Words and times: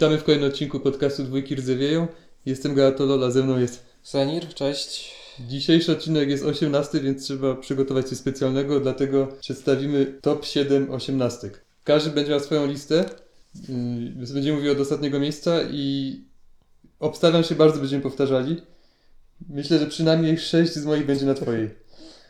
Witamy 0.00 0.18
w 0.18 0.24
kolejnym 0.24 0.50
odcinku 0.50 0.80
podcastu 0.80 1.24
Dwójki 1.24 1.54
Rdzewieją. 1.54 2.08
Jestem 2.46 2.74
Galatolol, 2.74 3.24
a 3.24 3.30
ze 3.30 3.42
mną 3.42 3.58
jest... 3.58 3.82
Senir, 4.02 4.54
cześć. 4.54 5.14
Dzisiejszy 5.48 5.92
odcinek 5.92 6.28
jest 6.28 6.44
18, 6.44 7.00
więc 7.00 7.24
trzeba 7.24 7.54
przygotować 7.54 8.08
coś 8.08 8.18
specjalnego, 8.18 8.80
dlatego 8.80 9.28
przedstawimy 9.40 10.18
top 10.22 10.44
7 10.44 10.90
osiemnastek. 10.90 11.64
Każdy 11.84 12.10
będzie 12.10 12.30
miał 12.30 12.40
swoją 12.40 12.66
listę, 12.66 13.04
yy, 13.68 14.34
będziemy 14.34 14.56
mówił 14.56 14.72
od 14.72 14.80
ostatniego 14.80 15.20
miejsca 15.20 15.62
i 15.70 16.16
obstawiam 17.00 17.42
się 17.42 17.54
bardzo, 17.54 17.80
będziemy 17.80 18.02
powtarzali. 18.02 18.62
Myślę, 19.48 19.78
że 19.78 19.86
przynajmniej 19.86 20.38
6 20.38 20.72
z 20.72 20.84
moich 20.84 21.06
będzie 21.06 21.26
na 21.26 21.34
twojej. 21.34 21.70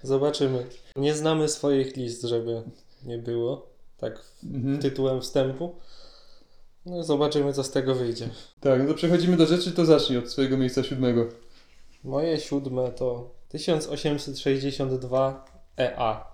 Zobaczymy. 0.03 0.67
Nie 0.97 1.15
znamy 1.15 1.49
swoich 1.49 1.97
list, 1.97 2.23
żeby 2.23 2.63
nie 3.05 3.19
było. 3.19 3.71
Tak 3.99 4.21
Mhm. 4.45 4.79
tytułem 4.79 5.21
wstępu. 5.21 5.75
No 6.87 7.05
zobaczymy, 7.05 7.53
co 7.53 7.65
z 7.65 7.71
tego 7.71 7.95
wyjdzie. 7.95 8.29
Tak, 8.61 8.81
no 8.83 8.89
to 8.89 8.95
przechodzimy 8.95 9.37
do 9.37 9.47
rzeczy, 9.47 9.73
to 9.73 9.85
zacznij 9.85 10.19
od 10.19 10.31
swojego 10.31 10.59
miejsca 10.59 10.83
siódmego. 10.83 11.29
Moje 12.05 12.39
siódme 12.39 12.93
to 12.93 13.35
1862 13.49 15.45
EA, 15.79 16.25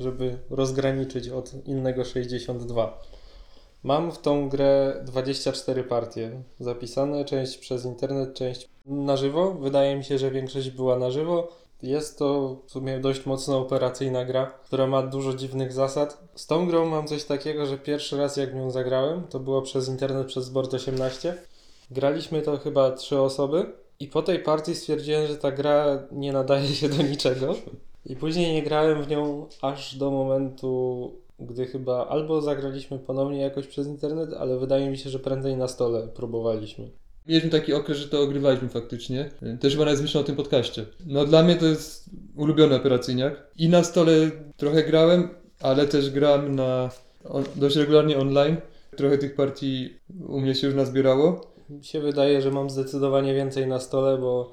żeby 0.00 0.38
rozgraniczyć 0.50 1.28
od 1.28 1.66
innego 1.66 2.04
62. 2.04 3.02
Mam 3.82 4.12
w 4.12 4.18
tą 4.18 4.48
grę 4.48 5.02
24 5.06 5.84
partie 5.84 6.42
zapisane, 6.60 7.24
część 7.24 7.58
przez 7.58 7.84
internet, 7.84 8.34
część 8.34 8.68
na 8.86 9.16
żywo. 9.16 9.54
Wydaje 9.54 9.96
mi 9.96 10.04
się, 10.04 10.18
że 10.18 10.30
większość 10.30 10.70
była 10.70 10.98
na 10.98 11.10
żywo. 11.10 11.48
Jest 11.82 12.18
to 12.18 12.56
w 12.66 12.70
sumie 12.70 13.00
dość 13.00 13.26
mocno 13.26 13.58
operacyjna 13.58 14.24
gra, 14.24 14.46
która 14.46 14.86
ma 14.86 15.02
dużo 15.02 15.34
dziwnych 15.34 15.72
zasad. 15.72 16.22
Z 16.34 16.46
tą 16.46 16.66
grą 16.66 16.86
mam 16.86 17.06
coś 17.06 17.24
takiego, 17.24 17.66
że 17.66 17.78
pierwszy 17.78 18.16
raz 18.16 18.36
jak 18.36 18.54
nią 18.54 18.70
zagrałem, 18.70 19.22
to 19.26 19.40
było 19.40 19.62
przez 19.62 19.88
internet, 19.88 20.26
przez 20.26 20.50
Board 20.50 20.74
18. 20.74 21.34
Graliśmy 21.90 22.42
to 22.42 22.56
chyba 22.56 22.90
trzy 22.90 23.20
osoby 23.20 23.72
i 24.00 24.08
po 24.08 24.22
tej 24.22 24.38
partii 24.38 24.74
stwierdziłem, 24.74 25.26
że 25.26 25.36
ta 25.36 25.52
gra 25.52 26.02
nie 26.12 26.32
nadaje 26.32 26.68
się 26.68 26.88
do 26.88 27.02
niczego. 27.02 27.54
I 28.06 28.16
później 28.16 28.54
nie 28.54 28.62
grałem 28.62 29.02
w 29.02 29.08
nią 29.08 29.46
aż 29.62 29.96
do 29.96 30.10
momentu, 30.10 31.12
gdy 31.40 31.66
chyba 31.66 32.06
albo 32.06 32.40
zagraliśmy 32.40 32.98
ponownie 32.98 33.40
jakoś 33.40 33.66
przez 33.66 33.86
internet, 33.86 34.30
ale 34.38 34.58
wydaje 34.58 34.90
mi 34.90 34.98
się, 34.98 35.10
że 35.10 35.18
prędzej 35.18 35.56
na 35.56 35.68
stole 35.68 36.08
próbowaliśmy. 36.08 36.90
Mieliśmy 37.28 37.50
taki 37.50 37.72
okres, 37.72 37.98
że 37.98 38.08
to 38.08 38.20
ogrywaliśmy 38.20 38.68
faktycznie. 38.68 39.30
Też 39.60 39.72
chyba 39.72 39.84
nawet 39.84 40.16
o 40.16 40.22
tym 40.24 40.36
podcaście. 40.36 40.86
No 41.06 41.24
dla 41.24 41.42
mnie 41.42 41.56
to 41.56 41.66
jest 41.66 42.10
ulubiony 42.36 42.76
operacyjniak. 42.76 43.46
I 43.56 43.68
na 43.68 43.84
stole 43.84 44.12
trochę 44.56 44.84
grałem, 44.84 45.28
ale 45.60 45.86
też 45.86 46.10
gram 46.10 46.54
na 46.54 46.90
on, 47.24 47.44
dość 47.56 47.76
regularnie 47.76 48.18
online. 48.18 48.56
Trochę 48.96 49.18
tych 49.18 49.34
partii 49.34 49.96
u 50.28 50.40
mnie 50.40 50.54
się 50.54 50.66
już 50.66 50.76
nazbierało. 50.76 51.40
Mi 51.68 51.84
się 51.84 52.00
wydaje, 52.00 52.42
że 52.42 52.50
mam 52.50 52.70
zdecydowanie 52.70 53.34
więcej 53.34 53.66
na 53.66 53.80
stole, 53.80 54.18
bo 54.18 54.52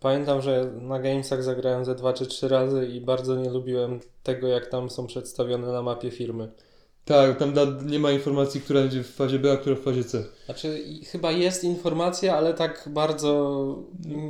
pamiętam, 0.00 0.42
że 0.42 0.72
na 0.80 0.98
Gamesach 0.98 1.42
zagrałem 1.42 1.84
ze 1.84 1.94
dwa 1.94 2.12
czy 2.12 2.26
trzy 2.26 2.48
razy 2.48 2.86
i 2.86 3.00
bardzo 3.00 3.36
nie 3.36 3.50
lubiłem 3.50 4.00
tego, 4.22 4.48
jak 4.48 4.66
tam 4.66 4.90
są 4.90 5.06
przedstawione 5.06 5.72
na 5.72 5.82
mapie 5.82 6.10
firmy. 6.10 6.48
Tak, 7.04 7.38
tam 7.38 7.52
da, 7.52 7.66
nie 7.86 7.98
ma 7.98 8.10
informacji, 8.10 8.60
która 8.60 8.80
będzie 8.80 9.02
w 9.02 9.14
fazie 9.14 9.38
B, 9.38 9.52
a 9.52 9.56
która 9.56 9.76
w 9.76 9.80
fazie 9.80 10.04
C. 10.04 10.24
Znaczy, 10.44 10.84
chyba 11.06 11.32
jest 11.32 11.64
informacja, 11.64 12.36
ale 12.36 12.54
tak 12.54 12.88
bardzo 12.92 13.64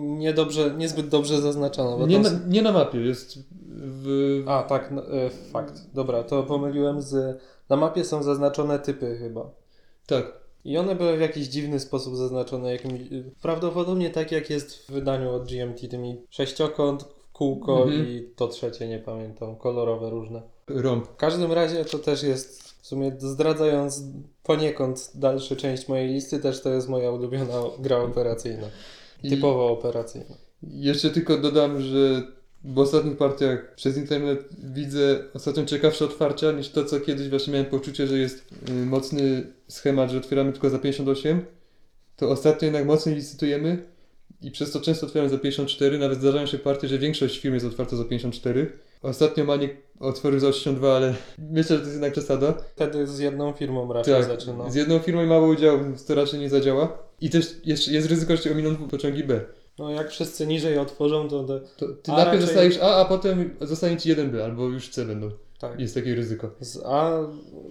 niedobrze, 0.03 0.75
niezbyt 0.77 1.09
dobrze 1.09 1.41
zaznaczona. 1.41 2.07
Nie 2.07 2.19
na, 2.19 2.31
nie 2.49 2.63
na 2.63 2.73
mapie, 2.73 3.01
jest 3.01 3.39
w... 3.77 4.43
A, 4.47 4.63
tak, 4.63 4.91
no, 4.91 5.13
e, 5.13 5.31
fakt. 5.31 5.75
Dobra, 5.95 6.23
to 6.23 6.43
pomyliłem 6.43 7.03
z. 7.03 7.41
Na 7.69 7.77
mapie 7.77 8.05
są 8.05 8.23
zaznaczone 8.23 8.79
typy 8.79 9.17
chyba. 9.19 9.51
Tak. 10.07 10.45
I 10.65 10.79
one 10.79 10.95
były 10.95 11.17
w 11.17 11.21
jakiś 11.21 11.47
dziwny 11.47 11.81
sposób 11.81 12.17
zaznaczone. 12.17 12.73
Jakimś, 12.73 13.01
prawdopodobnie 13.43 14.11
tak 14.11 14.33
jak 14.33 14.51
jest 14.51 14.77
w 14.77 14.91
wydaniu 14.91 15.31
od 15.35 15.49
GMT, 15.49 15.89
tymi 15.91 16.17
sześciokąt, 16.31 17.05
kółko 17.33 17.83
Mhm. 17.83 18.07
i 18.09 18.29
to 18.37 18.49
trzecie, 18.49 18.89
nie 18.89 18.99
pamiętam, 18.99 19.57
kolorowe 19.57 20.11
różne. 20.11 20.43
Rąb. 20.69 21.07
W 21.09 21.17
każdym 21.17 21.53
razie 21.53 21.85
to 21.85 21.99
też 21.99 22.23
jest, 22.23 22.64
w 22.85 22.87
sumie 22.87 23.13
zdradzając 23.19 24.03
poniekąd 24.43 25.11
dalszy 25.15 25.57
część 25.57 25.89
mojej 25.89 26.09
listy, 26.09 26.39
też 26.39 26.63
to 26.63 26.75
jest 26.75 26.89
moja 26.89 27.11
ulubiona 27.11 27.63
gra 27.79 27.97
operacyjna. 27.97 28.67
I 29.23 29.31
Typowo 29.31 29.71
operacyjna. 29.71 30.35
jeszcze 30.63 31.11
tylko 31.11 31.39
dodam, 31.39 31.81
że 31.81 32.23
w 32.65 32.79
ostatnich 32.79 33.17
partiach 33.17 33.75
przez 33.75 33.97
internet 33.97 34.49
widzę 34.59 35.25
ostatnio 35.35 35.65
ciekawsze 35.65 36.05
otwarcia 36.05 36.53
niż 36.53 36.69
to, 36.69 36.85
co 36.85 37.01
kiedyś 37.01 37.29
właśnie 37.29 37.53
miałem 37.53 37.67
poczucie, 37.67 38.07
że 38.07 38.19
jest 38.19 38.45
y, 38.69 38.73
mocny 38.73 39.47
schemat, 39.69 40.11
że 40.11 40.19
otwieramy 40.19 40.53
tylko 40.53 40.71
za 40.71 40.79
58. 40.79 41.45
To 42.17 42.31
ostatnio 42.31 42.67
jednak 42.67 42.87
mocniej 42.87 43.15
licytujemy 43.17 43.83
i 44.43 44.51
przez 44.51 44.71
to 44.71 44.81
często 44.81 45.07
otwieram 45.07 45.29
za 45.29 45.39
54. 45.39 45.99
Nawet 45.99 46.19
zdarzają 46.19 46.47
się 46.47 46.59
partie, 46.59 46.89
że 46.89 46.99
większość 46.99 47.39
firm 47.39 47.55
jest 47.55 47.67
otwarta 47.67 47.97
za 47.97 48.05
54. 48.05 48.73
Ostatnio 49.05 49.45
Maniek 49.45 49.77
otworzył 50.01 50.41
za 50.41 50.49
82, 50.49 50.97
ale 50.97 51.15
myślę, 51.39 51.63
że 51.77 51.81
to 51.81 51.85
jest 51.85 51.93
jednak 51.93 52.13
przesada. 52.13 52.53
Wtedy 52.53 53.07
z 53.07 53.19
jedną 53.19 53.53
firmą 53.53 53.93
raczej 53.93 54.15
Tak, 54.15 54.25
zaczynam. 54.25 54.71
z 54.71 54.75
jedną 54.75 54.99
firmą 54.99 55.23
i 55.23 55.27
mało 55.27 55.47
udziału, 55.49 55.81
to 56.07 56.15
raczej 56.15 56.41
nie 56.41 56.51
zadziała. 56.51 56.99
I 57.21 57.31
też 57.31 57.57
jest, 57.65 57.89
jest 57.89 58.09
ryzyko, 58.09 58.37
że 58.37 58.51
ominą 58.51 58.77
pociągi 58.77 59.25
B. 59.25 59.41
No 59.79 59.91
jak 59.91 60.11
wszyscy 60.11 60.47
niżej 60.47 60.79
otworzą, 60.79 61.29
to... 61.29 61.45
to 61.45 61.61
To 61.61 61.87
ty 61.89 62.13
A 62.13 62.17
najpierw 62.17 62.27
raczej- 62.41 62.47
dostajesz 62.47 62.79
A, 62.83 62.97
a 62.97 63.05
potem 63.05 63.57
zostanie 63.61 63.97
ci 63.97 64.15
1B, 64.15 64.41
albo 64.41 64.69
już 64.69 64.89
C 64.89 65.05
będą. 65.05 65.31
tak. 65.59 65.81
Jest 65.81 65.95
takie 65.95 66.15
ryzyko. 66.15 66.51
Z 66.61 66.83
A 66.85 67.19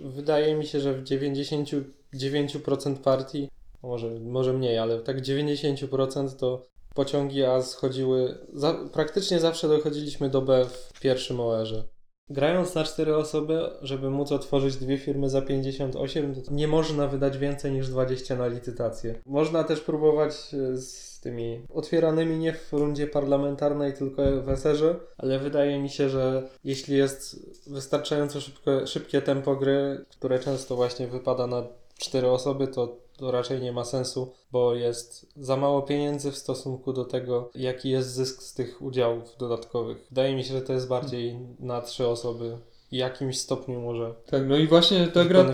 wydaje 0.03 0.55
mi 0.55 0.66
się, 0.66 0.79
że 0.79 0.93
w 0.93 1.03
99% 1.03 2.95
partii, 3.03 3.49
może, 3.83 4.09
może 4.19 4.53
mniej, 4.53 4.77
ale 4.77 4.99
tak 4.99 5.17
w 5.22 5.22
90% 5.22 6.35
to 6.35 6.66
pociągi 6.93 7.43
A 7.43 7.61
schodziły, 7.61 8.37
za, 8.53 8.73
praktycznie 8.93 9.39
zawsze 9.39 9.67
dochodziliśmy 9.67 10.29
do 10.29 10.41
B 10.41 10.65
w 10.93 10.99
pierwszym 10.99 11.39
OR-ze. 11.39 11.83
Grając 12.29 12.75
na 12.75 12.83
4 12.83 13.15
osoby, 13.15 13.69
żeby 13.81 14.09
móc 14.09 14.31
otworzyć 14.31 14.75
dwie 14.75 14.97
firmy 14.97 15.29
za 15.29 15.41
58, 15.41 16.43
to 16.43 16.53
nie 16.53 16.67
można 16.67 17.07
wydać 17.07 17.37
więcej 17.37 17.71
niż 17.71 17.89
20 17.89 18.35
na 18.35 18.47
licytację. 18.47 19.21
Można 19.25 19.63
też 19.63 19.81
próbować 19.81 20.33
e, 20.33 20.77
z 20.77 21.19
tymi 21.19 21.65
otwieranymi 21.69 22.37
nie 22.37 22.53
w 22.53 22.73
rundzie 22.73 23.07
parlamentarnej, 23.07 23.93
tylko 23.93 24.41
w 24.41 24.49
eserze, 24.49 24.95
ale 25.17 25.39
wydaje 25.39 25.79
mi 25.79 25.89
się, 25.89 26.09
że 26.09 26.49
jeśli 26.63 26.97
jest 26.97 27.49
wystarczająco 27.69 28.41
szybko, 28.41 28.87
szybkie 28.87 29.21
tempo 29.21 29.55
gry, 29.55 30.05
które 30.09 30.39
często 30.39 30.75
właśnie 30.75 31.07
wypada 31.07 31.47
na 31.47 31.63
4 31.97 32.29
osoby, 32.29 32.67
to, 32.67 32.97
to 33.18 33.31
raczej 33.31 33.62
nie 33.62 33.72
ma 33.72 33.85
sensu, 33.85 34.34
bo 34.51 34.75
jest 34.75 35.34
za 35.38 35.57
mało 35.57 35.81
pieniędzy 35.81 36.31
w 36.31 36.38
stosunku 36.38 36.94
do 36.94 37.06
tego, 37.06 37.50
jaki 37.56 37.90
jest 37.90 38.13
zysk 38.13 38.44
z 38.44 38.53
tych 38.53 38.81
udziałów 38.81 39.38
dodatkowych. 39.38 40.06
Wydaje 40.09 40.35
mi 40.35 40.44
się, 40.44 40.53
że 40.53 40.62
to 40.62 40.74
jest 40.74 40.88
bardziej 40.88 41.40
na 41.59 41.81
3 41.81 42.07
osoby 42.07 42.57
w 42.91 42.96
jakimś 42.96 43.40
stopniu 43.40 43.81
może 43.81 44.13
Tak, 44.25 44.47
no 44.47 44.57
i 44.57 44.68
właśnie 44.68 45.07
ta 45.07 45.25
gra, 45.25 45.46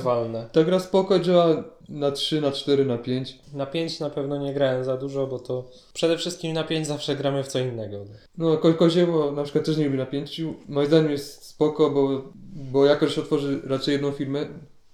ta 0.52 0.64
gra 0.64 0.80
spoko 0.80 1.20
działa 1.20 1.64
na 1.90 2.12
3, 2.12 2.42
na 2.42 2.52
4, 2.52 2.86
na 2.86 2.98
5. 2.98 3.40
Na 3.54 3.66
5 3.66 4.00
na 4.00 4.10
pewno 4.10 4.38
nie 4.38 4.54
grałem 4.54 4.84
za 4.84 4.98
dużo, 4.98 5.28
bo 5.28 5.40
to 5.40 5.70
przede 5.94 6.18
wszystkim 6.18 6.54
na 6.54 6.64
5 6.64 6.88
zawsze 6.88 7.16
gramy 7.16 7.44
w 7.44 7.48
co 7.48 7.60
innego. 7.60 8.06
No, 8.38 8.58
ko 8.58 8.74
kozieło 8.74 9.32
na 9.32 9.44
przykład 9.44 9.66
też 9.66 9.78
nie 9.78 9.86
lubi 9.86 9.98
na 9.98 10.06
5. 10.06 10.42
Moim 10.68 10.88
zdaniem 10.88 11.12
jest 11.12 11.44
spoko, 11.44 11.90
bo, 11.90 12.32
bo 12.72 12.86
jako, 12.86 13.08
że 13.08 13.14
się 13.14 13.22
otworzy 13.22 13.62
raczej 13.64 13.92
jedną 13.92 14.12
firmę, 14.12 14.48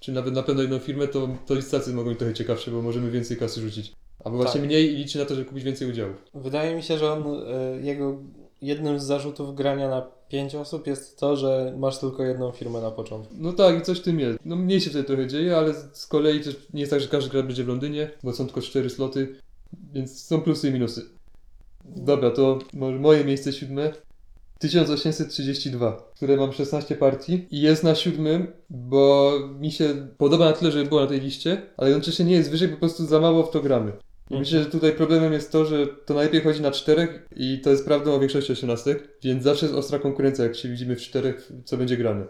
czy 0.05 0.11
nawet 0.11 0.33
na 0.33 0.43
pewno 0.43 0.61
jedną 0.61 0.79
firmę, 0.79 1.07
to, 1.07 1.29
to 1.45 1.53
licytacje 1.53 1.93
mogą 1.93 2.09
być 2.09 2.19
trochę 2.19 2.33
ciekawsze, 2.33 2.71
bo 2.71 2.81
możemy 2.81 3.11
więcej 3.11 3.37
kasy 3.37 3.61
rzucić. 3.61 3.93
Albo 4.23 4.37
właśnie 4.37 4.59
Tak. 4.61 4.67
mniej 4.67 4.93
i 4.93 4.95
liczy 4.95 5.19
na 5.19 5.25
to, 5.25 5.35
żeby 5.35 5.47
kupić 5.49 5.63
więcej 5.63 5.89
udziałów. 5.89 6.15
Wydaje 6.33 6.75
mi 6.75 6.83
się, 6.83 6.97
że 6.97 7.11
on, 7.11 7.23
e, 7.27 7.81
jego 7.81 8.17
jednym 8.61 8.99
z 8.99 9.03
zarzutów 9.03 9.55
grania 9.55 9.89
na 9.89 10.07
5 10.29 10.55
osób 10.55 10.87
jest 10.87 11.19
to, 11.19 11.35
że 11.35 11.73
masz 11.77 11.99
tylko 11.99 12.23
jedną 12.23 12.51
firmę 12.51 12.81
na 12.81 12.91
początku. 12.91 13.33
No 13.37 13.53
tak, 13.53 13.79
i 13.79 13.81
coś 13.81 13.99
w 13.99 14.03
tym 14.03 14.19
jest. 14.19 14.39
No 14.45 14.55
mniej 14.55 14.81
się 14.81 14.89
wtedy 14.89 15.03
trochę 15.03 15.27
dzieje, 15.27 15.57
ale 15.57 15.73
z 15.93 16.07
kolei 16.07 16.41
też 16.41 16.55
nie 16.73 16.79
jest 16.79 16.91
tak, 16.91 17.01
że 17.01 17.07
każdy 17.07 17.29
gra 17.29 17.43
będzie 17.43 17.63
w 17.63 17.67
Londynie, 17.67 18.11
bo 18.23 18.33
są 18.33 18.45
tylko 18.45 18.61
cztery 18.61 18.89
sloty, 18.89 19.35
więc 19.93 20.23
są 20.23 20.41
plusy 20.41 20.69
i 20.69 20.71
minusy. 20.71 21.05
Dobra, 21.85 22.31
to 22.31 22.59
może 22.73 22.99
moje 22.99 23.25
miejsce 23.25 23.53
siódme. 23.53 23.93
1832, 24.69 25.91
w 26.13 26.15
które 26.15 26.37
mam 26.37 26.53
16 26.53 26.95
partii 26.95 27.47
i 27.51 27.61
jest 27.61 27.83
na 27.83 27.95
siódmym, 27.95 28.47
bo 28.69 29.31
mi 29.59 29.71
się 29.71 30.07
podoba 30.17 30.45
na 30.45 30.53
tyle, 30.53 30.71
żeby 30.71 30.89
było 30.89 31.01
na 31.01 31.07
tej 31.07 31.21
liście, 31.21 31.61
ale 31.77 31.89
jednocześnie 31.89 32.25
nie 32.25 32.35
jest 32.35 32.51
wyżej, 32.51 32.69
po 32.69 32.77
prostu 32.77 33.05
za 33.05 33.19
mało 33.19 33.43
w 33.43 33.51
to 33.51 33.59
gramy. 33.61 33.91
I 34.29 34.37
myślę, 34.37 34.59
że 34.59 34.65
tutaj 34.65 34.91
problemem 34.91 35.33
jest 35.33 35.51
to, 35.51 35.65
że 35.65 35.87
to 35.87 36.13
najlepiej 36.13 36.41
chodzi 36.41 36.61
na 36.61 36.71
czterech 36.71 37.27
i 37.35 37.61
to 37.61 37.69
jest 37.69 37.85
prawdą 37.85 38.13
o 38.13 38.19
większości 38.19 38.51
osiemnastek, 38.53 39.17
więc 39.23 39.43
zawsze 39.43 39.65
jest 39.65 39.77
ostra 39.77 39.99
konkurencja, 39.99 40.43
jak 40.43 40.55
się 40.55 40.69
widzimy 40.69 40.95
w 40.95 41.01
czterech, 41.01 41.51
co 41.65 41.77
będzie 41.77 41.97
grane. 41.97 42.25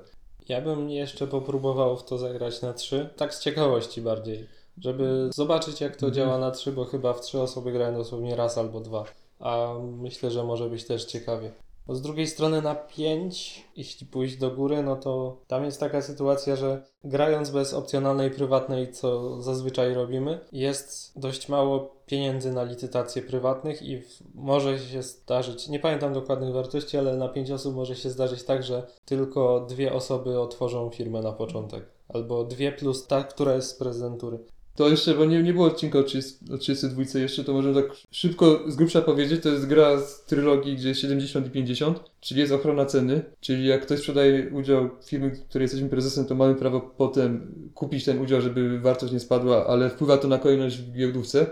Ja 0.49 0.61
bym 0.61 0.89
jeszcze 0.89 1.27
popróbował 1.27 1.97
w 1.97 2.05
to 2.05 2.17
zagrać 2.17 2.61
na 2.61 2.73
3, 2.73 3.09
tak 3.15 3.33
z 3.33 3.39
ciekawości 3.39 4.01
bardziej, 4.01 4.47
żeby 4.77 5.29
zobaczyć 5.33 5.81
jak 5.81 5.95
to 5.95 6.07
Mhm. 6.07 6.13
działa 6.13 6.37
na 6.39 6.51
3, 6.51 6.71
bo 6.71 6.85
chyba 6.85 7.13
w 7.13 7.21
3 7.21 7.39
osoby 7.39 7.71
grałem 7.71 7.95
dosłownie 7.95 8.35
raz 8.35 8.57
albo 8.57 8.79
dwa. 8.79 9.03
A 9.39 9.73
myślę, 9.97 10.31
że 10.31 10.43
może 10.43 10.69
być 10.69 10.83
też 10.83 11.05
ciekawie. 11.05 11.51
Bo 11.87 11.95
z 11.95 12.01
drugiej 12.01 12.27
strony 12.27 12.61
na 12.61 12.75
5, 12.75 13.63
jeśli 13.75 14.07
pójść 14.07 14.37
do 14.37 14.51
góry, 14.51 14.83
no 14.83 14.95
to 14.95 15.37
tam 15.47 15.65
jest 15.65 15.79
taka 15.79 16.01
sytuacja, 16.01 16.55
że 16.55 16.83
grając 17.03 17.49
bez 17.49 17.73
opcjonalnej 17.73 18.31
prywatnej, 18.31 18.91
co 18.91 19.41
zazwyczaj 19.41 19.93
robimy, 19.93 20.39
jest 20.51 21.19
dość 21.19 21.49
mało 21.49 21.95
pieniędzy 22.05 22.53
na 22.53 22.63
licytacje 22.63 23.21
prywatnych 23.21 23.81
i 23.81 24.01
w, 24.01 24.21
może 24.35 24.79
się 24.79 25.03
zdarzyć, 25.03 25.67
nie 25.67 25.79
pamiętam 25.79 26.13
dokładnych 26.13 26.53
wartości, 26.53 26.97
ale 26.97 27.17
na 27.17 27.29
5 27.29 27.51
osób 27.51 27.75
może 27.75 27.95
się 27.95 28.09
zdarzyć 28.09 28.43
tak, 28.43 28.63
że 28.63 28.87
tylko 29.05 29.65
dwie 29.69 29.93
osoby 29.93 30.39
otworzą 30.39 30.89
firmę 30.89 31.21
na 31.21 31.31
początek. 31.31 31.95
Albo 32.07 32.43
dwie 32.43 32.71
plus 32.71 33.07
ta, 33.07 33.23
która 33.23 33.53
jest 33.53 33.69
z 33.69 33.73
prezydentury. 33.73 34.39
To 34.75 34.89
jeszcze, 34.89 35.13
bo 35.13 35.25
nie, 35.25 35.43
nie 35.43 35.53
było 35.53 35.65
odcinka 35.65 35.99
o 35.99 36.03
30, 36.03 36.35
o 36.53 36.57
32 36.57 37.19
jeszcze, 37.19 37.43
to 37.43 37.53
możemy 37.53 37.81
tak 37.81 37.91
szybko 38.11 38.59
z 38.67 38.75
grubsza 38.75 39.01
powiedzieć, 39.01 39.43
to 39.43 39.49
jest 39.49 39.65
gra 39.65 40.01
z 40.01 40.25
trylogii, 40.25 40.75
gdzie 40.75 40.89
jest 40.89 41.01
70 41.01 41.47
i 41.47 41.49
50, 41.49 41.99
czyli 42.19 42.39
jest 42.41 42.53
ochrona 42.53 42.85
ceny, 42.85 43.21
czyli 43.41 43.67
jak 43.67 43.81
ktoś 43.81 43.99
sprzedaje 43.99 44.49
udział 44.49 44.89
firmy, 45.05 45.31
której 45.49 45.63
jesteśmy 45.63 45.89
prezesem, 45.89 46.25
to 46.25 46.35
mamy 46.35 46.55
prawo 46.55 46.81
potem 46.97 47.51
kupić 47.73 48.05
ten 48.05 48.21
udział, 48.21 48.41
żeby 48.41 48.79
wartość 48.79 49.13
nie 49.13 49.19
spadła, 49.19 49.67
ale 49.67 49.89
wpływa 49.89 50.17
to 50.17 50.27
na 50.27 50.37
kolejność 50.37 50.77
w 50.77 50.91
giełdówce. 50.91 51.45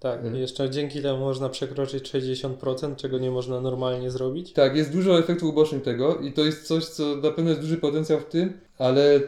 Tak, 0.00 0.20
i 0.34 0.38
jeszcze 0.38 0.70
dzięki 0.70 1.02
temu 1.02 1.18
można 1.18 1.48
przekroczyć 1.48 2.12
60%, 2.12 2.96
czego 2.96 3.18
nie 3.18 3.30
można 3.30 3.60
normalnie 3.60 4.10
zrobić. 4.10 4.52
Tak, 4.52 4.76
jest 4.76 4.92
dużo 4.92 5.18
efektów 5.18 5.48
ubocznych 5.48 5.82
tego 5.82 6.16
i 6.16 6.32
to 6.32 6.44
jest 6.44 6.66
coś, 6.66 6.84
co 6.84 7.16
na 7.16 7.30
pewno 7.30 7.50
jest 7.50 7.62
duży 7.62 7.76
potencjał 7.76 8.20
w 8.20 8.24
tym, 8.24 8.52
ale 8.78 9.20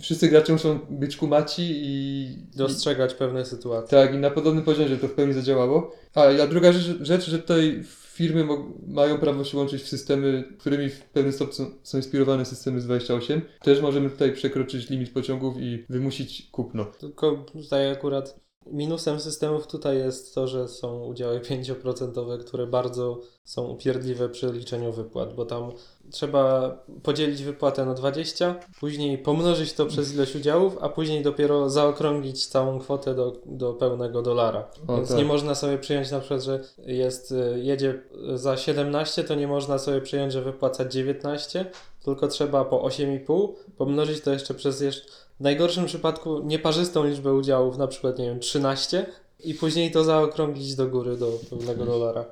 wszyscy 0.00 0.28
gracze 0.28 0.52
muszą 0.52 0.78
być 0.90 1.16
kumaci 1.16 1.62
i... 1.74 2.26
Dostrzegać 2.56 3.14
pewne 3.14 3.44
sytuacje. 3.44 3.98
Tak, 3.98 4.14
i 4.14 4.18
na 4.18 4.30
podobnym 4.30 4.64
poziomie, 4.64 4.88
żeby 4.88 5.00
to 5.00 5.08
w 5.08 5.12
pełni 5.12 5.32
zadziałało. 5.32 5.92
A, 6.14 6.22
a 6.22 6.46
druga 6.46 6.72
rzecz, 6.72 6.98
rzecz, 7.00 7.30
że 7.30 7.38
tutaj 7.38 7.82
firmy 8.12 8.46
mają 8.86 9.18
prawo 9.18 9.44
się 9.44 9.56
łączyć 9.56 9.82
w 9.82 9.88
systemy, 9.88 10.44
którymi 10.58 10.88
w 10.88 11.34
sposób 11.34 11.54
są, 11.54 11.70
są 11.82 11.98
inspirowane 11.98 12.44
systemy 12.44 12.80
z 12.80 12.84
28. 12.84 13.42
Też 13.62 13.80
możemy 13.80 14.10
tutaj 14.10 14.32
przekroczyć 14.32 14.90
limit 14.90 15.10
pociągów 15.10 15.54
i 15.60 15.84
wymusić 15.88 16.48
kupno. 16.50 16.84
Tylko 16.84 17.36
tutaj 17.52 17.90
akurat 17.90 18.40
minusem 18.66 19.20
systemów 19.20 19.66
tutaj 19.66 19.98
jest 19.98 20.34
to, 20.34 20.48
że 20.48 20.68
są 20.68 21.04
udziały 21.04 21.40
5%, 21.40 22.38
które 22.38 22.66
bardzo 22.66 23.20
są 23.44 23.68
upierdliwe 23.68 24.28
przy 24.28 24.52
liczeniu 24.52 24.92
wypłat, 24.92 25.34
bo 25.34 25.44
tam 25.44 25.72
trzeba 26.10 26.76
podzielić 27.02 27.42
wypłatę 27.42 27.86
na 27.86 27.94
20, 27.94 28.54
później 28.80 29.18
pomnożyć 29.18 29.72
to 29.72 29.86
przez 29.86 30.14
ilość 30.14 30.36
udziałów, 30.36 30.78
a 30.80 30.88
później 30.88 31.22
dopiero 31.22 31.70
zaokrąglić 31.70 32.46
całą 32.46 32.78
kwotę 32.78 33.14
do, 33.14 33.36
do 33.46 33.72
pełnego 33.72 34.22
dolara. 34.22 34.68
Więc 34.88 35.08
tak. 35.08 35.18
nie 35.18 35.24
można 35.24 35.54
sobie 35.54 35.78
przyjąć 35.78 36.10
na 36.10 36.18
przykład, 36.18 36.42
że 36.42 36.60
jest, 36.78 37.32
y, 37.32 37.60
jedzie 37.62 38.02
za 38.34 38.56
17, 38.56 39.24
to 39.24 39.34
nie 39.34 39.48
można 39.48 39.78
sobie 39.78 40.00
przyjąć, 40.00 40.32
że 40.32 40.42
wypłaca 40.42 40.84
19, 40.84 41.70
tylko 42.04 42.28
trzeba 42.28 42.64
po 42.64 42.82
8,5 42.82 43.48
pomnożyć 43.76 44.20
to 44.20 44.32
jeszcze 44.32 44.54
przez 44.54 44.80
jeszcze 44.80 45.06
w 45.40 45.40
najgorszym 45.40 45.86
przypadku 45.86 46.42
nieparzystą 46.44 47.04
liczbę 47.04 47.34
udziałów, 47.34 47.78
na 47.78 47.86
przykład 47.86 48.18
nie 48.18 48.24
wiem, 48.24 48.40
13 48.40 49.06
i 49.44 49.54
później 49.54 49.90
to 49.90 50.04
zaokrąglić 50.04 50.74
do 50.74 50.86
góry 50.86 51.16
do 51.16 51.32
pewnego 51.50 51.84
dolara. 51.86 52.24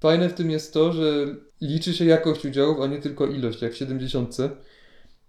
Fajne 0.00 0.28
w 0.28 0.34
tym 0.34 0.50
jest 0.50 0.72
to, 0.74 0.92
że 0.92 1.26
liczy 1.60 1.94
się 1.94 2.04
jakość 2.04 2.44
udziałów, 2.44 2.80
a 2.80 2.86
nie 2.86 2.98
tylko 2.98 3.26
ilość, 3.26 3.62
jak 3.62 3.72
w 3.72 3.76
70. 3.76 4.36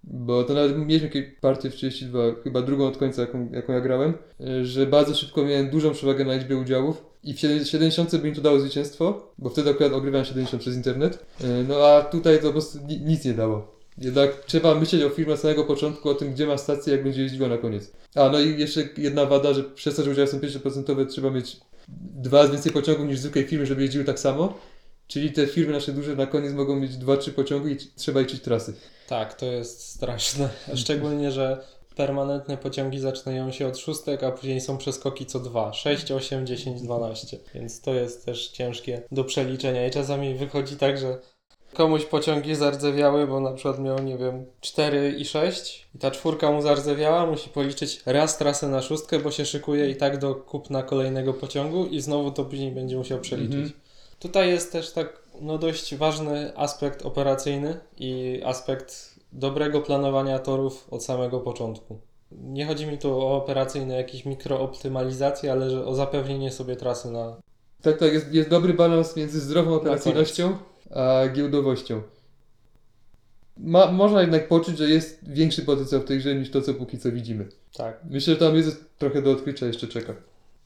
Bo 0.03 0.43
to 0.43 0.53
nawet 0.53 0.77
mieliśmy 0.77 1.07
jakieś 1.07 1.25
partię 1.41 1.69
w 1.69 1.75
32, 1.75 2.19
chyba 2.43 2.61
drugą 2.61 2.87
od 2.87 2.97
końca, 2.97 3.21
jaką, 3.21 3.49
jaką 3.51 3.73
ja 3.73 3.81
grałem, 3.81 4.13
że 4.63 4.87
bardzo 4.87 5.15
szybko 5.15 5.43
miałem 5.45 5.69
dużą 5.69 5.91
przewagę 5.93 6.25
na 6.25 6.33
liczbę 6.35 6.55
udziałów 6.57 7.05
i 7.23 7.33
w 7.33 7.39
70 7.39 8.15
by 8.15 8.29
mi 8.29 8.35
to 8.35 8.41
dało 8.41 8.59
zwycięstwo, 8.59 9.31
bo 9.37 9.49
wtedy 9.49 9.69
akurat 9.69 9.93
ogrywałem 9.93 10.25
70 10.25 10.61
przez 10.61 10.75
internet. 10.75 11.25
Y, 11.41 11.45
No 11.67 11.75
a 11.87 12.01
tutaj 12.01 12.37
to 12.39 12.45
po 12.45 12.51
prostu 12.51 12.77
ni- 12.87 13.01
nic 13.01 13.25
nie 13.25 13.33
dało. 13.33 13.73
Jednak 13.97 14.45
trzeba 14.45 14.75
myśleć 14.75 15.03
o 15.03 15.09
firmie 15.09 15.33
od 15.33 15.39
samego 15.39 15.63
początku, 15.63 16.09
o 16.09 16.15
tym, 16.15 16.33
gdzie 16.33 16.47
ma 16.47 16.57
stację, 16.57 16.93
jak 16.93 17.03
będzie 17.03 17.21
jeździła 17.21 17.47
na 17.47 17.57
koniec. 17.57 17.91
A 18.15 18.29
no 18.29 18.39
i 18.39 18.59
jeszcze 18.59 18.81
jedna 18.97 19.25
wada, 19.25 19.53
że 19.53 19.63
przez 19.63 19.95
to, 19.95 20.03
że 20.03 20.11
udziały 20.11 20.27
są 20.27 20.39
5% 20.39 21.07
trzeba 21.07 21.29
mieć 21.29 21.57
dwa 21.97 22.37
razy 22.37 22.51
więcej 22.51 22.71
pociągów 22.71 23.07
niż 23.07 23.19
zwykłej 23.19 23.45
firmy, 23.45 23.65
żeby 23.65 23.81
jeździły 23.81 24.05
tak 24.05 24.19
samo. 24.19 24.53
Czyli 25.07 25.31
te 25.31 25.47
firmy 25.47 25.73
nasze 25.73 25.91
duże 25.91 26.15
na 26.15 26.25
koniec 26.25 26.53
mogą 26.53 26.75
mieć 26.75 26.91
2-3 26.91 27.31
pociągi 27.31 27.71
i 27.71 27.77
trzeba 27.95 28.19
liczyć 28.19 28.41
trasy. 28.41 28.73
Tak, 29.07 29.33
to 29.33 29.45
jest 29.45 29.81
straszne. 29.81 30.49
Szczególnie, 30.75 31.31
że 31.31 31.63
permanentne 31.95 32.57
pociągi 32.57 32.99
zaczynają 32.99 33.51
się 33.51 33.67
od 33.67 33.77
szóstek, 33.77 34.23
a 34.23 34.31
później 34.31 34.61
są 34.61 34.77
przeskoki 34.77 35.25
co 35.25 35.39
dwa. 35.39 35.73
6, 35.73 36.11
8, 36.11 36.47
10, 36.47 36.81
12. 36.81 37.37
Więc 37.55 37.81
to 37.81 37.93
jest 37.93 38.25
też 38.25 38.47
ciężkie 38.47 39.01
do 39.11 39.23
przeliczenia 39.23 39.87
i 39.87 39.91
czasami 39.91 40.35
wychodzi 40.35 40.75
tak, 40.75 40.97
że 40.97 41.19
komuś 41.73 42.05
pociągi 42.05 42.55
zardzewiały, 42.55 43.27
bo 43.27 43.39
na 43.39 43.51
przykład 43.51 43.79
miał, 43.79 43.99
nie 43.99 44.17
wiem, 44.17 44.45
4 44.61 45.15
i 45.17 45.25
6 45.25 45.87
i 45.95 45.99
ta 45.99 46.11
czwórka 46.11 46.51
mu 46.51 46.61
zardzewiała, 46.61 47.25
musi 47.25 47.49
policzyć 47.49 48.01
raz 48.05 48.37
trasę 48.37 48.67
na 48.67 48.81
szóstkę, 48.81 49.19
bo 49.19 49.31
się 49.31 49.45
szykuje 49.45 49.89
i 49.89 49.95
tak 49.95 50.17
do 50.17 50.35
kupna 50.35 50.83
kolejnego 50.83 51.33
pociągu 51.33 51.85
i 51.85 52.01
znowu 52.01 52.31
to 52.31 52.45
później 52.45 52.71
będzie 52.71 52.97
musiał 52.97 53.19
przeliczyć. 53.19 53.55
Mhm. 53.55 53.73
Tutaj 54.19 54.49
jest 54.49 54.71
też 54.71 54.91
tak 54.91 55.23
no 55.41 55.57
dość 55.57 55.95
ważny 55.95 56.57
aspekt 56.57 57.05
operacyjny 57.05 57.79
i 57.97 58.41
aspekt 58.45 59.19
dobrego 59.31 59.81
planowania 59.81 60.39
torów 60.39 60.87
od 60.91 61.03
samego 61.03 61.39
początku. 61.39 61.99
Nie 62.31 62.65
chodzi 62.65 62.85
mi 62.85 62.97
tu 62.97 63.19
o 63.19 63.37
operacyjne 63.37 63.95
jakieś 63.95 64.25
mikrooptymalizacje, 64.25 65.51
ale 65.51 65.69
że 65.69 65.85
o 65.85 65.95
zapewnienie 65.95 66.51
sobie 66.51 66.75
trasy 66.75 67.11
na... 67.11 67.37
Tak, 67.81 67.97
tak, 67.97 68.13
jest, 68.13 68.33
jest 68.33 68.49
dobry 68.49 68.73
balans 68.73 69.15
między 69.15 69.39
zdrową 69.39 69.73
operacyjnością 69.73 70.57
a 70.95 71.27
giełdowością. 71.27 72.01
Ma, 73.57 73.91
można 73.91 74.21
jednak 74.21 74.47
poczuć, 74.47 74.77
że 74.77 74.89
jest 74.89 75.29
większy 75.29 75.61
potencjał 75.61 76.01
w 76.01 76.05
tej 76.05 76.17
grze 76.17 76.35
niż 76.35 76.51
to, 76.51 76.61
co 76.61 76.73
póki 76.73 76.99
co 76.99 77.11
widzimy. 77.11 77.47
Tak. 77.77 77.99
Myślę, 78.09 78.33
że 78.33 78.39
tam 78.39 78.55
jest 78.55 78.85
trochę 78.97 79.21
do 79.21 79.31
odkrycia 79.31 79.65
jeszcze 79.65 79.87
czeka. 79.87 80.13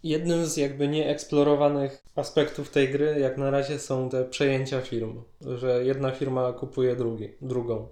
Jednym 0.03 0.45
z 0.45 0.57
jakby 0.57 0.87
nieeksplorowanych 0.87 2.03
aspektów 2.15 2.69
tej 2.69 2.89
gry 2.89 3.19
jak 3.19 3.37
na 3.37 3.51
razie 3.51 3.79
są 3.79 4.09
te 4.09 4.25
przejęcia 4.25 4.81
firm, 4.81 5.21
że 5.41 5.85
jedna 5.85 6.11
firma 6.11 6.53
kupuje 6.53 6.95
drugi, 6.95 7.29
drugą. 7.41 7.87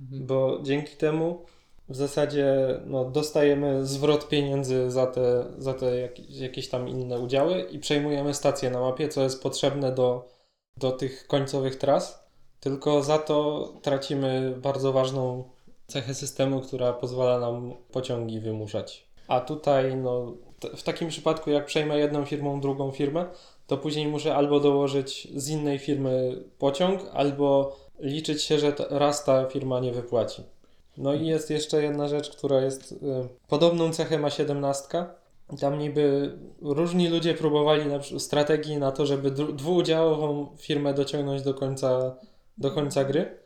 bo 0.00 0.60
dzięki 0.62 0.96
temu 0.96 1.44
w 1.88 1.96
zasadzie 1.96 2.80
no, 2.86 3.04
dostajemy 3.04 3.86
zwrot 3.86 4.28
pieniędzy 4.28 4.90
za 4.90 5.06
te, 5.06 5.44
za 5.58 5.74
te 5.74 5.96
jak, 5.96 6.30
jakieś 6.30 6.68
tam 6.68 6.88
inne 6.88 7.18
udziały 7.18 7.60
i 7.60 7.78
przejmujemy 7.78 8.34
stację 8.34 8.70
na 8.70 8.80
mapie, 8.80 9.08
co 9.08 9.22
jest 9.22 9.42
potrzebne 9.42 9.92
do, 9.92 10.28
do 10.76 10.92
tych 10.92 11.26
końcowych 11.26 11.76
tras. 11.76 12.22
Tylko 12.60 13.02
za 13.02 13.18
to 13.18 13.68
tracimy 13.82 14.54
bardzo 14.56 14.92
ważną 14.92 15.44
cechę 15.86 16.14
systemu, 16.14 16.60
która 16.60 16.92
pozwala 16.92 17.38
nam 17.38 17.74
pociągi 17.92 18.40
wymuszać. 18.40 19.06
A 19.28 19.40
tutaj, 19.40 19.96
no, 19.96 20.32
w 20.76 20.82
takim 20.82 21.08
przypadku, 21.08 21.50
jak 21.50 21.66
przejmę 21.66 21.98
jedną 21.98 22.24
firmą 22.24 22.60
drugą 22.60 22.90
firmę, 22.90 23.26
to 23.66 23.76
później 23.76 24.08
muszę 24.08 24.34
albo 24.34 24.60
dołożyć 24.60 25.28
z 25.36 25.48
innej 25.48 25.78
firmy 25.78 26.44
pociąg, 26.58 27.00
albo 27.12 27.76
liczyć 27.98 28.42
się, 28.42 28.58
że 28.58 28.72
raz 28.90 29.24
ta 29.24 29.46
firma 29.46 29.80
nie 29.80 29.92
wypłaci. 29.92 30.42
No 30.96 31.14
i 31.14 31.26
jest 31.26 31.50
jeszcze 31.50 31.82
jedna 31.82 32.08
rzecz, 32.08 32.36
która 32.36 32.60
jest. 32.60 32.92
Y, 32.92 32.96
podobną 33.48 33.92
cechę 33.92 34.18
ma 34.18 34.30
17. 34.30 35.04
Tam 35.60 35.78
niby 35.78 36.36
różni 36.62 37.08
ludzie 37.08 37.34
próbowali 37.34 37.86
na, 37.86 38.18
strategii 38.18 38.76
na 38.76 38.92
to, 38.92 39.06
żeby 39.06 39.30
dwuudziałową 39.30 40.56
firmę 40.56 40.94
dociągnąć 40.94 41.42
do 41.42 41.54
końca, 41.54 42.16
do 42.58 42.70
końca 42.70 43.04
gry, 43.04 43.38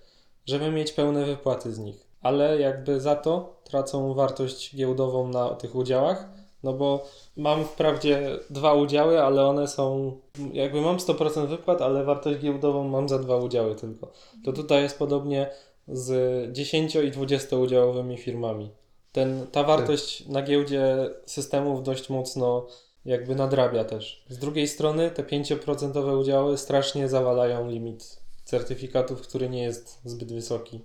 żeby 0.46 0.70
mieć 0.70 0.92
pełne 0.92 1.25
wypłaty 1.25 1.72
z 1.72 1.78
nich. 1.78 2.06
Ale 2.20 2.60
jakby 2.60 3.00
za 3.00 3.16
to 3.16 3.60
tracą 3.64 4.14
wartość 4.14 4.76
giełdową 4.76 5.28
na 5.28 5.48
tych 5.48 5.75
udziałach, 5.75 6.28
no 6.62 6.72
bo 6.72 7.04
mam 7.36 7.64
wprawdzie 7.64 8.38
dwa 8.50 8.75
udziały, 8.75 9.22
ale 9.22 9.46
one 9.46 9.68
są. 9.68 10.12
Jakby 10.52 10.80
mam 10.80 10.96
100% 10.96 11.46
wypłat, 11.46 11.82
ale 11.82 12.04
wartość 12.04 12.40
giełdową 12.40 12.88
mam 12.88 13.08
za 13.08 13.18
dwa 13.18 13.36
udziały 13.36 13.75
tylko. 13.75 14.12
To 14.44 14.52
tutaj 14.52 14.82
jest 14.82 14.98
podobnie 14.98 15.50
z 15.88 16.52
10 16.52 16.94
i 16.94 17.10
20 17.10 17.56
udziałowymi 17.56 18.18
firmami. 18.18 18.70
Ten, 19.16 19.46
ta 19.52 19.62
wartość 19.62 20.28
na 20.28 20.42
giełdzie 20.42 21.11
systemów 21.26 21.82
dość 21.82 22.11
mocno 22.11 22.66
jakby 23.04 23.35
nadrabia 23.35 23.85
też. 23.85 24.25
Z 24.28 24.38
drugiej 24.38 24.68
strony 24.68 25.11
te 25.11 25.23
5% 25.23 26.20
udziały 26.20 26.58
strasznie 26.58 27.08
zawalają 27.08 27.70
limit 27.70 28.20
certyfikatów, 28.44 29.20
który 29.20 29.49
nie 29.49 29.62
jest 29.62 30.00
zbyt 30.04 30.32
wysoki. 30.32 30.80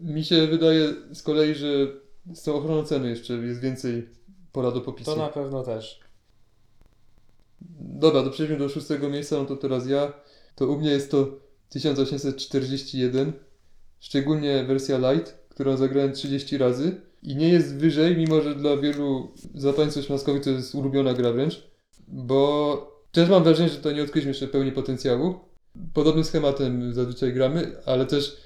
Mi 0.00 0.24
się 0.24 0.46
wydaje 0.46 0.94
z 1.12 1.22
kolei, 1.22 1.54
że 1.54 1.66
z 2.34 2.42
tą 2.42 2.54
ochroną 2.54 2.84
ceny 2.84 3.08
jeszcze 3.08 3.32
jest 3.32 3.60
więcej 3.60 4.08
pola 4.52 4.70
do 4.70 4.80
popisu. 4.80 5.10
To 5.10 5.16
na 5.16 5.28
pewno 5.28 5.62
też. 5.62 6.00
Dobra, 7.80 8.22
to 8.22 8.30
przejdźmy 8.30 8.56
do 8.56 8.68
szóstego 8.68 9.08
miejsca, 9.08 9.36
no 9.36 9.44
to 9.44 9.56
teraz 9.56 9.86
ja. 9.86 10.12
To 10.56 10.66
u 10.66 10.78
mnie 10.78 10.90
jest 10.90 11.10
to 11.10 11.26
1841, 11.68 13.32
szczególnie 14.00 14.64
wersja 14.64 15.12
light, 15.12 15.38
którą 15.48 15.76
zagrałem 15.76 16.12
30 16.12 16.58
razy 16.58 17.11
i 17.22 17.36
nie 17.36 17.48
jest 17.48 17.76
wyżej, 17.76 18.16
mimo 18.16 18.40
że 18.40 18.54
dla 18.54 18.76
wielu 18.76 19.32
zapańców 19.54 20.04
szmaskowych 20.04 20.42
to 20.42 20.50
jest 20.50 20.74
ulubiona 20.74 21.14
gra 21.14 21.32
wręcz, 21.32 21.62
bo 22.08 23.02
też 23.12 23.28
mam 23.28 23.44
wrażenie, 23.44 23.68
że 23.68 23.76
to 23.76 23.92
nie 23.92 24.02
odkryliśmy 24.02 24.30
jeszcze 24.30 24.48
pełni 24.48 24.72
potencjału, 24.72 25.34
podobnym 25.94 26.24
schematem 26.24 26.92
zazwyczaj 26.92 27.32
gramy, 27.32 27.72
ale 27.86 28.06
też, 28.06 28.36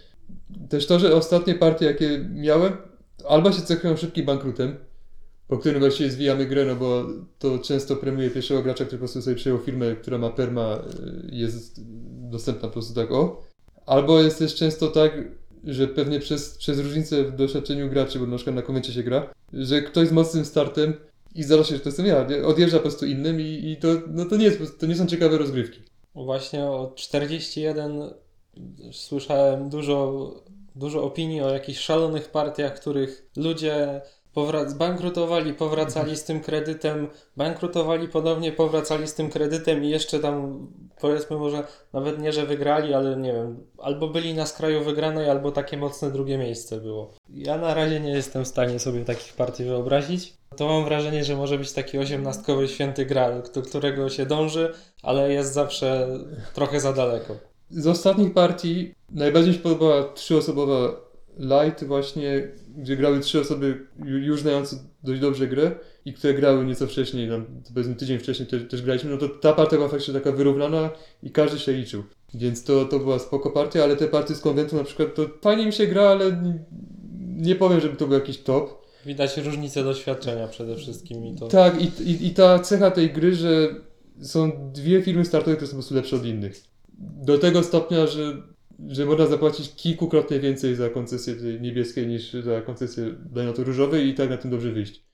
też 0.69 0.87
to, 0.87 0.99
że 0.99 1.15
ostatnie 1.15 1.55
partie, 1.55 1.87
jakie 1.87 2.29
miałem, 2.35 2.73
albo 3.29 3.53
się 3.53 3.63
cechują 3.63 3.97
szybkim 3.97 4.27
bankrutem, 4.27 4.77
po 5.49 5.59
którym 5.59 5.81
właściwie 5.81 6.11
zwijamy 6.11 6.47
grę, 6.47 6.65
no 6.65 6.77
bo 6.77 7.07
to 7.39 7.59
często 7.59 7.97
premiuje 7.97 8.31
pierwszego 8.31 8.63
gracza, 8.63 8.85
który 8.85 8.99
po 8.99 9.01
prostu 9.01 9.23
sobie 9.23 9.37
przejął 9.37 9.59
firmę, 9.59 9.97
która 9.97 10.19
ma 10.19 10.31
perma, 10.31 10.77
y, 10.77 11.37
jest 11.37 11.81
dostępna 12.31 12.69
po 12.69 12.73
prostu 12.73 12.95
tak 12.95 13.13
o. 13.13 13.43
Albo 13.87 14.21
jest 14.21 14.39
też 14.39 14.55
często 14.55 14.89
tak, 14.89 15.13
że 15.67 15.89
pewnie 15.89 16.21
przez, 16.21 16.59
przez 16.59 16.79
różnicę 16.79 17.25
w 17.25 17.37
doświadczeniu 17.37 17.91
graczy, 17.91 18.19
bo 18.19 18.27
na 18.27 18.37
przykład 18.37 18.57
na 18.57 18.63
konwencie 18.63 18.93
się 18.93 19.03
gra, 19.03 19.35
że 19.53 19.83
ktoś 19.83 20.09
z 20.09 20.13
mocnym 20.13 20.45
startem 20.45 20.95
i 21.35 21.43
zdarza 21.43 21.65
się, 21.65 21.75
że 21.75 21.81
to 21.81 21.89
jestem 21.89 22.07
ja, 22.07 22.27
odjeżdża 22.45 22.77
po 22.77 22.83
prostu 22.83 23.07
innym 23.07 23.41
i, 23.41 23.71
i 23.71 23.77
to, 23.77 23.89
no 24.07 24.25
to, 24.25 24.37
nie 24.37 24.45
jest, 24.45 24.81
to 24.81 24.87
nie 24.87 24.95
są 24.95 25.07
ciekawe 25.07 25.39
rozgrywki. 25.39 25.81
Właśnie 26.15 26.65
o 26.65 26.93
41 26.95 28.11
słyszałem 28.93 29.69
dużo, 29.69 30.31
dużo 30.77 31.03
opinii 31.05 31.41
o 31.41 31.53
jakichś 31.53 31.81
szalonych 31.81 32.29
partiach, 32.29 32.75
których 32.81 33.31
ludzie 33.37 34.01
powrac- 34.37 34.75
bankrutowali, 34.75 35.55
powracali 35.55 36.17
z 36.17 36.25
tym 36.25 36.41
kredytem, 36.41 37.09
bankrutowali 37.37 38.09
ponownie, 38.09 38.53
powracali 38.53 39.09
z 39.09 39.15
tym 39.15 39.31
kredytem 39.31 39.85
i 39.85 39.89
jeszcze 39.89 40.19
tam 40.19 40.67
powiedzmy 41.01 41.37
może 41.37 41.65
nawet 41.93 42.19
nie, 42.19 42.33
że 42.33 42.47
wygrali, 42.47 42.95
ale 42.95 43.17
nie 43.17 43.33
wiem, 43.33 43.67
albo 43.79 44.09
byli 44.09 44.35
na 44.35 44.47
skraju 44.47 44.85
wygranej, 44.85 45.31
albo 45.31 45.53
takie 45.53 45.77
mocne 45.77 46.11
drugie 46.11 46.39
miejsce 46.39 46.81
było. 46.81 47.15
Ja 47.29 47.59
na 47.59 47.75
razie 47.75 48.01
nie 48.01 48.11
jestem 48.11 48.45
w 48.45 48.49
stanie 48.49 48.79
sobie 48.79 49.05
takich 49.05 49.33
partii 49.33 49.65
wyobrazić. 49.65 50.35
To 50.57 50.67
mam 50.67 50.85
wrażenie, 50.85 51.25
że 51.25 51.37
może 51.37 51.59
być 51.59 51.73
taki 51.73 51.99
osiemnastkowy 51.99 52.69
święty 52.69 53.07
gral, 53.07 53.43
do 53.55 53.63
którego 53.63 54.09
się 54.09 54.27
dąży, 54.27 54.73
ale 55.03 55.33
jest 55.33 55.53
zawsze 55.53 56.09
trochę 56.55 56.81
za 56.81 56.93
daleko. 56.93 57.37
Z 57.71 57.87
ostatnich 57.87 58.35
partii 58.35 58.95
najbardziej 59.11 59.51
mi 59.53 59.57
się 59.57 59.63
podobała 59.63 60.13
trzyosobowa 60.13 61.07
Light 61.39 61.85
właśnie, 61.85 62.49
gdzie 62.77 62.97
grały 62.97 63.21
trzy 63.21 63.41
osoby 63.41 63.87
ju- 63.99 64.19
już 64.19 64.41
znające 64.41 64.77
dość 65.03 65.21
dobrze 65.21 65.47
grę 65.47 65.71
i 66.07 66.13
które 66.13 66.35
grały 66.35 66.65
nieco 66.65 66.87
wcześniej, 66.87 67.29
tam 67.29 67.45
powiedzmy 67.75 67.95
tydzień 67.95 68.19
wcześniej 68.19 68.49
też, 68.49 68.63
też 68.69 68.83
graliśmy, 68.83 69.11
no 69.11 69.17
to 69.17 69.29
ta 69.29 69.53
partia 69.53 69.77
była 69.77 69.89
faktycznie 69.89 70.15
taka 70.15 70.33
wyrównana 70.33 70.91
i 71.23 71.31
każdy 71.31 71.59
się 71.59 71.73
liczył. 71.73 72.03
Więc 72.35 72.65
to, 72.65 72.85
to 72.85 72.99
była 72.99 73.19
spoko 73.19 73.51
partia, 73.51 73.85
ale 73.85 73.97
te 73.97 74.09
partie 74.09 74.35
z 74.35 74.41
konwentu 74.41 74.77
na 74.77 74.85
przykład, 74.85 75.15
to 75.15 75.27
fajnie 75.43 75.67
mi 75.67 75.73
się 75.73 75.87
gra, 75.87 76.03
ale 76.03 76.43
nie 77.37 77.55
powiem, 77.55 77.81
żeby 77.81 77.97
to 77.97 78.07
był 78.07 78.15
jakiś 78.19 78.39
top. 78.39 78.87
Widać 79.07 79.37
różnicę 79.37 79.85
doświadczenia 79.85 80.49
przede 80.49 80.77
wszystkim 80.77 81.27
i 81.27 81.35
to. 81.35 81.49
Tak, 81.49 81.83
i, 81.83 82.11
i, 82.11 82.27
i 82.27 82.31
ta 82.31 82.59
cecha 82.59 82.91
tej 82.91 83.11
gry, 83.11 83.35
że 83.35 83.75
są 84.23 84.71
dwie 84.73 85.03
firmy 85.03 85.25
startowe, 85.25 85.57
które 85.57 85.67
są 85.67 85.73
po 85.73 85.77
prostu 85.77 85.95
lepsze 85.95 86.17
od 86.17 86.27
innych. 86.27 86.63
Do 86.99 87.39
tego 87.39 87.63
stopnia, 87.63 88.07
że, 88.07 88.43
że 88.89 89.07
można 89.07 89.27
zapłacić 89.27 89.75
kilkukrotnie 89.77 90.41
więcej 90.41 90.75
za 90.75 90.89
koncesję 90.89 91.35
niebieskiej 91.61 92.07
niż 92.07 92.33
za 92.33 92.61
koncesję 92.61 93.15
dajnotu 93.33 93.65
różowej 93.65 94.07
i 94.07 94.15
tak 94.15 94.31
na 94.31 94.37
tym 94.37 94.51
dobrze 94.51 94.73
wyjść. 94.73 95.06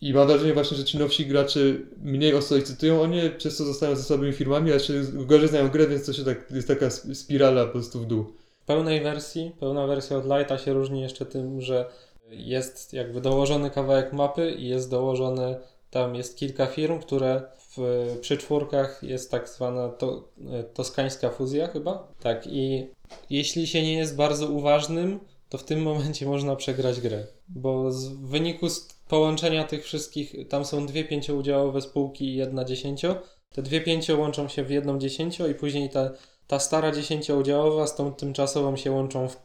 I 0.00 0.14
mam 0.14 0.26
wrażenie 0.26 0.54
właśnie, 0.54 0.76
że 0.76 0.84
ci 0.84 0.98
nowsi 0.98 1.26
gracze 1.26 1.60
mniej 2.02 2.34
o 2.34 2.42
co 2.42 2.56
licytują, 2.56 3.02
oni 3.02 3.30
przez 3.38 3.56
to 3.56 3.64
zostają 3.64 3.96
ze 3.96 4.02
słabymi 4.02 4.32
firmami, 4.32 4.70
a 4.70 4.74
jeszcze 4.74 4.92
gorzej 5.12 5.48
znają 5.48 5.68
grę, 5.68 5.86
więc 5.86 6.06
to 6.06 6.12
się 6.12 6.24
tak, 6.24 6.50
jest 6.50 6.68
taka 6.68 6.86
sp- 6.96 7.14
spirala 7.14 7.66
po 7.66 7.72
prostu 7.72 7.98
w 8.00 8.06
dół. 8.06 8.24
W 8.62 8.64
pełnej 8.64 9.00
wersji, 9.00 9.52
pełna 9.60 9.86
wersja 9.86 10.16
od 10.16 10.24
Lighta 10.24 10.58
się 10.58 10.72
różni 10.72 11.00
jeszcze 11.00 11.26
tym, 11.26 11.60
że 11.60 11.90
jest 12.30 12.92
jakby 12.92 13.20
dołożony 13.20 13.70
kawałek 13.70 14.12
mapy 14.12 14.50
i 14.50 14.68
jest 14.68 14.90
dołożony, 14.90 15.56
tam 15.90 16.14
jest 16.14 16.36
kilka 16.38 16.66
firm, 16.66 17.00
które 17.00 17.42
w, 17.76 18.06
przy 18.20 18.36
czwórkach 18.36 19.02
jest 19.02 19.30
tak 19.30 19.48
zwana 19.48 19.88
to, 19.88 20.28
toskańska 20.74 21.30
fuzja 21.30 21.66
chyba. 21.66 22.08
Tak 22.20 22.46
i 22.46 22.86
jeśli 23.30 23.66
się 23.66 23.82
nie 23.82 23.94
jest 23.98 24.16
bardzo 24.16 24.46
uważnym, 24.48 25.20
to 25.48 25.58
w 25.58 25.64
tym 25.64 25.82
momencie 25.82 26.26
można 26.26 26.56
przegrać 26.56 27.00
grę, 27.00 27.26
bo 27.48 27.90
w 27.90 28.28
wyniku 28.28 28.66
połączenia 29.10 29.64
tych 29.64 29.84
wszystkich, 29.84 30.48
tam 30.48 30.64
są 30.64 30.86
dwie 30.86 31.04
pięcioudziałowe 31.04 31.80
spółki 31.80 32.24
i 32.24 32.36
jedna 32.36 32.64
dziesięcio, 32.64 33.16
te 33.54 33.62
dwie 33.62 33.80
pięcio 33.80 34.18
łączą 34.18 34.48
się 34.48 34.64
w 34.64 34.70
jedną 34.70 34.98
dziesięcio 34.98 35.48
i 35.48 35.54
później 35.54 35.90
ta 35.90 36.10
ta 36.50 36.58
stara 36.58 36.92
dziesięcioudziałowa 36.92 37.86
z 37.86 37.96
tą 37.96 38.14
tymczasową 38.14 38.76
się 38.76 38.90
łączą 38.90 39.28
w, 39.28 39.36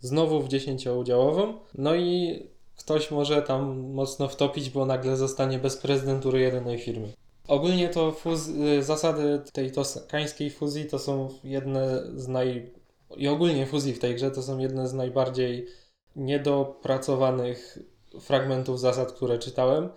znowu 0.00 0.40
w 0.40 0.48
dziesięcioudziałową. 0.48 1.54
No 1.74 1.94
i 1.94 2.40
ktoś 2.76 3.10
może 3.10 3.42
tam 3.42 3.78
mocno 3.80 4.28
wtopić, 4.28 4.70
bo 4.70 4.86
nagle 4.86 5.16
zostanie 5.16 5.58
bez 5.58 5.76
prezydentury 5.76 6.40
jedynej 6.40 6.78
firmy. 6.78 7.12
Ogólnie 7.48 7.88
to 7.88 8.12
fuz, 8.12 8.48
y, 8.48 8.82
zasady 8.82 9.42
tej 9.52 9.72
toskańskiej 9.72 10.50
fuzji 10.50 10.86
to 10.86 10.98
są 10.98 11.28
jedne 11.44 12.02
z 12.14 12.28
naj... 12.28 12.72
i 13.16 13.28
ogólnie 13.28 13.66
fuzji 13.66 13.92
w 13.92 13.98
tej 13.98 14.14
grze 14.14 14.30
to 14.30 14.42
są 14.42 14.58
jedne 14.58 14.88
z 14.88 14.92
najbardziej 14.92 15.66
niedopracowanych 16.16 17.78
fragmentów 18.20 18.80
zasad, 18.80 19.12
które 19.12 19.38
czytałem, 19.38 19.88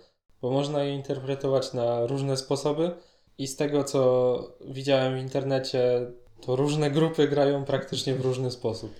bo 0.42 0.50
można 0.50 0.84
je 0.84 0.94
interpretować 0.94 1.72
na 1.72 2.06
różne 2.06 2.36
sposoby 2.36 2.90
i 3.38 3.46
z 3.46 3.56
tego 3.56 3.84
co 3.84 4.58
widziałem 4.68 5.14
w 5.14 5.22
internecie 5.22 6.06
to 6.40 6.56
różne 6.56 6.90
grupy 6.90 7.28
grają 7.28 7.64
praktycznie 7.64 8.14
w 8.14 8.20
różny 8.20 8.50
sposób. 8.50 8.92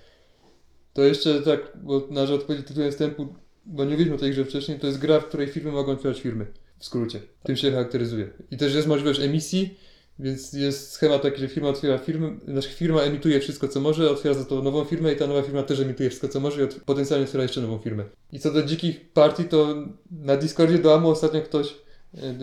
To 0.93 1.03
jeszcze 1.03 1.43
tak, 1.43 1.73
bo 1.83 2.03
należy 2.11 2.35
odpowiedzieć 2.35 2.67
tytułem 2.67 2.91
wstępu, 2.91 3.27
bo 3.67 3.85
nie 3.85 3.91
mówiliśmy 3.91 4.15
o 4.15 4.19
tej 4.19 4.31
grze 4.31 4.45
wcześniej, 4.45 4.81
to 4.81 4.87
jest 4.87 4.99
gra, 4.99 5.21
w 5.21 5.27
której 5.27 5.49
firmy 5.49 5.73
mogą 5.73 5.93
otwierać 5.93 6.21
firmy. 6.21 6.47
W 6.79 6.85
skrócie. 6.85 7.21
Tym 7.43 7.57
się 7.57 7.71
charakteryzuje. 7.71 8.31
I 8.51 8.57
też 8.57 8.75
jest 8.75 8.89
możliwość 8.89 9.21
emisji, 9.21 9.79
więc 10.19 10.53
jest 10.53 10.91
schemat 10.93 11.23
taki, 11.23 11.41
że 11.41 11.49
firma 11.49 11.69
otwiera 11.69 11.99
firmę, 11.99 12.37
znaczy 12.49 12.69
firma 12.69 13.01
emituje 13.03 13.41
wszystko 13.41 13.69
co 13.69 13.81
może, 13.81 14.11
otwiera 14.11 14.35
za 14.35 14.45
to 14.45 14.63
nową 14.63 14.85
firmę 14.85 15.13
i 15.13 15.17
ta 15.17 15.27
nowa 15.27 15.43
firma 15.43 15.63
też 15.63 15.81
emituje 15.81 16.09
wszystko 16.11 16.29
co 16.29 16.41
może 16.41 16.63
i 16.63 16.65
ot- 16.65 16.81
potencjalnie 16.85 17.25
otwiera 17.25 17.43
jeszcze 17.43 17.61
nową 17.61 17.79
firmę. 17.79 18.05
I 18.33 18.39
co 18.41 18.51
do 18.53 18.63
dzikich 18.63 19.13
partii, 19.13 19.45
to 19.45 19.75
na 20.11 20.37
Discordzie 20.37 20.79
do 20.79 20.95
AMU 20.95 21.09
ostatnio 21.11 21.43
ktoś, 21.43 21.75
e, 22.15 22.35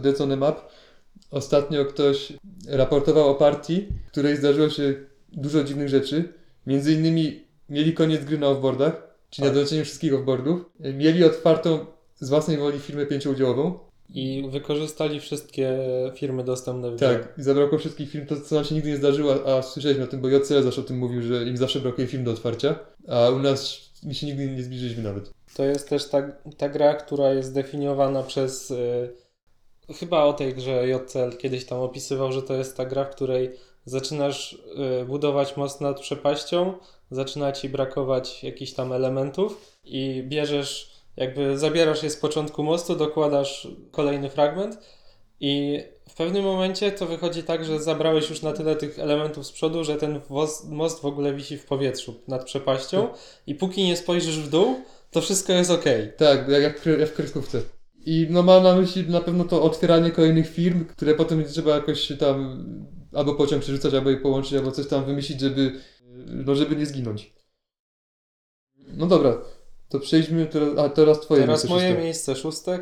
Deco 0.00 0.24
on 0.24 0.36
Map, 0.36 0.70
ostatnio 1.30 1.84
ktoś 1.84 2.32
raportował 2.68 3.28
o 3.28 3.34
partii, 3.34 3.86
w 4.08 4.10
której 4.10 4.36
zdarzyło 4.36 4.68
się 4.68 4.94
dużo 5.32 5.64
dziwnych 5.64 5.88
rzeczy. 5.88 6.32
Między 6.66 6.92
innymi 6.92 7.44
mieli 7.68 7.92
koniec 7.94 8.24
gry 8.24 8.38
na 8.38 8.48
offboardach, 8.48 8.92
czyli 9.30 9.42
Tak. 9.44 9.50
na 9.50 9.54
doleczeniu 9.54 9.84
wszystkich 9.84 10.14
offboardów. 10.14 10.60
Mieli 10.80 11.24
otwartą 11.24 11.86
z 12.20 12.28
własnej 12.28 12.56
woli 12.56 12.78
firmę 12.78 13.06
pięcioudziałową. 13.06 13.78
I 14.08 14.44
wykorzystali 14.50 15.20
wszystkie 15.20 15.78
firmy 16.14 16.44
dostępne 16.44 16.90
w 16.90 16.96
grze. 16.96 17.18
Tak, 17.18 17.38
i 17.38 17.42
zabrakło 17.42 17.78
wszystkich 17.78 18.10
firm, 18.10 18.26
to 18.26 18.40
co 18.40 18.54
nam 18.54 18.64
się 18.64 18.74
nigdy 18.74 18.90
nie 18.90 18.96
zdarzyło, 18.96 19.56
a 19.56 19.62
słyszeliśmy 19.62 20.04
o 20.04 20.06
tym, 20.06 20.20
bo 20.20 20.28
JCL 20.28 20.62
zawsze 20.62 20.80
o 20.80 20.84
tym 20.84 20.98
mówił, 20.98 21.22
że 21.22 21.44
im 21.44 21.56
zawsze 21.56 21.80
brakuje 21.80 22.06
film 22.06 22.24
do 22.24 22.30
otwarcia, 22.30 22.78
a 23.08 23.30
u 23.30 23.38
nas 23.38 23.90
my 24.02 24.14
się 24.14 24.26
nigdy 24.26 24.46
nie 24.46 24.62
zbliżyliśmy 24.62 25.02
nawet. 25.02 25.30
To 25.56 25.64
jest 25.64 25.88
też 25.88 26.08
ta, 26.08 26.32
ta 26.56 26.68
gra, 26.68 26.94
która 26.94 27.32
jest 27.32 27.48
zdefiniowana 27.48 28.22
przez. 28.22 28.70
y, 28.70 29.14
chyba 29.94 30.24
o 30.24 30.32
tej 30.32 30.54
grze 30.54 30.88
JCL 30.88 31.36
kiedyś 31.38 31.64
tam 31.64 31.78
opisywał, 31.78 32.32
że 32.32 32.42
to 32.42 32.54
jest 32.54 32.76
ta 32.76 32.84
gra, 32.84 33.04
w 33.04 33.10
której 33.10 33.50
zaczynasz 33.84 34.52
y, 35.02 35.04
budować 35.04 35.56
most 35.56 35.80
nad 35.80 36.00
przepaścią, 36.00 36.74
zaczyna 37.10 37.52
ci 37.52 37.68
brakować 37.68 38.44
jakichś 38.44 38.72
tam 38.72 38.92
elementów 38.92 39.78
i 39.84 40.24
bierzesz, 40.28 40.93
jakby 41.16 41.58
zabierasz 41.58 42.02
je 42.02 42.10
z 42.10 42.16
początku 42.16 42.62
mostu, 42.62 42.96
dokładasz 42.96 43.68
kolejny 43.90 44.30
fragment 44.30 44.78
i 45.40 45.80
w 46.08 46.14
pewnym 46.14 46.44
momencie 46.44 46.92
to 46.92 47.06
wychodzi 47.06 47.42
tak, 47.42 47.64
że 47.64 47.82
zabrałeś 47.82 48.30
już 48.30 48.42
na 48.42 48.52
tyle 48.52 48.76
tych 48.76 48.98
elementów 48.98 49.46
z 49.46 49.52
przodu, 49.52 49.84
że 49.84 49.96
ten 49.96 50.20
most 50.68 51.00
w 51.00 51.04
ogóle 51.04 51.34
wisi 51.34 51.58
w 51.58 51.66
powietrzu 51.66 52.14
nad 52.28 52.44
przepaścią 52.44 53.08
i 53.46 53.54
póki 53.54 53.84
nie 53.84 53.96
spojrzysz 53.96 54.38
w 54.38 54.50
dół, 54.50 54.76
to 55.10 55.20
wszystko 55.20 55.52
jest 55.52 55.70
ok. 55.70 55.84
Tak, 56.16 56.48
jak, 56.48 56.86
jak 56.86 57.10
w 57.10 57.14
kreskówce. 57.14 57.62
I 58.06 58.26
no 58.30 58.42
mam 58.42 58.62
na 58.62 58.74
myśli 58.74 59.08
na 59.08 59.20
pewno 59.20 59.44
to 59.44 59.62
otwieranie 59.62 60.10
kolejnych 60.10 60.50
firm, 60.50 60.84
które 60.84 61.14
potem 61.14 61.44
trzeba 61.44 61.74
jakoś 61.74 62.12
tam 62.18 62.66
albo 63.12 63.34
pociąg 63.34 63.62
przerzucać, 63.62 63.94
albo 63.94 64.10
je 64.10 64.16
połączyć, 64.16 64.54
albo 64.54 64.72
coś 64.72 64.86
tam 64.86 65.04
wymyślić, 65.04 65.40
żeby, 65.40 65.80
no 66.26 66.54
żeby 66.54 66.76
nie 66.76 66.86
zginąć. 66.86 67.34
No 68.96 69.06
dobra, 69.06 69.38
to 69.94 70.00
przejdźmy 70.00 70.46
teraz, 70.46 70.78
a 70.78 70.88
teraz 70.88 71.20
twoje 71.20 71.40
Teraz 71.40 71.64
miejsce 71.64 71.74
moje 71.74 71.88
szóste. 71.88 72.02
miejsce 72.02 72.36
szóste, 72.36 72.78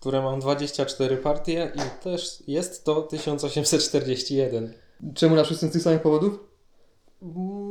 które 0.00 0.22
mam 0.22 0.40
24 0.40 1.16
partie 1.16 1.72
i 1.76 2.02
też 2.04 2.42
jest 2.46 2.84
to 2.84 3.02
1841. 3.02 4.74
Czemu 5.14 5.36
na 5.36 5.44
szóstym 5.44 5.68
z 5.68 5.72
tych 5.72 5.82
samych 5.82 6.02
powodów? 6.02 6.40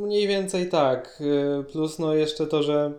Mniej 0.02 0.26
więcej 0.28 0.68
tak. 0.68 1.22
y, 1.60 1.64
Plus 1.72 1.98
no 1.98 2.14
jeszcze 2.14 2.46
to, 2.46 2.62
że 2.62 2.92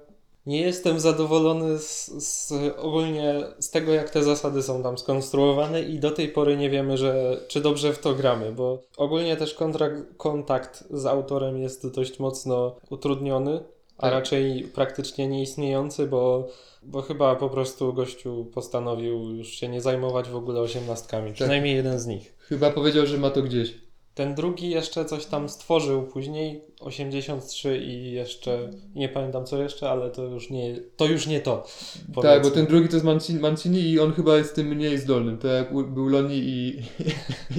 nie 0.46 0.62
jestem 0.62 1.00
zadowolony 1.00 1.80
z, 1.80 2.06
z 2.24 2.54
ogólnie 2.78 3.44
z 3.60 3.70
tego, 3.70 3.94
jak 3.94 4.10
te 4.10 4.24
zasady 4.24 4.64
są 4.64 4.84
tam 4.84 4.98
skonstruowane 4.98 5.82
i 5.82 6.00
do 6.00 6.12
tej 6.12 6.30
pory 6.30 6.58
nie 6.58 6.70
wiemy, 6.70 6.98
że 6.98 7.38
czy 7.48 7.62
dobrze 7.62 7.94
w 7.94 8.00
to 8.00 8.14
gramy, 8.14 8.52
bo 8.52 8.82
ogólnie 8.98 9.38
też 9.38 9.54
kontrakt, 9.54 10.02
kontakt 10.18 10.84
z 10.92 11.06
autorem 11.06 11.58
jest 11.58 11.88
dość 11.88 12.20
mocno 12.20 12.76
utrudniony, 12.90 13.64
a 13.98 14.02
Tak. 14.02 14.12
raczej 14.12 14.64
praktycznie 14.64 15.28
nieistniejący, 15.28 16.08
bo, 16.08 16.48
bo 16.84 17.02
chyba 17.02 17.36
po 17.36 17.50
prostu 17.50 17.94
gościu 17.94 18.46
postanowił 18.54 19.30
już 19.30 19.48
się 19.48 19.68
nie 19.68 19.82
zajmować 19.82 20.30
w 20.30 20.36
ogóle 20.36 20.62
osiemnastkami, 20.62 21.34
przynajmniej 21.34 21.76
jeden 21.76 22.00
z 22.00 22.08
nich. 22.08 22.36
Chyba 22.40 22.72
powiedział, 22.72 23.06
że 23.06 23.18
ma 23.18 23.30
to 23.30 23.42
gdzieś. 23.42 23.86
Ten 24.16 24.36
drugi 24.36 24.70
jeszcze 24.70 25.06
coś 25.06 25.26
tam 25.26 25.50
stworzył 25.50 26.04
później, 26.04 26.62
83 26.80 27.78
i 27.78 28.12
jeszcze, 28.12 28.72
nie 28.96 29.10
pamiętam 29.10 29.46
co 29.46 29.64
jeszcze, 29.64 29.90
ale 29.90 30.10
to 30.12 30.24
już 30.24 30.50
nie 30.50 30.80
to. 30.98 31.06
Już 31.06 31.28
nie 31.28 31.42
to 31.42 31.66
Tak, 32.22 32.44
bo 32.44 32.52
ten 32.52 32.66
drugi 32.66 32.88
to 32.90 32.96
jest 32.96 33.06
Mancini, 33.06 33.40
Mancini 33.40 33.80
i 33.80 34.00
on 34.00 34.14
chyba 34.14 34.38
jest 34.38 34.56
tym 34.56 34.68
mniej 34.68 34.98
zdolnym. 34.98 35.38
Tak 35.38 35.52
jak 35.52 35.74
był 35.74 36.08
Loni 36.10 36.38
i, 36.38 36.84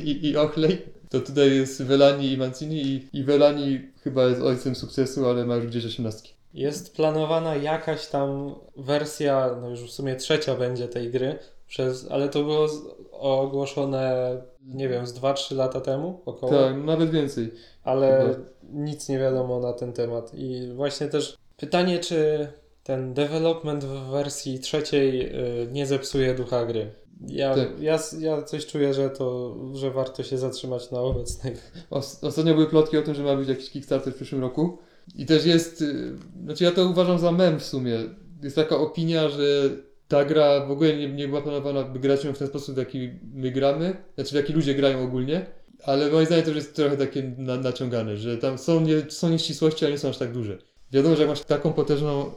i, 0.11 0.29
i 0.29 0.37
Ochlej, 0.37 0.79
to 1.21 1.27
tutaj 1.27 1.57
jest 1.57 1.83
Velani 1.83 2.33
i 2.33 2.37
Mancini 2.37 2.83
i, 2.83 3.09
i 3.13 3.25
Velani 3.25 3.81
chyba 4.05 4.25
jest 4.25 4.43
ojcem 4.43 4.75
sukcesu, 4.75 5.29
ale 5.29 5.45
ma 5.45 5.57
już 5.57 5.67
gdzieś 5.67 5.87
osiemnastki. 5.87 6.33
Jest 6.55 6.97
planowana 6.97 7.57
jakaś 7.57 8.07
tam 8.07 8.55
wersja, 8.77 9.57
no 9.61 9.71
już 9.71 9.81
w 9.81 9.91
sumie 9.91 10.17
trzecia 10.17 10.55
będzie 10.55 10.89
tej 10.89 11.11
gry, 11.11 11.39
przez, 11.67 12.07
ale 12.11 12.29
to 12.29 12.43
było 12.43 12.69
ogłoszone, 13.13 14.37
nie 14.67 14.89
wiem, 14.89 15.07
z 15.07 15.15
2-3 15.15 15.57
lata 15.57 15.81
temu 15.81 16.21
około. 16.27 16.53
Tak, 16.53 16.77
nawet 16.85 17.11
więcej. 17.11 17.51
ale 17.85 18.35
Chyba. 18.35 18.49
nic 18.73 19.09
nie 19.09 19.19
wiadomo 19.19 19.61
na 19.61 19.73
ten 19.73 19.93
temat. 19.93 20.35
I 20.35 20.73
właśnie 20.75 21.07
też 21.07 21.37
pytanie, 21.57 21.99
czy 21.99 22.49
ten 22.83 23.15
development 23.15 23.85
w 23.85 24.11
wersji 24.11 24.61
trzeciej 24.61 25.37
y, 25.63 25.69
nie 25.73 25.87
zepsuje 25.87 26.35
ducha 26.35 26.67
gry. 26.67 26.91
Ja, 27.21 27.55
Tak. 27.55 27.69
ja, 27.81 27.99
ja 28.19 28.43
coś 28.43 28.67
czuję, 28.67 28.95
że 28.95 29.11
to, 29.11 29.57
że 29.75 29.91
warto 29.91 30.23
się 30.23 30.39
zatrzymać 30.39 30.91
na 30.91 31.01
obecnej. 31.01 31.55
Os- 31.91 32.25
ostatnio 32.25 32.55
były 32.55 32.67
plotki 32.67 32.99
o 32.99 33.03
tym, 33.03 33.15
że 33.15 33.23
ma 33.23 33.37
być 33.37 33.49
jakiś 33.49 33.71
Kickstarter 33.71 34.13
w 34.13 34.17
przyszłym 34.17 34.41
roku. 34.41 34.79
I 35.15 35.27
też 35.27 35.47
jest, 35.47 35.83
y, 35.83 36.13
znaczy 36.45 36.65
ja 36.65 36.73
to 36.73 36.85
uważam 36.87 37.19
za 37.19 37.33
mem 37.33 37.59
w 37.61 37.65
sumie. 37.65 37.99
Jest 38.43 38.57
taka 38.57 38.77
opinia, 38.77 39.29
że 39.29 39.71
ta 40.09 40.25
gra 40.25 40.67
w 40.67 40.71
ogóle 40.71 40.97
nie, 40.97 41.13
nie 41.13 41.29
była 41.29 41.43
planowana, 41.43 41.83
by 41.83 41.99
grać 41.99 42.25
ją 42.25 42.33
w 42.33 42.39
ten 42.39 42.49
sposób, 42.49 42.75
w 42.75 42.79
jaki 42.79 43.11
my 43.35 43.51
gramy, 43.51 43.97
znaczy 44.15 44.31
w 44.31 44.35
jaki 44.35 44.53
ludzie 44.53 44.75
grają 44.75 45.05
ogólnie. 45.05 45.47
Ale 45.85 46.11
moim 46.11 46.27
zdaniem 46.27 46.45
to 46.45 46.51
już 46.51 46.57
jest 46.57 46.77
trochę 46.77 46.97
takie 46.97 47.23
na, 47.39 47.57
naciągane, 47.57 48.17
że 48.17 48.39
tam 48.39 48.59
są, 48.59 48.81
nie, 48.81 49.11
są 49.11 49.29
nieścisłości, 49.31 49.85
ale 49.85 49.93
nie 49.93 49.99
są 49.99 50.09
aż 50.09 50.19
tak 50.19 50.33
duże. 50.33 50.59
Wiadomo, 50.93 51.15
że 51.17 51.23
jak 51.23 51.31
masz 51.31 51.41
taką 51.41 51.73
potężną 51.73 52.31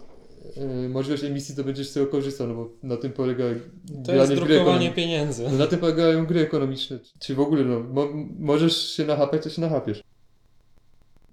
możliwość 0.89 1.23
emisji, 1.23 1.55
to 1.55 1.63
będziesz 1.63 1.89
z 1.89 1.93
tego 1.93 2.07
korzystał, 2.07 2.47
no 2.47 2.53
bo 2.53 2.69
na 2.83 2.97
tym 2.97 3.11
polega 3.11 3.43
To 4.05 4.15
jest 4.15 4.33
drukowanie 4.33 4.91
pieniędzy. 4.91 5.43
No 5.43 5.57
na 5.57 5.67
tym 5.67 5.79
polegają 5.79 6.25
gry 6.25 6.41
ekonomiczne. 6.41 6.99
Czy 7.19 7.35
w 7.35 7.39
ogóle, 7.39 7.63
no, 7.63 7.79
mo 7.79 8.07
możesz 8.39 8.89
się 8.89 9.05
nachapać, 9.05 9.43
to 9.43 9.49
się 9.49 9.61
nachapiesz. 9.61 10.03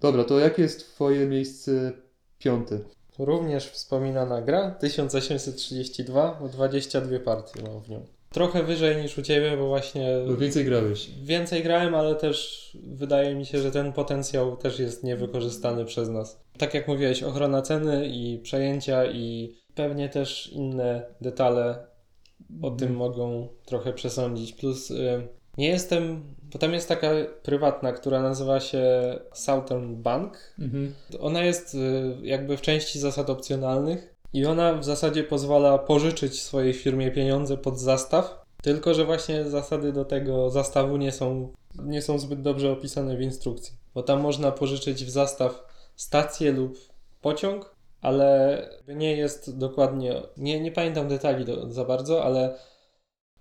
Dobra, 0.00 0.24
to 0.24 0.38
jakie 0.38 0.62
jest 0.62 0.94
twoje 0.94 1.26
miejsce 1.26 1.92
piąte? 2.38 2.78
Również 3.18 3.70
wspominana 3.70 4.42
gra 4.42 4.70
1832, 4.70 6.38
o 6.40 6.48
22 6.48 7.18
partie 7.18 7.62
mam 7.62 7.82
w 7.82 7.88
nią. 7.88 8.15
Trochę 8.36 8.62
wyżej 8.62 9.02
niż 9.02 9.18
u 9.18 9.22
Ciebie, 9.22 9.56
bo 9.56 9.66
właśnie 9.66 10.08
Bo 10.26 10.36
więcej 10.36 10.64
grałeś. 10.64 11.10
Więcej 11.22 11.62
grałem, 11.62 11.94
ale 11.94 12.14
też 12.14 12.70
wydaje 12.82 13.34
mi 13.34 13.46
się, 13.46 13.58
że 13.58 13.70
ten 13.70 13.92
potencjał 13.92 14.56
też 14.56 14.78
jest 14.78 15.04
niewykorzystany 15.04 15.84
przez 15.84 16.08
nas. 16.08 16.40
Tak 16.58 16.74
jak 16.74 16.88
mówiłeś, 16.88 17.22
ochrona 17.22 17.62
ceny 17.62 18.06
i 18.06 18.38
przejęcia 18.38 19.06
i 19.06 19.56
pewnie 19.74 20.08
też 20.08 20.52
inne 20.52 21.06
detale 21.20 21.86
o 22.62 22.70
tym 22.70 22.96
mogą 22.96 23.48
trochę 23.66 23.92
przesądzić. 23.92 24.52
Plus 24.52 24.90
y, 24.90 25.28
nie 25.58 25.68
jestem, 25.68 26.34
bo 26.52 26.58
tam 26.58 26.72
jest 26.72 26.88
taka 26.88 27.10
prywatna, 27.42 27.92
która 27.92 28.22
nazywa 28.22 28.60
się 28.60 28.84
Southern 29.32 30.02
Bank. 30.02 30.54
Mhm. 30.58 30.94
Ona 31.20 31.44
jest 31.44 31.74
y, 31.74 31.78
jakby 32.22 32.56
w 32.56 32.62
części 32.62 32.98
zasad 32.98 33.30
opcjonalnych 33.30 34.15
i 34.32 34.46
ona 34.46 34.74
w 34.74 34.84
zasadzie 34.84 35.24
pozwala 35.24 35.78
pożyczyć 35.78 36.42
swojej 36.42 36.74
firmie 36.74 37.10
pieniądze 37.10 37.56
pod 37.56 37.78
zastaw, 37.78 38.44
tylko 38.62 38.94
że 38.94 39.04
właśnie 39.04 39.44
zasady 39.44 39.92
do 39.92 40.04
tego 40.04 40.50
zastawu 40.50 40.96
nie 40.96 41.12
są, 41.12 41.52
nie 41.78 42.02
są 42.02 42.18
zbyt 42.18 42.42
dobrze 42.42 42.72
opisane 42.72 43.16
w 43.16 43.22
instrukcji. 43.22 43.72
Bo 43.94 44.02
tam 44.02 44.20
można 44.20 44.52
pożyczyć 44.52 45.04
w 45.04 45.10
zastaw 45.10 45.64
stację 45.96 46.52
lub 46.52 46.78
pociąg, 47.20 47.74
ale 48.00 48.62
nie 48.88 49.16
jest 49.16 49.58
dokładnie, 49.58 50.22
nie, 50.36 50.60
nie 50.60 50.72
pamiętam 50.72 51.08
detali 51.08 51.44
do, 51.44 51.72
za 51.72 51.84
bardzo, 51.84 52.24
ale 52.24 52.58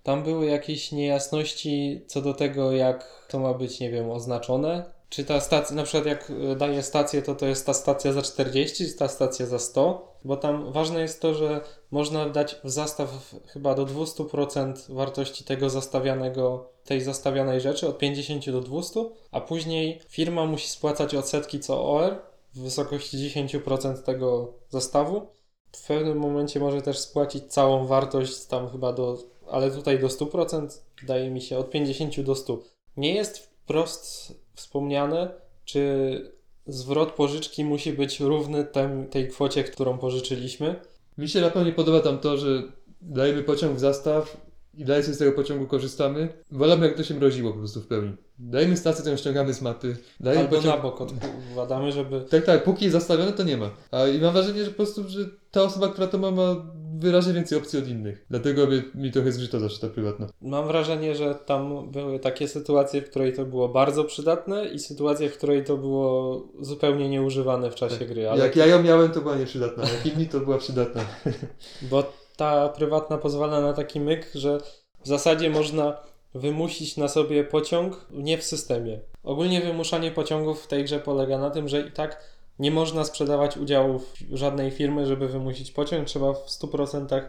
tam 0.02 0.22
były 0.22 0.46
jakieś 0.46 0.92
niejasności 0.92 2.04
co 2.06 2.22
do 2.22 2.34
tego, 2.34 2.72
jak 2.72 3.26
to 3.28 3.38
ma 3.38 3.54
być, 3.54 3.80
nie 3.80 3.90
wiem, 3.90 4.10
oznaczone. 4.10 4.84
Czy 5.08 5.24
ta 5.24 5.40
stacja, 5.40 5.76
na 5.76 5.82
przykład 5.82 6.06
jak 6.06 6.32
daje 6.56 6.82
stację, 6.82 7.22
to 7.22 7.34
to 7.34 7.46
jest 7.46 7.66
ta 7.66 7.74
stacja 7.74 8.12
za 8.12 8.22
40, 8.22 8.86
czy 8.86 8.98
ta 8.98 9.08
stacja 9.08 9.46
za 9.46 9.58
100? 9.58 10.15
Bo 10.26 10.36
tam 10.36 10.72
ważne 10.72 11.00
jest 11.00 11.20
to, 11.20 11.34
że 11.34 11.60
można 11.90 12.28
dać 12.28 12.56
w 12.64 12.70
zastaw 12.70 13.34
chyba 13.46 13.74
do 13.74 13.86
200% 13.86 14.94
wartości 14.94 15.44
tego 15.44 15.70
zastawianego, 15.70 16.70
tej 16.84 17.00
zastawianej 17.00 17.60
rzeczy, 17.60 17.88
od 17.88 17.98
50 17.98 18.50
do 18.50 18.60
200, 18.60 19.04
a 19.32 19.40
później 19.40 20.00
firma 20.08 20.46
musi 20.46 20.68
spłacać 20.68 21.14
odsetki 21.14 21.60
co 21.60 21.90
OR 21.90 22.18
w 22.54 22.60
wysokości 22.60 23.16
10% 23.16 24.02
tego 24.02 24.52
zastawu. 24.68 25.26
W 25.72 25.86
pewnym 25.86 26.18
momencie 26.18 26.60
może 26.60 26.82
też 26.82 26.98
spłacić 26.98 27.44
całą 27.44 27.86
wartość 27.86 28.44
tam 28.44 28.70
chyba 28.70 28.92
do, 28.92 29.18
ale 29.50 29.70
tutaj 29.70 29.98
do 29.98 30.06
100%, 30.06 30.68
wydaje 31.00 31.30
mi 31.30 31.40
się 31.40 31.58
od 31.58 31.70
50 31.70 32.20
do 32.20 32.34
100. 32.34 32.58
Nie 32.96 33.14
jest 33.14 33.38
wprost 33.38 34.34
wspomniane, 34.54 35.34
czy 35.64 36.35
zwrot 36.66 37.12
pożyczki 37.12 37.64
musi 37.64 37.92
być 37.92 38.20
równy 38.20 38.64
tem, 38.64 39.06
tej 39.06 39.28
kwocie, 39.28 39.64
którą 39.64 39.98
pożyczyliśmy. 39.98 40.80
Mi 41.18 41.28
się 41.28 41.40
na 41.40 41.50
pewno 41.50 41.64
nie 41.64 41.72
podoba 41.72 42.00
tam 42.00 42.18
to, 42.18 42.36
że 42.36 42.62
dajemy 43.00 43.42
pociąg 43.42 43.76
w 43.76 43.80
zastaw 43.80 44.36
i 44.74 44.84
dalej 44.84 45.02
sobie 45.02 45.14
z 45.14 45.18
tego 45.18 45.32
pociągu 45.32 45.66
korzystamy. 45.66 46.28
Wolałbym 46.50 46.88
jak 46.88 46.96
to 46.96 47.04
się 47.04 47.14
mroziło 47.14 47.52
po 47.52 47.58
prostu 47.58 47.80
w 47.80 47.86
pełni. 47.86 48.16
Dajemy 48.38 48.76
stację, 48.76 49.04
to 49.04 49.10
ją 49.10 49.16
ściągamy 49.16 49.54
z 49.54 49.62
mapy. 49.62 49.96
Dajemy 50.20 50.44
Albo 50.44 50.56
pociąg... 50.56 50.76
na 50.76 50.82
bok 50.82 51.00
odkładamy, 51.00 51.92
żeby 51.92 52.20
Tak, 52.20 52.44
tak, 52.44 52.64
póki 52.64 52.84
jest 52.84 52.92
zastawione, 52.92 53.32
to 53.32 53.42
nie 53.42 53.56
ma. 53.56 53.70
A 53.90 54.06
i 54.06 54.18
mam 54.18 54.32
wrażenie, 54.32 54.64
że 54.64 54.70
po 54.70 54.76
prostu, 54.76 55.08
że 55.08 55.18
ta 55.50 55.62
osoba, 55.62 55.88
która 55.88 56.06
to 56.06 56.18
ma, 56.18 56.30
ma 56.30 56.56
wyraźnie 56.94 57.32
więcej 57.32 57.58
opcji 57.58 57.78
od 57.78 57.88
innych. 57.88 58.26
Dlatego 58.30 58.66
mi, 58.94 59.10
trochę 59.10 59.32
zgrzyta 59.32 59.58
zawsze 59.58 59.80
ta 59.80 59.88
prywatna. 59.88 60.26
Mam 60.40 60.66
wrażenie, 60.66 61.14
że 61.14 61.34
tam 61.34 61.90
były 61.90 62.18
takie 62.18 62.48
sytuacje, 62.48 63.02
w 63.02 63.10
której 63.10 63.32
to 63.32 63.44
było 63.44 63.68
bardzo 63.68 64.04
przydatne 64.04 64.68
i 64.68 64.78
sytuacje, 64.78 65.30
w 65.30 65.36
której 65.36 65.64
to 65.64 65.76
było 65.76 66.42
zupełnie 66.60 67.08
nieużywane 67.08 67.70
w 67.70 67.74
czasie 67.74 68.06
gry. 68.06 68.30
Ale 68.30 68.44
Jak 68.44 68.56
ja 68.56 68.66
ją 68.66 68.82
miałem, 68.82 69.10
to 69.10 69.20
była 69.20 69.36
nieprzydatna. 69.36 69.82
Jak 69.82 70.06
inni, 70.06 70.26
to 70.26 70.40
była 70.40 70.58
przydatna. 70.58 71.04
Bo 71.90 72.12
ta 72.36 72.68
prywatna 72.68 73.18
pozwala 73.18 73.60
na 73.60 73.72
taki 73.72 74.00
myk, 74.00 74.30
że 74.34 74.58
w 75.04 75.08
zasadzie 75.08 75.50
można 75.50 75.96
wymusić 76.34 76.96
na 76.96 77.08
sobie 77.08 77.44
pociąg 77.44 78.06
nie 78.10 78.38
w 78.38 78.44
systemie. 78.44 79.00
Ogólnie 79.22 79.60
wymuszanie 79.60 80.10
pociągów 80.10 80.62
w 80.62 80.66
tej 80.66 80.84
grze 80.84 81.00
polega 81.00 81.38
na 81.38 81.50
tym, 81.50 81.68
że 81.68 81.80
i 81.80 81.92
tak 81.92 82.35
nie 82.58 82.70
można 82.70 83.04
sprzedawać 83.04 83.56
udziałów 83.56 84.14
żadnej 84.32 84.70
firmy, 84.70 85.06
żeby 85.06 85.28
wymusić 85.28 85.70
pociąg. 85.70 86.06
Trzeba 86.08 86.32
w 86.32 86.46
100% 86.46 87.22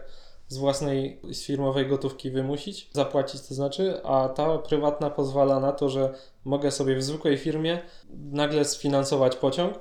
z 0.48 0.58
własnej, 0.58 1.20
z 1.32 1.44
firmowej 1.44 1.86
gotówki 1.86 2.30
wymusić, 2.30 2.90
zapłacić 2.92 3.40
to 3.40 3.54
znaczy, 3.54 4.04
a 4.04 4.28
ta 4.28 4.58
prywatna 4.58 5.10
pozwala 5.10 5.60
na 5.60 5.72
to, 5.72 5.88
że 5.88 6.14
mogę 6.44 6.70
sobie 6.70 6.96
w 6.96 7.02
zwykłej 7.02 7.38
firmie 7.38 7.80
nagle 8.10 8.64
sfinansować 8.64 9.36
pociąg, 9.36 9.80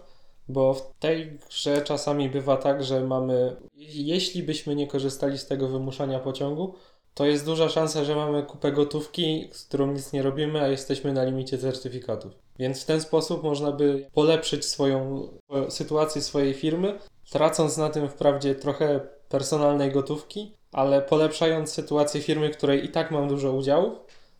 bo 0.50 0.74
w 0.74 0.94
tej 1.00 1.40
grze 1.50 1.82
czasami 1.82 2.30
bywa 2.30 2.58
tak, 2.58 2.84
że 2.84 3.02
mamy, 3.02 3.56
jeśli 3.76 4.44
byśmy 4.44 4.76
nie 4.76 4.88
korzystali 4.88 5.38
z 5.38 5.48
tego 5.48 5.68
wymuszania 5.68 6.20
pociągu, 6.20 6.74
to 7.18 7.26
jest 7.26 7.46
duża 7.46 7.70
szansa, 7.70 8.04
że 8.04 8.16
mamy 8.16 8.44
kupę 8.44 8.72
gotówki, 8.72 9.50
z 9.52 9.66
którą 9.66 9.92
nic 9.92 10.14
nie 10.14 10.22
robimy, 10.22 10.62
a 10.62 10.68
jesteśmy 10.68 11.14
na 11.14 11.24
limicie 11.24 11.58
certyfikatów. 11.58 12.32
Więc 12.60 12.84
w 12.84 12.86
ten 12.86 13.02
sposób 13.02 13.44
można 13.44 13.72
by 13.72 14.08
polepszyć 14.14 14.66
swoją 14.66 15.28
e, 15.50 15.72
sytuację 15.72 16.22
swojej 16.22 16.54
firmy, 16.54 17.00
tracąc 17.30 17.78
na 17.78 17.90
tym 17.90 18.10
wprawdzie 18.10 18.56
trochę 18.56 19.00
personalnej 19.30 19.92
gotówki, 19.92 20.52
ale 20.72 21.02
polepszając 21.02 21.72
sytuację 21.72 22.22
firmy, 22.22 22.50
której 22.50 22.86
i 22.86 22.90
tak 22.90 23.12
mam 23.12 23.28
dużo 23.28 23.54
udziałów 23.54 23.94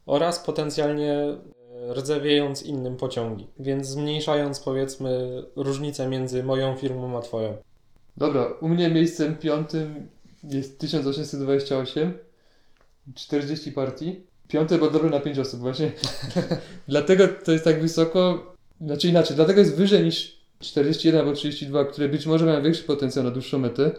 oraz 0.06 0.40
potencjalnie 0.40 1.14
e, 1.14 1.38
rdzewiejąc 1.94 2.64
innym 2.64 2.98
pociągi, 2.98 3.48
więc 3.60 3.88
zmniejszając 3.88 4.60
powiedzmy 4.60 5.44
różnicę 5.56 6.08
między 6.08 6.44
moją 6.44 6.76
firmą 6.76 7.18
a 7.18 7.22
twoją. 7.22 7.58
Dobra, 8.18 8.48
u 8.62 8.70
mnie 8.70 8.90
miejscem 8.90 9.36
piątym 9.36 10.08
jest 10.44 10.80
1828. 10.80 12.27
40 13.16 13.72
partii. 13.72 14.22
Piąte 14.48 14.78
dobre 14.78 15.10
na 15.10 15.20
5 15.20 15.40
osób 15.40 15.60
właśnie. 15.60 15.92
dlatego 16.88 17.28
to 17.28 17.52
jest 17.52 17.64
tak 17.64 17.82
wysoko, 17.82 18.54
znaczy 18.82 19.08
inaczej, 19.08 19.36
dlatego 19.36 19.60
jest 19.60 19.76
wyżej 19.76 20.04
niż 20.04 20.38
41 20.60 21.20
albo 21.20 21.34
32, 21.34 21.86
które 21.86 22.10
być 22.10 22.26
może 22.26 22.46
mają 22.46 22.64
większy 22.64 22.84
potencjał 22.84 23.26
na 23.26 23.32
dłuższą 23.32 23.60
metę. 23.60 23.92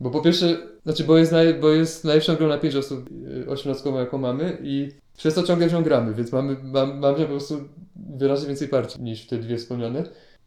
Bo 0.00 0.10
po 0.10 0.20
pierwsze, 0.20 0.58
znaczy 0.84 1.04
bo 1.04 1.18
jest, 1.18 1.32
naj, 1.32 1.54
bo 1.54 1.68
jest 1.68 2.04
najlepszą 2.04 2.36
grą 2.36 2.48
na 2.48 2.58
5 2.58 2.74
osób, 2.74 3.10
yy, 3.10 3.50
18 3.50 3.90
jaką 3.90 4.18
mamy 4.18 4.58
i 4.62 4.88
przez 5.16 5.34
to 5.34 5.42
ciągle 5.42 5.68
w 5.68 5.72
nią 5.72 5.82
gramy, 5.82 6.14
więc 6.14 6.32
mamy, 6.32 6.56
mam, 6.62 6.98
mamy 6.98 7.18
po 7.18 7.26
prostu 7.26 7.68
wyraźnie 7.96 8.48
więcej 8.48 8.68
partii 8.68 9.02
niż 9.02 9.26
te 9.26 9.38
dwie 9.38 9.56
wspomniane. 9.56 10.04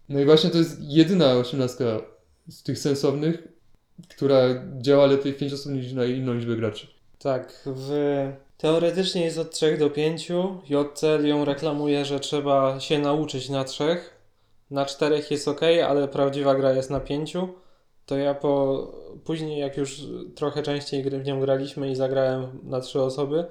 No 0.10 0.20
i 0.20 0.26
właśnie 0.26 0.50
to 0.50 0.58
jest 0.58 0.82
jedyna 0.82 1.34
18 1.34 1.86
z 2.50 2.64
tych 2.64 2.80
sensownych, 2.80 3.48
która 4.10 4.38
działa 4.78 5.06
lepiej 5.06 5.34
w 5.34 5.38
5 5.38 5.54
osób 5.54 5.72
niż 5.72 5.94
na 5.94 6.06
inną 6.06 6.34
liczbę 6.34 6.56
graczy. 6.56 6.88
Tak, 7.24 7.62
w... 7.66 7.92
teoretycznie 8.58 9.26
jest 9.26 9.38
od 9.38 9.52
3 9.52 9.78
do 9.78 9.90
5. 9.90 10.32
JCL 10.70 11.28
ją 11.28 11.46
reklamuje, 11.46 12.06
że 12.06 12.20
trzeba 12.20 12.80
się 12.80 13.00
nauczyć 13.00 13.50
na 13.50 13.64
3. 13.64 13.98
Na 14.72 14.86
4 14.86 15.24
jest 15.30 15.48
ok, 15.48 15.62
ale 15.88 16.08
prawdziwa 16.08 16.56
gra 16.56 16.72
jest 16.72 16.90
na 16.90 17.00
5. 17.00 17.34
To 18.06 18.18
ja 18.18 18.34
po 18.34 18.88
później, 19.24 19.60
jak 19.60 19.78
już 19.78 20.02
trochę 20.36 20.64
częściej 20.64 21.04
w 21.04 21.26
nią 21.26 21.40
graliśmy 21.40 21.92
i 21.92 21.96
zagrałem 21.96 22.60
na 22.64 22.82
3 22.82 23.02
osoby, 23.02 23.46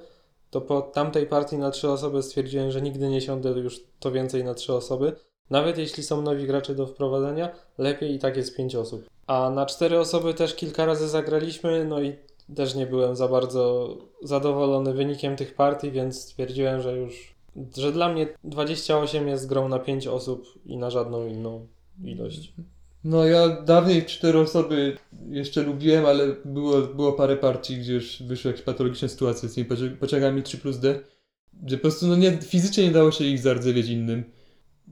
to 0.49 0.61
po 0.61 0.81
tamtej 0.81 1.25
partii 1.25 1.57
na 1.57 1.71
3 1.71 1.89
osoby 1.89 2.23
stwierdziłem, 2.23 2.71
że 2.71 2.81
nigdy 2.81 3.09
nie 3.09 3.21
siądę 3.21 3.49
już 3.49 3.79
to 3.99 4.11
więcej 4.11 4.43
na 4.43 4.53
3 4.53 4.73
osoby. 4.73 5.15
Nawet 5.49 5.77
jeśli 5.77 6.03
są 6.03 6.21
nowi 6.21 6.47
gracze 6.47 6.75
do 6.75 6.87
wprowadzenia, 6.87 7.49
lepiej 7.77 8.15
i 8.15 8.19
tak 8.19 8.37
jest 8.37 8.57
5 8.57 8.75
osób. 8.75 9.09
A 9.27 9.49
na 9.49 9.65
4 9.65 9.99
osoby 9.99 10.33
też 10.33 10.55
kilka 10.55 10.85
razy 10.85 11.09
zagraliśmy, 11.09 11.85
no 11.85 12.01
i 12.01 12.15
też 12.55 12.75
nie 12.75 12.85
byłem 12.85 13.15
za 13.15 13.27
bardzo 13.27 13.97
zadowolony 14.23 14.93
wynikiem 14.93 15.35
tych 15.35 15.55
partii, 15.55 15.91
więc 15.91 16.21
stwierdziłem, 16.21 16.81
że 16.81 16.97
już, 16.97 17.35
że 17.77 17.91
dla 17.91 18.13
mnie 18.13 18.27
28 18.43 19.27
jest 19.27 19.47
grą 19.47 19.69
na 19.69 19.79
5 19.79 20.07
osób 20.07 20.45
i 20.65 20.77
na 20.77 20.89
żadną 20.89 21.27
inną 21.27 21.67
ilość. 22.03 22.53
No 23.03 23.25
ja 23.25 23.49
dawniej 23.61 24.05
cztery 24.05 24.39
osoby 24.39 24.97
jeszcze 25.29 25.63
lubiłem, 25.63 26.05
ale 26.05 26.35
było, 26.45 26.81
było 26.81 27.13
parę 27.13 27.37
partii, 27.37 27.77
gdzie 27.77 27.93
już 27.93 28.23
wyszły 28.23 28.51
jakieś 28.51 28.65
patologiczne 28.65 29.09
sytuacje 29.09 29.49
z 29.49 29.53
tymi 29.53 29.67
pociągami 29.99 30.43
3 30.43 30.57
plus 30.57 30.79
D, 30.79 30.99
że 31.67 31.77
po 31.77 31.81
prostu 31.81 32.07
no 32.07 32.15
nie, 32.15 32.31
fizycznie 32.31 32.83
nie 32.83 32.91
dało 32.91 33.11
się 33.11 33.25
ich 33.25 33.39
zardzewieć 33.39 33.87
innym. 33.87 34.23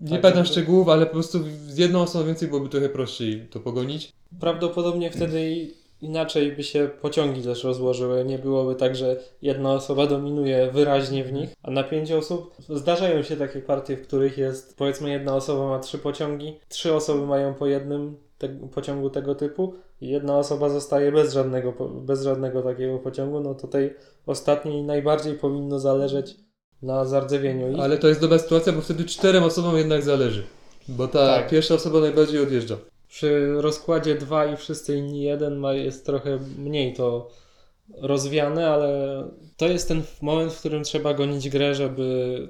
Nie 0.01 0.09
Tak, 0.09 0.21
pamiętam 0.21 0.43
to- 0.45 0.51
szczegółów, 0.51 0.89
ale 0.89 1.05
po 1.05 1.11
prostu 1.13 1.39
z 1.67 1.77
jedną 1.77 2.01
osobą 2.01 2.25
więcej 2.25 2.47
byłoby 2.47 2.69
trochę 2.69 2.89
prościej 2.89 3.47
to 3.51 3.59
pogonić. 3.59 4.13
Prawdopodobnie 4.39 5.11
wtedy 5.11 5.71
inaczej 6.01 6.51
by 6.51 6.63
się 6.63 6.89
pociągi 7.01 7.43
też 7.43 7.63
rozłożyły. 7.63 8.25
Nie 8.25 8.39
byłoby 8.39 8.75
tak, 8.75 8.95
że 8.95 9.17
jedna 9.41 9.73
osoba 9.73 10.07
dominuje 10.07 10.71
wyraźnie 10.71 11.23
w 11.23 11.33
nich, 11.33 11.49
a 11.63 11.71
na 11.71 11.83
pięć 11.83 12.11
osób 12.11 12.55
zdarzają 12.69 13.23
się 13.23 13.37
takie 13.37 13.59
partie, 13.59 13.97
w 13.97 14.07
których 14.07 14.37
jest 14.37 14.77
powiedzmy 14.77 15.09
jedna 15.09 15.35
osoba 15.35 15.67
ma 15.69 15.79
trzy 15.79 15.97
pociągi, 15.97 16.59
trzy 16.69 16.93
osoby 16.93 17.25
mają 17.25 17.53
po 17.53 17.67
jednym 17.67 18.17
te, 18.37 18.49
pociągu 18.49 19.09
tego 19.09 19.35
typu 19.35 19.73
i 20.01 20.09
jedna 20.09 20.37
osoba 20.37 20.69
zostaje 20.69 21.11
bez 21.11 21.33
żadnego, 21.33 21.71
bez 21.89 22.23
żadnego 22.23 22.61
takiego 22.61 22.99
pociągu, 22.99 23.39
no 23.39 23.55
to 23.55 23.67
tej 23.67 23.93
ostatniej 24.25 24.83
najbardziej 24.83 25.33
powinno 25.33 25.79
zależeć 25.79 26.35
na 26.81 27.05
zardzewieniu 27.05 27.71
ich. 27.71 27.79
Ale 27.79 27.97
to 27.97 28.07
jest 28.07 28.21
dobra 28.21 28.39
sytuacja, 28.39 28.73
bo 28.73 28.81
wtedy 28.81 29.05
czterem 29.05 29.43
osobom 29.43 29.77
jednak 29.77 30.01
zależy. 30.01 30.43
Bo 30.87 31.07
ta 31.07 31.25
Tak. 31.25 31.49
pierwsza 31.49 31.73
osoba 31.75 31.99
najbardziej 31.99 32.43
odjeżdża. 32.43 32.77
Przy 33.09 33.61
rozkładzie 33.61 34.15
2 34.15 34.45
i 34.45 34.57
wszyscy 34.57 34.97
inni 34.97 35.21
jeden 35.21 35.55
ma, 35.55 35.73
jest 35.73 36.05
trochę 36.05 36.39
mniej 36.57 36.93
to 36.93 37.29
rozwiane, 37.97 38.69
ale 38.69 39.23
to 39.57 39.67
jest 39.67 39.87
ten 39.87 40.01
moment, 40.21 40.53
w 40.53 40.59
którym 40.59 40.83
trzeba 40.83 41.13
gonić 41.13 41.49
grę, 41.49 41.75
żeby 41.75 42.47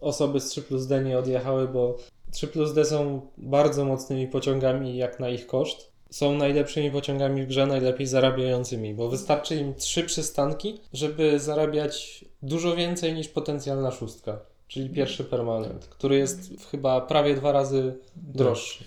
osoby 0.00 0.40
z 0.40 0.48
3 0.48 0.62
plus 0.62 0.86
D 0.86 1.04
nie 1.04 1.18
odjechały, 1.18 1.68
bo 1.68 1.96
3 2.32 2.46
plus 2.46 2.72
D 2.74 2.84
są 2.84 3.20
bardzo 3.38 3.84
mocnymi 3.84 4.28
pociągami 4.28 4.96
jak 4.96 5.20
na 5.20 5.28
ich 5.28 5.46
koszt. 5.46 5.90
Są 6.10 6.34
najlepszymi 6.34 6.90
pociągami 6.90 7.42
w 7.42 7.46
grze, 7.46 7.66
najlepiej 7.66 8.06
zarabiającymi, 8.06 8.94
bo 8.94 9.08
wystarczy 9.08 9.56
im 9.56 9.74
trzy 9.74 10.04
przystanki, 10.04 10.80
żeby 10.92 11.40
zarabiać 11.40 12.24
dużo 12.42 12.76
więcej 12.76 13.14
niż 13.14 13.28
potencjalna 13.28 13.90
szóstka, 13.90 14.40
czyli 14.68 14.90
pierwszy 14.90 15.24
permanent, 15.24 15.86
który 15.86 16.16
jest 16.16 16.40
chyba 16.70 17.00
prawie 17.00 17.34
dwa 17.34 17.52
razy 17.52 17.98
droższy. 18.16 18.84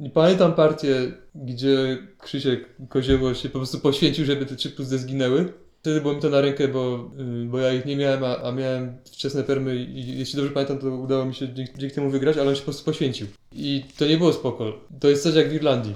I 0.00 0.10
pamiętam 0.10 0.54
partię, 0.54 1.12
gdzie 1.34 1.98
Krzysiek 2.18 2.76
Kozieło 2.88 3.34
się 3.34 3.48
po 3.48 3.58
prostu 3.58 3.80
poświęcił, 3.80 4.24
żeby 4.24 4.46
te 4.46 4.56
3 4.56 4.70
plus 4.70 4.88
D 4.88 4.98
zginęły. 4.98 5.52
Wtedy 5.80 6.00
było 6.00 6.14
mi 6.14 6.20
to 6.20 6.30
na 6.30 6.40
rękę, 6.40 6.68
bo, 6.68 7.10
y, 7.42 7.44
bo 7.44 7.58
ja 7.58 7.72
ich 7.72 7.86
nie 7.86 7.96
miałem, 7.96 8.24
a, 8.24 8.42
a 8.42 8.52
miałem 8.52 8.96
wczesne 9.04 9.44
permy 9.44 9.76
i 9.76 10.18
jeśli 10.18 10.36
dobrze 10.36 10.52
pamiętam, 10.52 10.78
to 10.78 10.90
udało 10.90 11.24
mi 11.24 11.34
się 11.34 11.54
dzięki, 11.54 11.72
dzięki 11.78 11.94
temu 11.94 12.10
wygrać, 12.10 12.36
ale 12.36 12.48
on 12.48 12.54
się 12.54 12.60
po 12.60 12.64
prostu 12.64 12.84
poświęcił. 12.84 13.26
I 13.52 13.84
to 13.98 14.06
nie 14.06 14.16
było 14.16 14.32
spoko. 14.32 14.72
To 15.00 15.08
jest 15.08 15.22
coś 15.22 15.34
jak 15.34 15.48
w 15.48 15.54
Irlandii. 15.54 15.94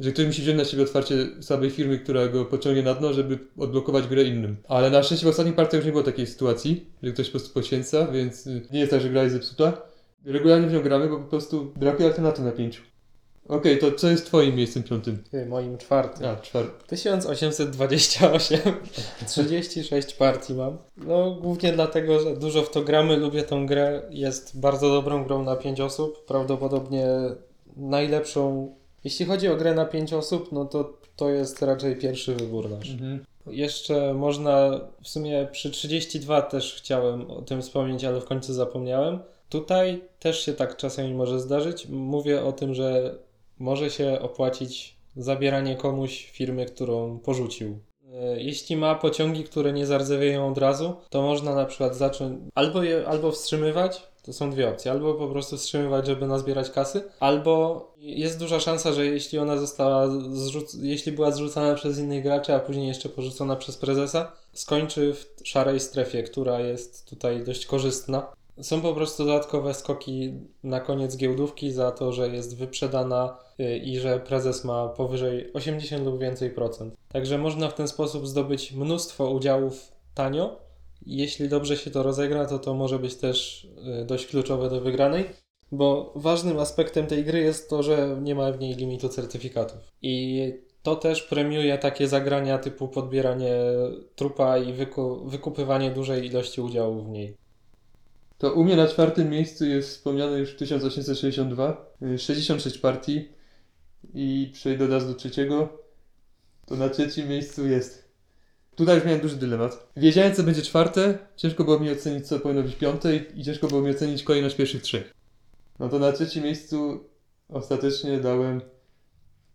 Że 0.00 0.12
ktoś 0.12 0.26
musi 0.26 0.42
wziąć 0.42 0.58
na 0.58 0.64
siebie 0.64 0.82
otwarcie 0.82 1.14
słabej 1.40 1.70
firmy, 1.70 1.98
która 1.98 2.28
go 2.28 2.44
pociągnie 2.44 2.82
na 2.82 2.94
dno, 2.94 3.12
żeby 3.12 3.38
odblokować 3.58 4.06
grę 4.06 4.24
innym. 4.24 4.56
Ale 4.68 4.90
na 4.90 5.02
szczęście 5.02 5.26
w 5.26 5.28
ostatnich 5.28 5.54
partiach 5.54 5.74
już 5.74 5.84
nie 5.84 5.92
było 5.92 6.04
takiej 6.04 6.26
sytuacji, 6.26 6.86
że 7.02 7.12
ktoś 7.12 7.26
po 7.26 7.30
prostu 7.30 7.54
poświęca, 7.54 8.06
więc 8.06 8.46
y, 8.46 8.62
nie 8.72 8.80
jest 8.80 8.90
tak, 8.90 9.00
że 9.00 9.10
gra 9.10 9.22
jest 9.22 9.34
zepsuta. 9.34 9.82
Regularnie 10.24 10.66
w 10.66 10.72
nią 10.72 10.82
gramy, 10.82 11.08
bo 11.08 11.16
po 11.16 11.30
prostu 11.30 11.72
brakuje 11.76 12.08
alternatyw 12.08 12.44
na 12.44 12.52
pięciu. 12.52 12.82
Okej, 13.50 13.78
to 13.78 13.92
co 13.92 14.08
jest 14.08 14.26
twoim 14.26 14.56
miejscem 14.56 14.82
piątym? 14.82 15.22
Ty, 15.30 15.46
moim 15.46 15.78
czwartym. 15.78 16.26
A, 16.26 16.36
czwarty. 16.36 16.86
1828. 16.86 18.60
36 19.28 20.14
partii 20.14 20.54
mam. 20.54 20.78
No, 20.96 21.34
głównie 21.34 21.72
dlatego, 21.72 22.20
że 22.20 22.36
dużo 22.36 22.62
w 22.62 22.70
to 22.70 22.82
gramy, 22.82 23.16
lubię 23.16 23.42
tą 23.42 23.66
grę. 23.66 24.02
Jest 24.10 24.60
bardzo 24.60 24.90
dobrą 24.90 25.24
grą 25.24 25.44
na 25.44 25.56
5 25.56 25.80
osób. 25.80 26.24
Prawdopodobnie 26.24 27.06
najlepszą. 27.76 28.74
Jeśli 29.04 29.26
chodzi 29.26 29.48
o 29.48 29.56
grę 29.56 29.74
na 29.74 29.84
5 29.84 30.12
osób, 30.12 30.52
no 30.52 30.64
to 30.64 31.00
to 31.16 31.30
jest 31.30 31.62
raczej 31.62 31.96
pierwszy 31.96 32.34
wybór 32.34 32.70
nasz. 32.70 32.90
Mhm. 32.90 33.24
Jeszcze 33.46 34.14
można, 34.14 34.80
w 35.02 35.08
sumie 35.08 35.48
przy 35.52 35.70
32 35.70 36.42
też 36.42 36.74
chciałem 36.74 37.30
o 37.30 37.42
tym 37.42 37.62
wspomnieć, 37.62 38.04
ale 38.04 38.20
w 38.20 38.24
końcu 38.24 38.54
zapomniałem. 38.54 39.18
Tutaj 39.48 40.02
też 40.18 40.40
się 40.40 40.52
tak 40.52 40.76
czasami 40.76 41.14
może 41.14 41.40
zdarzyć. 41.40 41.88
Mówię 41.88 42.44
o 42.44 42.52
tym, 42.52 42.74
że 42.74 43.14
może 43.60 43.90
się 43.90 44.20
opłacić 44.20 44.96
zabieranie 45.16 45.76
komuś 45.76 46.30
firmy, 46.32 46.66
którą 46.66 47.18
porzucił. 47.18 47.78
E, 48.14 48.42
Jeśli 48.42 48.76
ma 48.76 48.94
pociągi, 48.94 49.44
które 49.44 49.72
nie 49.72 49.86
zardzewieją 49.86 50.48
od 50.48 50.58
razu, 50.58 50.94
to 51.10 51.22
można 51.22 51.54
na 51.54 51.64
przykład 51.64 51.96
zacząć 51.96 52.38
albo 52.54 52.82
je 52.82 53.06
albo 53.08 53.32
wstrzymywać, 53.32 54.02
to 54.22 54.32
są 54.32 54.50
dwie 54.50 54.68
opcje, 54.68 54.90
albo 54.90 55.14
po 55.14 55.28
prostu 55.28 55.56
wstrzymywać, 55.56 56.06
żeby 56.06 56.26
nazbierać 56.26 56.70
kasy, 56.70 57.02
albo 57.20 57.86
jest 57.98 58.38
duża 58.38 58.60
szansa, 58.60 58.92
że 58.92 59.06
jeśli 59.06 59.38
ona 59.38 59.56
została 59.56 60.06
zrzuc- 60.08 60.82
jeśli 60.82 61.12
była 61.12 61.30
zrzucana 61.30 61.74
przez 61.74 61.98
innych 61.98 62.22
graczy, 62.22 62.54
a 62.54 62.60
później 62.60 62.88
jeszcze 62.88 63.08
porzucona 63.08 63.56
przez 63.56 63.76
prezesa, 63.76 64.32
skończy 64.52 65.14
w 65.14 65.48
szarej 65.48 65.80
strefie, 65.80 66.22
która 66.22 66.60
jest 66.60 67.10
tutaj 67.10 67.44
dość 67.44 67.66
korzystna. 67.66 68.32
Są 68.62 68.80
po 68.80 68.94
prostu 68.94 69.24
dodatkowe 69.24 69.74
skoki 69.74 70.32
na 70.62 70.80
koniec 70.80 71.16
giełdówki 71.16 71.72
za 71.72 71.90
to, 71.92 72.12
że 72.12 72.28
jest 72.28 72.56
wyprzedana 72.56 73.38
y, 73.60 73.78
i 73.78 73.98
że 73.98 74.20
prezes 74.20 74.64
ma 74.64 74.88
powyżej 74.88 75.52
80 75.52 76.04
lub 76.04 76.18
więcej 76.18 76.50
procent. 76.50 76.94
Także 77.08 77.38
można 77.38 77.68
w 77.68 77.74
ten 77.74 77.88
sposób 77.88 78.26
zdobyć 78.26 78.72
mnóstwo 78.72 79.30
udziałów 79.30 79.92
tanio. 80.14 80.60
Jeśli 81.06 81.48
dobrze 81.48 81.76
się 81.76 81.90
to 81.90 82.02
rozegra, 82.02 82.46
to 82.46 82.58
to 82.58 82.74
może 82.74 82.98
być 82.98 83.14
też 83.16 83.64
y, 84.02 84.04
dość 84.04 84.26
kluczowe 84.26 84.70
do 84.70 84.80
wygranej, 84.80 85.24
bo 85.72 86.12
ważnym 86.16 86.58
aspektem 86.58 87.06
tej 87.06 87.24
gry 87.24 87.40
jest 87.40 87.70
to, 87.70 87.82
że 87.82 88.18
nie 88.22 88.34
ma 88.34 88.52
w 88.52 88.60
niej 88.60 88.74
limitu 88.74 89.08
certyfikatów. 89.08 89.78
I 90.02 90.52
to 90.82 90.96
też 90.96 91.22
premiuje 91.22 91.78
takie 91.78 92.08
zagrania 92.08 92.58
typu 92.58 92.88
podbieranie 92.88 93.54
trupa 94.14 94.58
i 94.58 94.74
wyku- 94.74 95.28
wykupywanie 95.28 95.90
dużej 95.90 96.26
ilości 96.26 96.60
udziałów 96.60 97.06
w 97.06 97.08
niej. 97.08 97.36
To 98.40 98.52
u 98.52 98.64
mnie 98.64 98.76
na 98.76 98.88
czwartym 98.88 99.30
miejscu 99.30 99.66
jest 99.66 99.90
wspomniane 99.90 100.38
już 100.38 100.56
1862, 100.56 101.96
y, 102.02 102.18
66 102.18 102.78
partii 102.78 103.28
i 104.14 104.50
przejdę 104.52 104.84
od 104.84 105.04
do 105.06 105.14
trzeciego. 105.14 105.78
To 106.66 106.76
na 106.76 106.88
trzecim 106.88 107.28
miejscu 107.28 107.66
jest. 107.66 108.08
Tutaj 108.76 108.94
już 108.94 109.04
miałem 109.04 109.20
duży 109.20 109.36
dylemat. 109.36 109.86
Wiedziałem 109.96 110.34
co 110.34 110.42
będzie 110.42 110.62
czwarte, 110.62 111.18
ciężko 111.36 111.64
było 111.64 111.78
mi 111.78 111.90
ocenić 111.90 112.26
co 112.28 112.40
powinno 112.40 112.62
być 112.62 112.76
piąte 112.76 113.16
i 113.16 113.44
ciężko 113.44 113.66
było 113.68 113.82
mi 113.82 113.90
ocenić 113.90 114.22
kolejność 114.22 114.56
pierwszych 114.56 114.82
trzech. 114.82 115.14
No 115.78 115.88
to 115.88 115.98
na 115.98 116.12
trzecim 116.12 116.44
miejscu 116.44 117.04
ostatecznie 117.48 118.20
dałem 118.20 118.60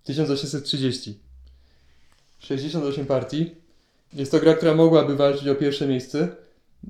1830. 0.03 1.19
68 2.39 3.05
partii. 3.05 3.55
Jest 4.13 4.31
to 4.31 4.39
gra, 4.39 4.53
która 4.53 4.75
mogłaby 4.75 5.15
walczyć 5.15 5.47
o 5.47 5.55
pierwsze 5.55 5.87
miejsce, 5.87 6.35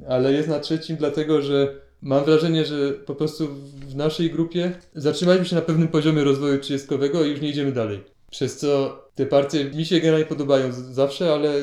ale 0.08 0.34
jest 0.34 0.50
na 0.50 0.60
trzecim 0.60 0.98
dlatego, 0.98 1.42
że 1.42 1.85
mam 2.06 2.26
wrażenie, 2.26 2.66
że 2.66 2.92
po 2.92 3.16
prostu 3.16 3.48
w 3.88 3.96
naszej 3.96 4.32
grupie 4.32 4.72
zatrzymaliśmy 4.96 5.46
się 5.46 5.56
na 5.56 5.62
pewnym 5.62 5.88
poziomie 5.88 6.24
rozwoju 6.24 6.60
30 6.60 6.88
i 7.26 7.30
już 7.30 7.42
nie 7.42 7.50
idziemy 7.50 7.72
dalej. 7.72 8.04
Przez 8.32 8.58
co 8.58 9.00
te 9.16 9.26
partie 9.26 9.66
mi 9.66 9.86
się 9.86 10.00
generalnie 10.00 10.26
podobają 10.26 10.72
zawsze, 10.72 11.34
ale 11.34 11.54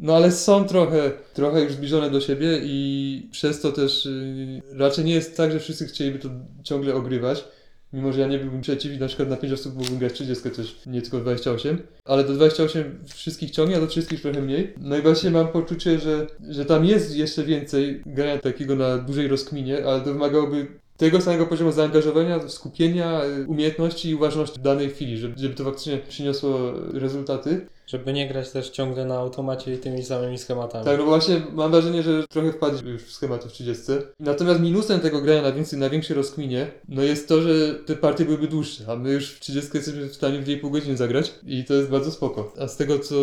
no 0.00 0.16
ale 0.16 0.32
są 0.32 0.64
trochę, 0.64 1.12
trochę 1.34 1.62
już 1.62 1.72
zbliżone 1.72 2.10
do 2.10 2.20
siebie 2.20 2.60
i 2.62 3.28
przez 3.32 3.60
to 3.60 3.72
też 3.72 4.04
yy, 4.04 4.78
raczej 4.78 5.04
nie 5.04 5.14
jest 5.14 5.36
tak, 5.36 5.52
że 5.52 5.60
wszyscy 5.60 5.86
chcieliby 5.86 6.18
to 6.18 6.28
ciągle 6.62 6.94
ogrywać. 6.94 7.44
Mimo, 7.92 8.12
że 8.12 8.20
ja 8.20 8.26
nie 8.26 8.38
byłbym 8.38 8.60
przeciw 8.60 9.00
na 9.00 9.06
przykład 9.06 9.28
na 9.28 9.36
5 9.36 9.52
osób 9.52 9.76
mógłbym 9.76 9.98
grać 9.98 10.12
30 10.12 10.50
też, 10.50 10.80
nie 10.86 11.02
tylko 11.02 11.18
28. 11.20 11.82
Ale 12.04 12.24
do 12.24 12.34
28 12.34 12.98
wszystkich 13.14 13.50
ciągnie, 13.50 13.76
a 13.76 13.80
do 13.80 13.86
30 13.86 14.14
już 14.14 14.22
trochę 14.22 14.42
mniej. 14.42 14.74
No 14.80 14.96
i 14.96 15.02
właśnie 15.02 15.30
mam 15.30 15.48
poczucie, 15.48 15.98
że, 15.98 16.26
że 16.48 16.64
tam 16.64 16.84
jest 16.84 17.16
jeszcze 17.16 17.44
więcej 17.44 18.02
grania 18.06 18.38
takiego 18.38 18.76
na 18.76 18.98
dużej 18.98 19.28
rozkminie, 19.28 19.86
ale 19.86 20.00
to 20.00 20.12
wymagałoby 20.12 20.66
tego 20.96 21.20
samego 21.20 21.46
poziomu 21.46 21.72
zaangażowania, 21.72 22.48
skupienia, 22.48 23.24
y, 23.24 23.46
umiejętności 23.46 24.08
i 24.08 24.14
uważności 24.14 24.60
w 24.60 24.62
danej 24.62 24.90
chwili, 24.90 25.18
żeby, 25.18 25.34
żeby 25.38 25.54
to 25.54 25.64
faktycznie 25.64 25.98
przyniosło 26.08 26.72
rezultaty. 26.92 27.66
Żeby 27.90 28.12
nie 28.12 28.28
grać 28.28 28.50
też 28.50 28.70
ciągle 28.70 29.04
na 29.04 29.18
automacie 29.18 29.74
i 29.74 29.78
tymi 29.78 30.02
samymi 30.02 30.38
schematami. 30.38 30.84
Tak, 30.84 30.98
no 30.98 31.04
bo 31.04 31.10
właśnie 31.10 31.42
mam 31.52 31.70
wrażenie, 31.70 32.02
że 32.02 32.26
trochę 32.28 32.52
wpadł 32.52 32.88
już 32.88 33.02
w 33.02 33.12
schematy 33.12 33.48
w 33.48 33.52
30. 33.52 33.82
Natomiast 34.20 34.60
minusem 34.60 35.00
tego 35.00 35.20
grania 35.20 35.42
na, 35.42 35.52
więcej, 35.52 35.78
na 35.78 35.90
większej 35.90 36.16
rozkminie, 36.16 36.70
no 36.88 37.02
jest 37.02 37.28
to, 37.28 37.42
że 37.42 37.74
te 37.74 37.96
partie 37.96 38.24
byłyby 38.24 38.48
dłuższe, 38.48 38.84
a 38.88 38.96
my 38.96 39.12
już 39.12 39.30
w 39.30 39.40
30 39.40 39.70
jesteśmy 39.74 40.08
w 40.08 40.14
stanie 40.14 40.38
w 40.38 40.44
2,5 40.44 40.70
godziny 40.70 40.96
zagrać 40.96 41.34
i 41.46 41.64
to 41.64 41.74
jest 41.74 41.90
bardzo 41.90 42.10
spoko. 42.10 42.52
A 42.58 42.68
z 42.68 42.76
tego, 42.76 42.98
co 42.98 43.14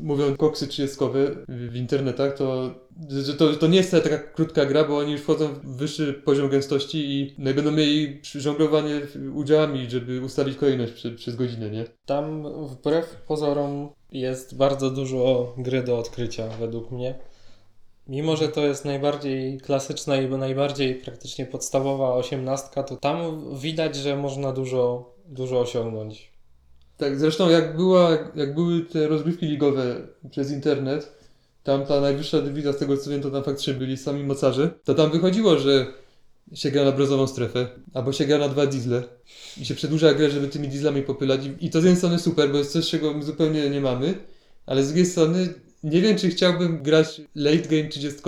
mówią 0.00 0.36
koksy 0.36 0.66
30 0.66 0.96
w, 1.48 1.76
internetach, 1.76 2.34
to 2.34 2.74
że 3.08 3.34
to, 3.34 3.54
to 3.54 3.66
nie 3.66 3.76
jest 3.76 3.90
taka 3.90 4.18
krótka 4.18 4.66
gra, 4.66 4.84
bo 4.84 4.98
oni 4.98 5.12
już 5.12 5.20
wchodzą 5.20 5.48
w 5.48 5.76
wyższy 5.76 6.14
poziom 6.14 6.48
gęstości 6.48 6.98
i 6.98 7.34
no 7.38 7.54
będą 7.54 7.70
mieli 7.70 8.20
żonglowanie 8.22 9.00
udziałami, 9.34 9.90
żeby 9.90 10.20
ustalić 10.20 10.56
kolejność 10.56 10.92
prze, 10.92 11.10
przez 11.10 11.36
godzinę, 11.36 11.70
nie? 11.70 11.84
Tam 12.06 12.44
wbrew 12.66 13.22
pozorom 13.26 13.88
jest 14.12 14.56
bardzo 14.56 14.90
dużo 14.90 15.54
gry 15.58 15.82
do 15.82 15.98
odkrycia 15.98 16.48
według 16.48 16.90
mnie. 16.90 17.14
Mimo, 18.08 18.36
że 18.36 18.48
to 18.48 18.66
jest 18.66 18.84
najbardziej 18.84 19.60
klasyczna 19.60 20.16
i 20.16 20.28
najbardziej 20.28 20.94
praktycznie 20.94 21.46
podstawowa 21.46 22.14
osiemnastka, 22.14 22.82
to 22.82 22.96
tam 22.96 23.44
widać, 23.58 23.96
że 23.96 24.16
można 24.16 24.52
dużo, 24.52 25.14
dużo 25.26 25.60
osiągnąć. 25.60 26.32
Tak, 26.96 27.18
zresztą 27.18 27.50
jak, 27.50 27.76
była, 27.76 28.10
jak 28.34 28.54
były 28.54 28.80
te 28.80 29.08
rozgrywki 29.08 29.46
ligowe 29.46 29.96
przez 30.30 30.52
internet, 30.52 31.18
tam 31.62 31.86
ta 31.86 32.00
najwyższa 32.00 32.40
dywizja, 32.40 32.72
z 32.72 32.78
tego 32.78 32.96
co 32.96 33.10
wiem, 33.10 33.22
to 33.22 33.30
tam 33.30 33.44
faktycznie 33.44 33.74
byli 33.74 33.96
sami 33.96 34.24
mocarze, 34.24 34.70
to 34.84 34.94
tam 34.94 35.10
wychodziło, 35.10 35.58
że 35.58 35.86
się 36.54 36.70
gra 36.70 36.84
na 36.84 36.92
brązową 36.92 37.26
strefę, 37.26 37.68
albo 37.94 38.12
się 38.12 38.24
gra 38.24 38.38
na 38.38 38.48
dwa 38.48 38.66
diesle 38.66 39.02
i 39.60 39.64
się 39.64 39.74
przedłuża 39.74 40.14
grę, 40.14 40.30
żeby 40.30 40.48
tymi 40.48 40.68
dieslami 40.68 41.02
popylać 41.02 41.40
I- 41.60 41.70
to 41.70 41.80
z 41.80 41.84
jednej 41.84 41.96
strony 41.96 42.18
super, 42.18 42.52
bo 42.52 42.58
jest 42.58 42.72
coś, 42.72 42.90
czego 42.90 43.14
my 43.14 43.22
zupełnie 43.22 43.70
nie 43.70 43.80
mamy, 43.80 44.14
ale 44.66 44.82
z 44.82 44.86
drugiej 44.86 45.06
strony 45.06 45.54
nie 45.82 46.00
wiem, 46.00 46.16
czy 46.18 46.28
chciałbym 46.28 46.82
grać 46.82 47.20
late 47.34 47.68
game 47.68 47.88
30, 47.88 48.22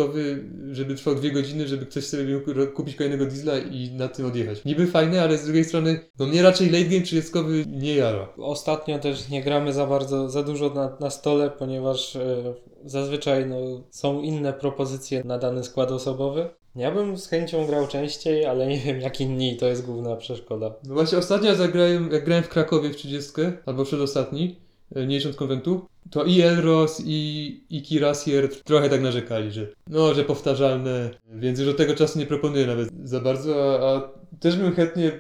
żeby 0.73 0.95
trwał 0.95 1.15
dwie 1.15 1.33
godziny, 1.33 1.69
żeby 1.69 1.87
ktoś 1.87 2.05
sobie 2.05 2.35
mógł 2.35 2.73
kupić 2.75 2.97
kolejnego 2.97 3.27
diesla 3.27 3.59
i 3.59 3.91
na 3.91 4.09
tym 4.09 4.27
odjechać. 4.27 4.65
Niby 4.65 4.87
fajne, 4.87 5.23
ale 5.23 5.39
z 5.39 5.45
drugiej 5.45 5.65
strony, 5.65 6.01
no 6.19 6.27
mnie 6.27 6.43
raczej 6.43 6.71
late 6.71 6.85
game 6.85 7.03
30 7.03 7.33
nie 7.67 7.95
jara. 7.95 8.29
Ostatnio 8.39 8.99
też 8.99 9.29
nie 9.29 9.43
gramy 9.43 9.73
za 9.73 9.87
bardzo, 9.87 10.31
za 10.31 10.43
dużo 10.43 10.75
na, 10.75 10.97
na 11.01 11.11
stole, 11.11 11.51
ponieważ 11.51 12.17
e, 12.17 12.55
zazwyczaj 12.85 13.47
no, 13.47 13.57
są 13.91 14.23
inne 14.23 14.53
propozycje 14.53 15.23
na 15.25 15.39
dany 15.39 15.65
skład 15.65 15.91
osobowy. 15.91 16.49
Ja 16.77 16.91
bym 16.91 17.19
z 17.19 17.29
chęcią 17.29 17.67
grał 17.67 17.87
częściej, 17.87 18.47
ale 18.47 18.67
nie 18.67 18.79
wiem 18.79 19.01
jak 19.01 19.21
inni, 19.21 19.57
to 19.57 19.67
jest 19.67 19.87
główna 19.87 20.17
przeszkoda. 20.17 20.75
No 20.85 20.95
właśnie 20.95 21.19
ostatnio 21.19 21.55
zagrałem, 21.55 22.11
jak 22.13 22.25
grałem 22.25 22.45
w 22.45 22.49
Krakowie 22.49 22.91
w 22.91 22.97
30, 22.97 23.33
albo 23.67 23.85
przedostatni, 23.85 24.57
e, 24.95 25.07
nie 25.07 25.17
licząc 25.17 25.37
konwentu, 25.37 25.87
to 26.11 26.25
i 26.25 26.41
Elros, 26.41 27.03
i, 27.07 27.61
i 27.71 27.83
Kirasier 27.83 28.63
trochę 28.65 28.89
tak 28.89 29.03
narzekali, 29.03 29.51
że 29.51 29.67
no, 29.87 30.15
że 30.15 30.25
powtarzalne, 30.25 31.11
więc 31.35 31.59
już 31.59 31.69
od 31.69 31.77
tego 31.77 31.95
czasu 31.95 32.19
nie 32.19 32.27
proponuję 32.27 32.67
nawet 32.67 32.89
za 33.05 33.21
bardzo, 33.21 33.81
a, 33.81 33.97
a 33.97 34.09
też 34.41 34.57
bym 34.57 34.75
chętnie 34.75 35.13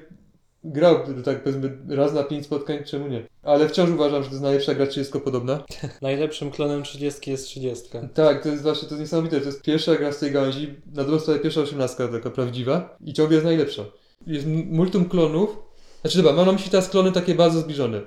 grał, 0.65 0.97
tak 1.25 1.43
powiedzmy, 1.43 1.79
raz 1.89 2.13
na 2.13 2.23
pięć 2.23 2.45
spotkań, 2.47 2.85
czemu 2.85 3.09
nie? 3.09 3.27
Ale 3.43 3.69
wciąż 3.69 3.91
uważam, 3.91 4.23
że 4.23 4.29
to 4.29 4.35
jest 4.35 4.43
najlepsza 4.43 4.75
gra 4.75 4.87
30 4.87 5.21
podobna. 5.21 5.65
Najlepszym 6.03 6.51
klonem 6.51 6.83
30 6.83 7.31
jest 7.31 7.47
30. 7.47 7.89
Tak, 8.15 8.43
to 8.43 8.49
jest 8.49 8.63
właśnie, 8.63 8.89
to 8.89 8.95
jest 8.95 9.01
niesamowite, 9.01 9.41
to 9.41 9.47
jest 9.47 9.63
pierwsza 9.63 9.97
gra 9.97 10.13
z 10.13 10.19
tej 10.19 10.33
gałęzi, 10.33 10.75
na 10.95 11.03
dobrą 11.05 11.19
sprawę 11.19 11.39
pierwsza 11.39 11.61
osiemnastka 11.61 12.09
taka 12.09 12.31
prawdziwa 12.31 12.97
i 13.05 13.13
ciągle 13.13 13.35
jest 13.35 13.45
najlepsza. 13.45 13.85
Jest 14.27 14.47
multum 14.47 15.05
klonów, 15.05 15.59
znaczy 16.01 16.17
dobra, 16.17 16.33
mam 16.33 16.47
na 16.47 16.53
myśli 16.53 16.71
teraz 16.71 16.89
klony 16.89 17.13
takie 17.13 17.35
bardzo 17.35 17.61
zbliżone. 17.61 18.01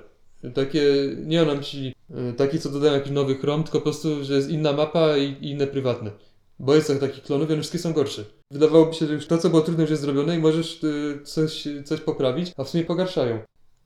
Takie, 0.54 0.82
nie 1.24 1.38
mam 1.38 1.48
na 1.48 1.54
myśli 1.54 1.94
y, 2.30 2.32
takie, 2.32 2.58
co 2.58 2.68
dodają 2.68 2.92
jakiś 2.92 3.12
nowy 3.12 3.34
chrom, 3.34 3.62
tylko 3.62 3.78
po 3.78 3.84
prostu, 3.84 4.24
że 4.24 4.34
jest 4.34 4.50
inna 4.50 4.72
mapa 4.72 5.16
i, 5.16 5.36
inne 5.50 5.66
prywatne. 5.66 6.10
Bo 6.58 6.74
jest 6.74 7.00
takich 7.00 7.22
klonów 7.22 7.50
i 7.50 7.52
one 7.52 7.62
wszystkie 7.62 7.78
są 7.78 7.92
gorsze. 7.92 8.24
Wydawałoby 8.54 8.94
się, 8.94 9.06
że 9.06 9.14
już 9.14 9.26
to, 9.26 9.38
co 9.38 9.50
było 9.50 9.62
trudne, 9.62 9.82
już 9.82 9.90
jest 9.90 10.02
zrobione 10.02 10.36
i 10.36 10.38
możesz 10.38 10.84
y, 10.84 11.20
coś, 11.24 11.68
coś 11.84 12.00
poprawić, 12.00 12.52
a 12.56 12.64
w 12.64 12.68
sumie 12.68 12.84
pogarszają. 12.84 13.38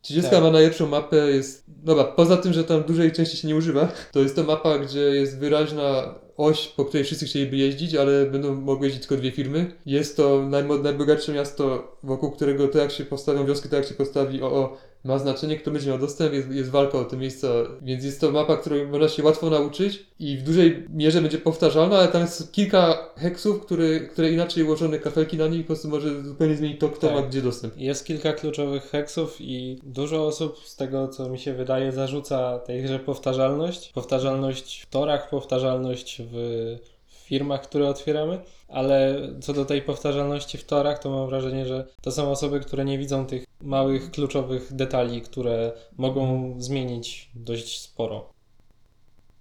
30 0.02 0.30
Tak. 0.30 0.42
ma 0.42 0.50
najlepszą 0.50 0.86
mapę, 0.86 1.16
jest. 1.16 1.64
Dobra, 1.68 2.04
poza 2.04 2.36
tym, 2.36 2.52
że 2.52 2.64
tam 2.64 2.82
dużej 2.82 3.12
części 3.12 3.36
się 3.36 3.48
nie 3.48 3.56
używa, 3.56 3.88
to 4.12 4.20
jest 4.20 4.36
to 4.36 4.44
mapa, 4.44 4.78
gdzie 4.78 5.00
jest 5.00 5.38
wyraźna 5.38 6.14
oś, 6.36 6.68
po 6.68 6.84
której 6.84 7.04
wszyscy 7.04 7.26
chcieliby 7.26 7.56
jeździć, 7.56 7.94
ale 7.94 8.26
będą 8.26 8.54
mogły 8.54 8.86
jeździć 8.86 9.06
tylko 9.06 9.16
dwie 9.16 9.30
firmy. 9.30 9.72
Jest 9.86 10.16
to 10.16 10.48
najbogatsze 10.82 11.32
miasto, 11.32 11.96
wokół 12.02 12.30
którego 12.30 12.68
to 12.68 12.78
jak 12.78 12.90
się 12.90 13.04
postawią 13.04 13.46
wioski, 13.46 13.68
to 13.68 13.76
jak 13.76 13.86
się 13.86 13.94
postawi 13.94 14.42
OO 14.42 14.76
ma 15.04 15.18
znaczenie, 15.18 15.56
kto 15.56 15.70
będzie 15.70 15.88
miał 15.88 15.98
dostęp, 15.98 16.32
jest, 16.32 16.50
jest 16.50 16.70
walka 16.70 16.98
o 16.98 17.04
te 17.04 17.16
miejsca, 17.16 17.48
więc 17.82 18.04
jest 18.04 18.20
to 18.20 18.30
mapa, 18.30 18.56
której 18.56 18.86
można 18.86 19.08
się 19.08 19.22
łatwo 19.22 19.50
nauczyć 19.50 20.06
i 20.18 20.36
w 20.36 20.42
dużej 20.42 20.86
mierze 20.90 21.22
będzie 21.22 21.38
powtarzalna, 21.38 21.98
ale 21.98 22.08
tam 22.08 22.22
jest 22.22 22.52
kilka 22.52 23.10
heksów, 23.16 23.60
które, 23.60 24.00
które 24.00 24.30
inaczej 24.30 24.64
ułożone 24.64 24.98
kafelki 24.98 25.36
na 25.36 25.46
nich 25.46 25.60
po 25.60 25.66
prostu 25.66 25.88
może 25.88 26.22
zupełnie 26.22 26.56
zmienić 26.56 26.80
to, 26.80 26.88
kto 26.88 27.06
Tak. 27.06 27.16
ma 27.16 27.22
gdzie 27.22 27.42
dostęp. 27.42 27.76
Jest 27.76 28.06
kilka 28.06 28.32
kluczowych 28.32 28.82
heksów 28.82 29.36
i 29.40 29.80
dużo 29.82 30.26
osób 30.26 30.58
z 30.58 30.76
tego, 30.76 31.08
co 31.08 31.28
mi 31.28 31.38
się 31.38 31.54
wydaje, 31.54 31.92
zarzuca 31.92 32.58
tej 32.58 32.82
grze 32.82 32.98
powtarzalność. 32.98 33.92
Powtarzalność 33.92 34.82
w 34.82 34.90
torach, 34.90 35.30
powtarzalność 35.30 36.22
w 36.32 36.76
w 37.08 37.28
firmach, 37.28 37.62
które 37.62 37.88
otwieramy, 37.88 38.38
ale 38.68 39.20
co 39.40 39.52
do 39.52 39.64
tej 39.64 39.82
powtarzalności 39.82 40.58
w 40.58 40.64
torach, 40.64 40.98
to 40.98 41.10
mam 41.10 41.28
wrażenie, 41.28 41.66
że 41.66 41.86
to 42.00 42.12
są 42.12 42.30
osoby, 42.30 42.60
które 42.60 42.84
nie 42.84 42.98
widzą 42.98 43.26
tych 43.26 43.44
małych, 43.62 44.10
kluczowych 44.10 44.74
detali, 44.74 45.22
które 45.22 45.72
mogą 45.96 46.54
zmienić 46.58 47.30
dość 47.34 47.80
sporo. 47.80 48.32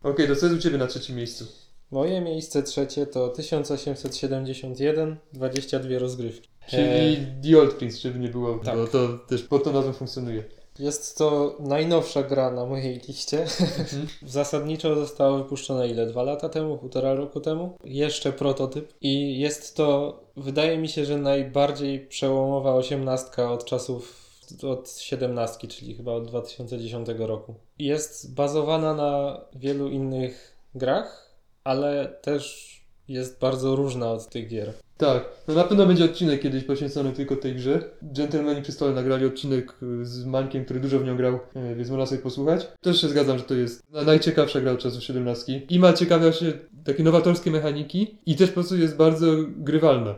Okej, 0.04 0.28
to 0.28 0.36
co 0.36 0.46
jest 0.46 0.58
u 0.58 0.62
Ciebie 0.62 0.78
na 0.78 0.88
trzecim 0.88 1.16
miejscu? 1.16 1.46
Moje 1.92 2.22
miejsce 2.22 2.64
trzecie 2.64 3.06
to 3.06 3.30
1871, 3.30 5.18
22 5.34 6.00
rozgrywki. 6.00 6.50
Czyli 6.68 6.82
E, 6.82 7.42
The 7.44 7.60
Old 7.60 7.74
Prince, 7.74 7.98
żeby 8.02 8.20
nie 8.20 8.30
było, 8.30 8.60
tak. 8.60 8.76
bo 8.76 8.88
to 8.88 9.18
też 9.18 9.44
pod 9.44 9.64
tą 9.64 9.74
nazwą 9.74 9.94
funkcjonuje. 9.94 10.44
Jest 10.80 11.18
to 11.18 11.56
najnowsza 11.60 12.24
gra 12.24 12.52
na 12.52 12.66
mojej 12.66 13.02
liście. 13.08 13.46
Zasadniczo 14.26 14.96
została 14.96 15.38
wypuszczona 15.38 15.86
ile? 15.86 16.06
Dwa 16.06 16.24
lata 16.24 16.50
temu? 16.50 16.78
Półtora 16.78 17.14
roku 17.14 17.40
temu? 17.40 17.78
Jeszcze 17.84 18.34
prototyp. 18.34 18.94
I 19.02 19.40
jest 19.40 19.76
to, 19.76 20.20
wydaje 20.38 20.78
mi 20.78 20.90
się, 20.90 21.06
że 21.06 21.18
najbardziej 21.18 22.08
przełomowa 22.08 22.74
osiemnastka 22.74 23.52
od 23.52 23.66
czasów, 23.66 24.26
od 24.64 24.98
siedemnastki, 25.00 25.68
czyli 25.68 25.96
chyba 25.96 26.12
od 26.12 26.28
2010 26.28 27.08
roku. 27.18 27.56
Jest 27.80 28.34
bazowana 28.34 28.94
na 28.94 29.42
wielu 29.56 29.90
innych 29.90 30.58
grach, 30.76 31.36
ale 31.64 32.08
też 32.22 32.78
jest 33.08 33.40
bardzo 33.40 33.76
różna 33.76 34.12
od 34.12 34.30
tych 34.30 34.48
gier. 34.48 34.74
Tak, 34.98 35.30
no 35.48 35.54
na 35.54 35.64
pewno 35.64 35.86
będzie 35.86 36.06
odcinek 36.06 36.42
kiedyś 36.42 36.64
poświęcony 36.64 37.12
tylko 37.14 37.36
tej 37.36 37.56
grze. 37.56 37.90
Gentlemani 38.02 38.62
przy 38.62 38.72
stole 38.72 38.94
nagrali 38.94 39.26
odcinek 39.26 39.76
y, 39.84 40.06
z 40.06 40.26
Mańkiem, 40.26 40.66
który 40.66 40.80
dużo 40.80 41.00
w 41.00 41.06
nią 41.06 41.18
grał, 41.18 41.36
y, 41.36 41.76
więc 41.76 41.90
można 41.90 42.06
sobie 42.06 42.22
posłuchać. 42.22 42.68
Też 42.82 43.02
się 43.02 43.08
zgadzam, 43.08 43.38
że 43.38 43.44
to 43.44 43.54
jest 43.54 43.92
na- 43.92 44.02
najciekawsza 44.04 44.62
gra 44.62 44.72
od 44.72 44.80
czasów 44.80 45.04
17. 45.04 45.62
I 45.70 45.80
ma 45.80 45.94
ciekawe 45.94 46.24
właśnie 46.32 46.54
takie 46.86 47.04
nowatorskie 47.04 47.52
mechaniki 47.52 48.18
i 48.26 48.36
też 48.36 48.50
po 48.50 48.54
prostu 48.54 48.78
jest 48.78 48.96
bardzo 48.98 49.26
grywalna. 49.58 50.16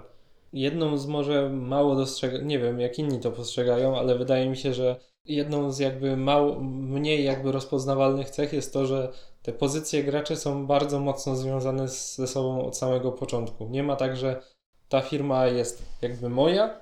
Jedną 0.53 0.97
z 0.97 1.07
może 1.07 1.49
mało 1.49 1.95
dostrzega, 1.95 2.37
nie 2.37 2.59
wiem 2.59 2.79
jak 2.79 2.99
inni 2.99 3.19
to 3.19 3.31
postrzegają, 3.31 3.97
ale 3.97 4.17
wydaje 4.17 4.49
mi 4.49 4.57
się, 4.57 4.73
że 4.73 4.95
jedną 5.25 5.71
z 5.71 5.79
jakby 5.79 6.17
mało, 6.17 6.59
mniej 6.61 7.23
jakby 7.23 7.51
rozpoznawalnych 7.51 8.29
cech 8.29 8.53
jest 8.53 8.73
to, 8.73 8.85
że 8.85 9.11
te 9.41 9.53
pozycje 9.53 10.03
graczy 10.03 10.35
są 10.35 10.67
bardzo 10.67 10.99
mocno 10.99 11.35
związane 11.35 11.87
ze 11.87 12.27
sobą 12.27 12.65
od 12.65 12.77
samego 12.77 13.11
początku. 13.11 13.67
Nie 13.69 13.83
ma 13.83 13.95
tak, 13.95 14.17
że 14.17 14.41
ta 14.89 15.01
firma 15.01 15.45
jest 15.47 15.83
jakby 16.01 16.29
moja, 16.29 16.81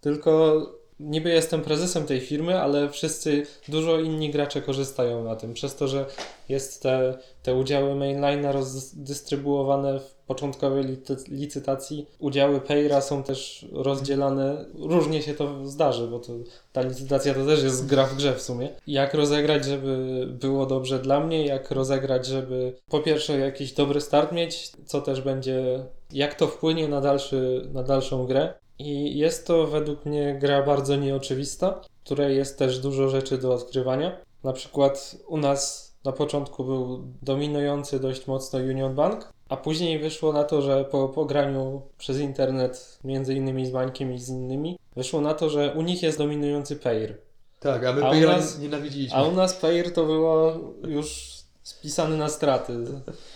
tylko 0.00 0.62
niby 1.00 1.30
jestem 1.30 1.62
prezesem 1.62 2.06
tej 2.06 2.20
firmy, 2.20 2.60
ale 2.60 2.90
wszyscy, 2.90 3.46
dużo 3.68 3.98
inni 3.98 4.30
gracze 4.30 4.62
korzystają 4.62 5.24
na 5.24 5.36
tym, 5.36 5.54
przez 5.54 5.76
to, 5.76 5.88
że 5.88 6.06
jest 6.48 6.82
te, 6.82 7.18
te 7.42 7.54
udziały 7.54 7.94
mainline'a 7.94 8.52
rozdystrybuowane 8.52 10.00
w 10.00 10.14
początkowej 10.26 10.84
licy- 10.84 11.24
licytacji. 11.28 12.06
Udziały 12.18 12.60
Payra 12.60 13.00
są 13.00 13.22
też 13.22 13.66
rozdzielane. 13.72 14.64
Różnie 14.78 15.22
się 15.22 15.34
to 15.34 15.66
zdarzy, 15.66 16.06
bo 16.06 16.18
to, 16.18 16.32
ta 16.72 16.82
licytacja 16.82 17.34
to 17.34 17.46
też 17.46 17.62
jest 17.62 17.86
gra 17.86 18.04
w 18.06 18.16
grze 18.16 18.34
w 18.34 18.42
sumie. 18.42 18.68
Jak 18.86 19.14
rozegrać, 19.14 19.64
żeby 19.64 20.26
było 20.40 20.66
dobrze 20.66 20.98
dla 20.98 21.20
mnie, 21.20 21.46
jak 21.46 21.70
rozegrać, 21.70 22.26
żeby 22.26 22.76
po 22.90 23.00
pierwsze 23.00 23.38
jakiś 23.38 23.72
dobry 23.72 24.00
start 24.00 24.32
mieć, 24.32 24.72
co 24.86 25.00
też 25.00 25.20
będzie, 25.20 25.84
jak 26.12 26.34
to 26.34 26.46
wpłynie 26.46 26.88
na, 26.88 27.00
dalszy, 27.00 27.68
na 27.72 27.82
dalszą 27.82 28.26
grę. 28.26 28.54
I 28.80 29.18
jest 29.18 29.46
to 29.46 29.66
według 29.66 30.06
mnie 30.06 30.38
gra 30.40 30.62
bardzo 30.62 30.96
nieoczywista, 30.96 31.80
w 32.00 32.04
której 32.04 32.36
jest 32.36 32.58
też 32.58 32.78
dużo 32.78 33.08
rzeczy 33.08 33.38
do 33.38 33.54
odkrywania. 33.54 34.16
Na 34.44 34.52
przykład 34.52 35.16
u 35.28 35.36
nas 35.36 35.90
Na 36.04 36.12
początku 36.12 36.64
był 36.64 37.04
dominujący 37.22 38.00
dość 38.00 38.26
mocno 38.26 38.58
Union 38.58 38.94
Bank, 38.94 39.32
a 39.48 39.56
później 39.56 39.98
wyszło 39.98 40.32
na 40.32 40.44
to, 40.44 40.62
że 40.62 40.84
po 40.84 41.08
pograniu 41.08 41.82
przez 41.98 42.18
internet, 42.18 42.98
między 43.04 43.34
innymi 43.34 43.66
z 43.66 43.70
Bańkiem 43.70 44.12
i 44.12 44.18
z 44.18 44.28
innymi, 44.28 44.78
wyszło 44.96 45.20
na 45.20 45.34
to, 45.34 45.50
że 45.50 45.74
u 45.74 45.82
nich 45.82 46.02
jest 46.02 46.18
dominujący 46.18 46.76
Payer. 46.76 47.16
Tak, 47.60 47.84
a 47.84 47.92
my 47.92 48.06
A 48.06 48.14
nas- 48.14 48.58
nienawidziliśmy. 48.58 49.18
A 49.18 49.22
u 49.22 49.32
nas 49.32 49.54
Payer 49.54 49.92
to 49.92 50.06
było 50.06 50.58
już 50.88 51.39
spisany 51.62 52.16
na 52.16 52.28
straty. 52.28 52.72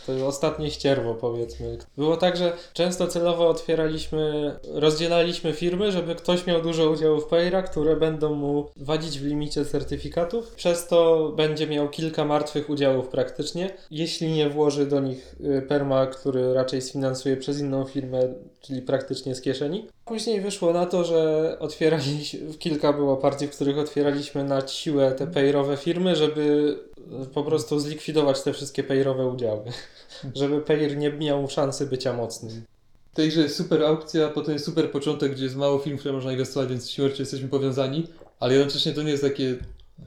To 0.07 0.27
ostatnie 0.27 0.71
ścierwo, 0.71 1.15
powiedzmy. 1.15 1.79
Było 1.97 2.17
tak, 2.17 2.37
że 2.37 2.53
często 2.73 3.07
celowo 3.07 3.49
otwieraliśmy, 3.49 4.53
rozdzielaliśmy 4.73 5.53
firmy, 5.53 5.93
żeby 5.93 6.15
ktoś 6.15 6.47
miał 6.47 6.63
dużo 6.63 6.91
udziałów 6.91 7.27
Payera, 7.27 7.63
które 7.63 7.97
będą 7.97 8.35
mu 8.35 8.71
wadzić 8.77 9.19
w 9.19 9.27
limicie 9.27 9.65
certyfikatów. 9.65 10.55
Przez 10.55 10.87
to 10.87 11.33
będzie 11.37 11.67
miał 11.67 11.89
kilka 11.89 12.25
martwych 12.25 12.71
udziałów 12.71 13.09
praktycznie, 13.09 13.71
jeśli 13.91 14.33
nie 14.33 14.51
włoży 14.51 14.87
do 14.87 15.01
nich 15.01 15.35
y, 15.41 15.63
perma, 15.69 16.07
który 16.07 16.55
raczej 16.55 16.83
sfinansuje 16.83 17.37
przez 17.37 17.61
inną 17.61 17.85
firmę, 17.85 18.35
czyli 18.65 18.83
praktycznie 18.83 19.35
z 19.35 19.41
kieszeni. 19.41 19.87
Później 20.05 20.41
wyszło 20.41 20.73
na 20.73 20.87
to, 20.87 21.05
że 21.05 21.57
otwieraliśmy, 21.61 22.41
kilka 22.59 22.93
było 22.93 23.17
partii, 23.17 23.47
w 23.47 23.51
których 23.51 23.79
otwieraliśmy 23.79 24.45
na 24.45 24.69
siłę 24.69 25.13
te 25.13 25.27
payrowe 25.27 25.77
firmy, 25.77 26.17
żeby 26.17 26.77
e, 27.23 27.27
po 27.27 27.43
prostu 27.45 27.81
zlikwidować 27.81 28.43
te 28.43 28.53
wszystkie 28.53 28.85
payrowe 28.85 29.27
udziały. 29.27 29.63
Żeby 30.35 30.61
payer 30.61 30.97
nie 30.97 31.13
miał 31.13 31.49
szansy 31.49 31.87
bycia 31.87 32.13
mocnym. 32.13 32.63
W 33.13 33.17
tej 33.17 33.29
grze 33.29 33.41
jest 33.41 33.57
super 33.57 33.83
aukcja, 33.83 34.29
potem 34.29 34.53
jest 34.53 34.65
super 34.65 34.91
początek, 34.91 35.33
gdzie 35.33 35.45
jest 35.45 35.57
mało 35.57 35.79
film, 35.79 35.97
w 35.97 36.01
które 36.01 36.15
można 36.15 36.33
inwestować, 36.33 36.69
więc 36.69 36.91
rzeczy 36.91 37.23
jesteśmy 37.23 37.49
powiązani, 37.49 38.07
ale 38.41 38.55
jednocześnie 38.55 38.93
to 38.93 39.03
nie 39.03 39.11
jest 39.11 39.23
takie 39.23 39.57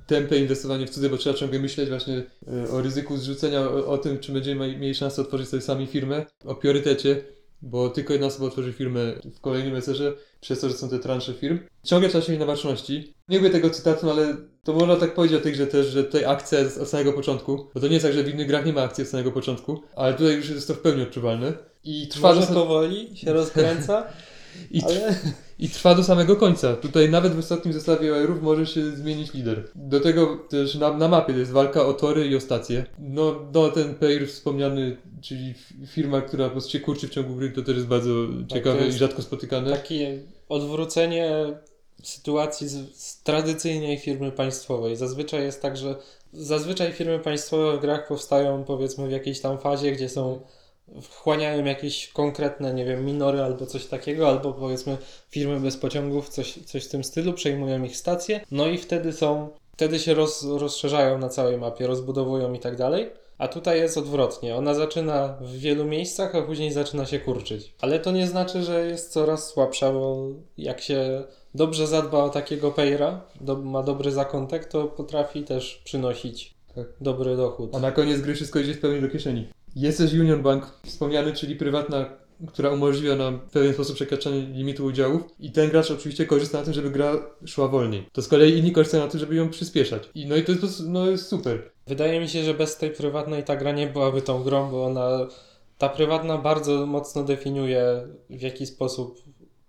tempe 0.07 0.37
inwestowanie 0.37 0.87
w 0.87 0.89
cudze, 0.89 1.09
bo 1.09 1.17
trzeba 1.17 1.37
ciągle 1.37 1.59
myśleć 1.59 1.89
właśnie 1.89 2.23
e, 2.47 2.71
o 2.71 2.81
ryzyku 2.81 3.17
zrzucenia, 3.17 3.61
o, 3.61 3.87
o 3.87 3.97
tym, 3.97 4.19
czy 4.19 4.31
będziemy 4.31 4.77
mieli 4.77 4.95
szansę 4.95 5.21
otworzyć 5.21 5.49
sobie 5.49 5.61
sami 5.61 5.87
firmę, 5.87 6.25
o 6.45 6.55
priorytecie, 6.55 7.21
bo 7.61 7.89
tylko 7.89 8.13
jedna 8.13 8.27
osoba 8.27 8.45
otworzy 8.45 8.73
firmę 8.73 8.99
w 9.35 9.39
kolejnym 9.39 9.75
eserze, 9.75 10.13
przez 10.41 10.59
to, 10.59 10.69
że 10.69 10.75
są 10.75 10.89
te 10.89 10.99
transze 10.99 11.33
firm. 11.33 11.59
Ciągle 11.83 12.09
trzeba 12.09 12.23
się 12.23 12.31
mieć 12.31 12.39
na 12.39 12.45
baczności. 12.45 13.13
Nie 13.29 13.37
lubię 13.37 13.49
tego 13.49 13.69
cytatu, 13.69 14.05
no 14.05 14.11
ale 14.11 14.37
to 14.63 14.73
można 14.73 14.95
tak 14.95 15.13
powiedzieć 15.13 15.39
o 15.39 15.43
tej 15.43 15.53
grze 15.53 15.67
też, 15.67 15.87
że 15.87 16.03
tutaj 16.03 16.25
akcja 16.25 16.59
jest 16.59 16.77
od 16.77 16.89
samego 16.89 17.13
początku, 17.13 17.67
bo 17.73 17.79
to 17.79 17.87
nie 17.87 17.93
jest 17.93 18.05
tak, 18.05 18.13
że 18.13 18.23
w 18.23 18.29
innych 18.29 18.47
grach 18.47 18.65
nie 18.65 18.73
ma 18.73 18.81
akcji 18.81 19.03
od 19.03 19.09
samego 19.09 19.31
początku, 19.31 19.83
ale 19.95 20.13
tutaj 20.13 20.35
już 20.35 20.49
jest 20.49 20.67
to 20.67 20.73
w 20.73 20.79
pełni 20.79 21.01
odczuwalne. 21.01 21.53
I 21.83 22.07
trwa 22.07 22.33
Może 22.33 22.47
powoli 22.47 23.17
się 23.17 23.33
rozkręca, 23.33 24.07
i, 24.71 24.83
ale 24.83 25.15
I 25.59 25.69
trwa 25.69 25.95
do 25.95 26.03
samego 26.03 26.35
końca. 26.35 26.75
Tutaj 26.75 27.09
nawet 27.09 27.33
w 27.33 27.39
ostatnim 27.39 27.73
zestawie 27.73 28.15
OR-ów 28.15 28.41
może 28.41 28.65
się 28.65 28.91
zmienić 28.91 29.33
lider. 29.33 29.63
Do 29.75 29.99
tego 29.99 30.37
też 30.49 30.75
na, 30.75 30.97
na 30.97 31.07
mapie 31.07 31.33
jest 31.33 31.51
walka 31.51 31.85
o 31.85 31.93
tory 31.93 32.27
i 32.27 32.35
o 32.35 32.39
stacje. 32.39 32.85
No, 32.99 33.35
no 33.53 33.69
ten 33.69 33.95
Pair 33.95 34.27
wspomniany, 34.27 34.97
czyli 35.21 35.53
firma, 35.87 36.21
która 36.21 36.45
po 36.45 36.51
prostu 36.51 36.71
się 36.71 36.79
kurczy 36.79 37.07
w 37.07 37.11
ciągu 37.11 37.35
gry, 37.35 37.51
to 37.51 37.61
też 37.61 37.75
jest 37.75 37.87
bardzo 37.87 38.09
ciekawe 38.47 38.79
to 38.79 38.85
jest 38.85 38.97
i 38.97 38.99
rzadko 38.99 39.21
spotykane. 39.21 39.71
takie 39.71 40.19
odwrócenie 40.49 41.53
sytuacji 42.03 42.67
z, 42.67 42.97
z 42.97 43.23
tradycyjnej 43.23 43.97
firmy 43.97 44.31
państwowej. 44.31 44.95
Zazwyczaj 44.95 45.43
jest 45.43 45.61
tak, 45.61 45.77
że 45.77 45.95
zazwyczaj 46.33 46.93
firmy 46.93 47.19
państwowe 47.19 47.77
w 47.77 47.81
grach 47.81 48.07
powstają 48.07 48.63
powiedzmy 48.63 49.07
w 49.07 49.11
jakiejś 49.11 49.39
tam 49.39 49.59
fazie, 49.59 49.91
gdzie 49.91 50.09
są 50.09 50.41
wchłaniają 51.01 51.65
jakieś 51.65 52.07
konkretne, 52.07 52.73
nie 52.73 52.85
wiem, 52.85 53.05
minory 53.05 53.41
albo 53.41 53.65
coś 53.65 53.85
takiego, 53.85 54.27
albo 54.27 54.53
powiedzmy 54.53 54.97
firmy 55.29 55.59
bez 55.59 55.77
pociągów, 55.77 56.29
coś, 56.29 56.59
coś 56.65 56.85
w 56.85 56.89
tym 56.89 57.03
stylu, 57.03 57.33
przejmują 57.33 57.83
ich 57.83 57.97
stacje, 57.97 58.39
no 58.51 58.67
i 58.67 58.77
wtedy 58.77 59.13
są, 59.13 59.49
wtedy 59.73 59.99
się 59.99 60.13
roz, 60.13 60.43
rozszerzają 60.43 61.17
na 61.17 61.29
całej 61.29 61.57
mapie, 61.57 61.87
rozbudowują 61.87 62.53
i 62.53 62.59
tak 62.59 62.75
dalej. 62.75 63.11
A 63.37 63.47
tutaj 63.47 63.79
jest 63.79 63.97
odwrotnie. 63.97 64.55
Ona 64.55 64.73
zaczyna 64.73 65.37
w 65.41 65.51
wielu 65.51 65.85
miejscach, 65.85 66.35
a 66.35 66.41
później 66.41 66.71
zaczyna 66.71 67.05
się 67.05 67.19
kurczyć. 67.19 67.73
Ale 67.81 67.99
to 67.99 68.11
nie 68.11 68.27
znaczy, 68.27 68.63
że 68.63 68.87
jest 68.87 69.11
coraz 69.11 69.47
słabsza, 69.47 69.91
bo 69.91 70.27
jak 70.57 70.81
się 70.81 71.23
dobrze 71.55 71.87
zadba 71.87 72.23
o 72.23 72.29
takiego 72.29 72.71
payera, 72.71 73.21
do, 73.41 73.55
ma 73.55 73.83
dobry 73.83 74.11
zakątek, 74.11 74.65
to 74.65 74.83
potrafi 74.83 75.43
też 75.43 75.81
przynosić 75.83 76.53
Tak. 76.75 76.85
dobry 77.01 77.37
dochód. 77.37 77.75
A 77.75 77.79
na 77.79 77.91
koniec 77.91 78.21
gry 78.21 78.35
wszystko 78.35 78.59
idzie 78.59 78.73
w 78.73 78.79
pełni 78.79 79.01
do 79.01 79.09
kieszeni. 79.09 79.47
Jest 79.77 79.97
też 79.97 80.13
Union 80.13 80.43
Bank 80.43 80.79
wspomniany, 80.85 81.33
czyli 81.33 81.55
prywatna, 81.55 82.09
która 82.47 82.69
umożliwia 82.69 83.15
nam 83.15 83.39
w 83.39 83.51
pewien 83.51 83.73
sposób 83.73 83.95
przekraczanie 83.95 84.41
limitu 84.41 84.85
udziałów 84.85 85.21
i 85.39 85.51
ten 85.51 85.69
gracz 85.69 85.91
oczywiście 85.91 86.25
korzysta 86.25 86.57
na 86.57 86.63
tym, 86.63 86.73
żeby 86.73 86.89
gra 86.89 87.13
szła 87.45 87.67
wolniej. 87.67 88.05
To 88.11 88.21
z 88.21 88.27
kolei 88.27 88.57
inni 88.57 88.71
korzystają 88.71 89.03
na 89.03 89.09
tym, 89.09 89.19
żeby 89.19 89.35
ją 89.35 89.49
przyspieszać. 89.49 90.09
I 90.15 90.25
no 90.25 90.35
i 90.35 90.43
to 90.43 90.51
jest, 90.51 90.87
no 90.87 91.09
jest 91.09 91.27
super. 91.27 91.71
Wydaje 91.87 92.19
mi 92.19 92.29
się, 92.29 92.43
że 92.43 92.53
bez 92.53 92.77
tej 92.77 92.91
prywatnej 92.91 93.43
ta 93.43 93.55
gra 93.55 93.71
nie 93.71 93.87
byłaby 93.87 94.21
tą 94.21 94.43
grą, 94.43 94.71
bo 94.71 94.85
ona, 94.85 95.27
ta 95.77 95.89
prywatna 95.89 96.37
bardzo 96.37 96.85
mocno 96.85 97.23
definiuje 97.23 98.07
w 98.29 98.41
jaki 98.41 98.65
sposób 98.65 99.21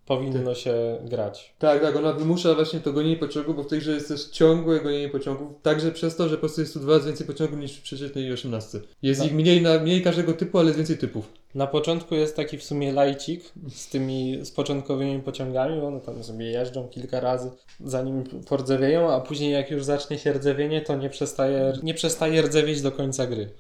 powinno 0.08 0.54
się 0.54 0.98
grać. 1.04 1.54
Tak, 1.58 1.82
tak, 1.82 1.96
ona 1.96 2.12
wymusza 2.12 2.54
właśnie 2.54 2.80
to 2.80 2.92
gonienie 2.92 3.16
pociągu, 3.16 3.54
bo 3.54 3.62
w 3.62 3.66
tej 3.66 3.78
grze 3.78 3.92
jest 3.92 4.08
też 4.08 4.24
ciągłe 4.24 4.80
gonienie 4.80 5.08
pociągów, 5.08 5.48
także 5.62 5.92
przez 5.92 6.16
to, 6.16 6.28
że 6.28 6.34
po 6.34 6.40
prostu 6.40 6.60
jest 6.60 6.74
tu 6.74 6.80
dwa 6.80 6.92
razy 6.92 7.06
więcej 7.06 7.26
pociągów 7.26 7.58
niż 7.58 7.76
w 7.76 7.82
przeciętnej 7.82 8.32
18. 8.32 8.80
Jest 9.02 9.24
ich 9.24 9.32
mniej, 9.32 9.62
na, 9.62 9.78
mniej 9.78 10.02
każdego 10.02 10.32
typu, 10.32 10.58
ale 10.58 10.66
jest 10.66 10.78
więcej 10.78 10.98
typów. 10.98 11.32
Na 11.54 11.66
początku 11.66 12.14
jest 12.14 12.36
taki 12.36 12.58
w 12.58 12.64
sumie 12.64 12.92
lajcik 12.92 13.52
z 13.68 13.88
tymi 13.88 14.38
z 14.44 14.50
początkowymi 14.50 15.22
pociągami, 15.22 15.80
one 15.80 16.00
tam 16.00 16.24
sobie 16.24 16.46
jeżdżą 16.46 16.88
kilka 16.88 17.20
razy 17.20 17.50
zanim 17.84 18.24
pordzewieją, 18.24 19.12
a 19.12 19.20
później 19.20 19.52
jak 19.52 19.70
już 19.70 19.84
zacznie 19.84 20.18
się 20.18 20.32
rdzewienie, 20.32 20.80
to 20.80 20.96
nie 20.96 21.10
przestaje, 21.10 21.72
nie 21.82 21.94
przestaje 21.94 22.42
rdzewieć 22.42 22.82
do 22.82 22.92
końca 22.92 23.26
gry. 23.26 23.50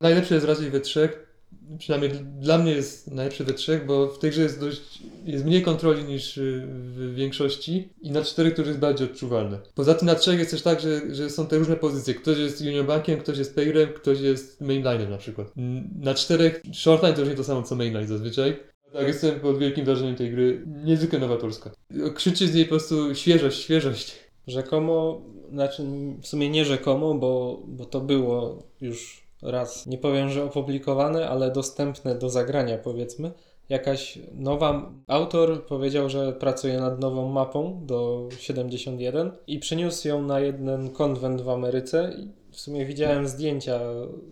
Najlepsze 0.00 0.34
jest 0.34 0.46
raczej 0.46 0.70
we 0.70 0.80
trzech, 0.80 1.29
przynajmniej 1.78 2.10
dla 2.40 2.58
mnie 2.58 2.72
jest 2.72 3.10
najlepsze 3.10 3.44
we 3.44 3.54
trzech, 3.54 3.86
bo 3.86 4.06
w 4.06 4.18
tej 4.18 4.30
grze 4.30 4.42
jest 4.42 4.60
dość, 4.60 5.02
jest 5.24 5.44
mniej 5.44 5.62
kontroli 5.62 6.04
niż 6.04 6.38
y, 6.38 6.62
w 6.66 7.14
większości 7.14 7.88
i 8.00 8.10
na 8.10 8.22
czterech 8.22 8.58
już 8.58 8.66
jest 8.66 8.78
bardziej 8.78 9.06
odczuwalne. 9.06 9.58
Poza 9.74 9.94
tym 9.94 10.06
na 10.06 10.14
trzech 10.14 10.38
jest 10.38 10.50
też 10.50 10.62
tak, 10.62 10.80
że, 10.80 11.14
że 11.14 11.30
są 11.30 11.46
te 11.46 11.58
różne 11.58 11.76
pozycje. 11.76 12.14
Ktoś 12.14 12.38
jest 12.38 12.60
Union 12.60 12.86
Bankiem, 12.86 13.18
ktoś 13.18 13.38
jest 13.38 13.54
Payrem, 13.54 13.88
ktoś 13.88 14.20
jest 14.20 14.60
Mainlinem 14.60 15.10
na 15.10 15.18
przykład. 15.18 15.52
Na 16.00 16.14
czterech 16.14 16.62
Shortline 16.72 17.14
to 17.14 17.20
już 17.20 17.30
nie 17.30 17.36
to 17.36 17.44
samo 17.44 17.62
co 17.62 17.76
Mainline 17.76 18.06
zazwyczaj. 18.06 18.56
Tak, 18.92 19.06
jestem 19.06 19.40
pod 19.40 19.58
wielkim 19.58 19.84
wrażeniem 19.84 20.16
tej 20.16 20.30
gry. 20.30 20.64
Niezwykle 20.84 21.18
nowatorska. 21.18 21.70
Krzyczy 22.14 22.48
z 22.48 22.54
niej 22.54 22.64
po 22.64 22.68
prostu 22.68 23.14
świeżość, 23.14 23.58
świeżość. 23.58 24.16
Rzekomo, 24.46 25.22
znaczy 25.52 25.82
w 26.22 26.26
sumie 26.26 26.50
nie 26.50 26.64
rzekomo, 26.64 27.14
bo, 27.14 27.62
bo 27.66 27.84
to 27.84 28.00
było 28.00 28.62
już 28.80 29.19
raz, 29.42 29.86
nie 29.86 29.98
powiem, 29.98 30.30
że 30.30 30.44
opublikowane, 30.44 31.28
ale 31.28 31.50
dostępne 31.50 32.14
do 32.14 32.30
zagrania 32.30 32.78
powiedzmy. 32.78 33.32
Jakaś 33.68 34.18
nowa, 34.32 34.92
autor 35.06 35.66
powiedział, 35.66 36.08
że 36.08 36.32
pracuje 36.32 36.80
nad 36.80 37.00
nową 37.00 37.28
mapą 37.28 37.82
do 37.86 38.28
71 38.38 39.32
i 39.46 39.58
przyniósł 39.58 40.08
ją 40.08 40.22
na 40.22 40.40
jeden 40.40 40.90
konwent 40.90 41.40
w 41.40 41.48
Ameryce. 41.48 42.12
W 42.60 42.62
sumie 42.62 42.86
widziałem 42.86 43.28
zdjęcia 43.28 43.80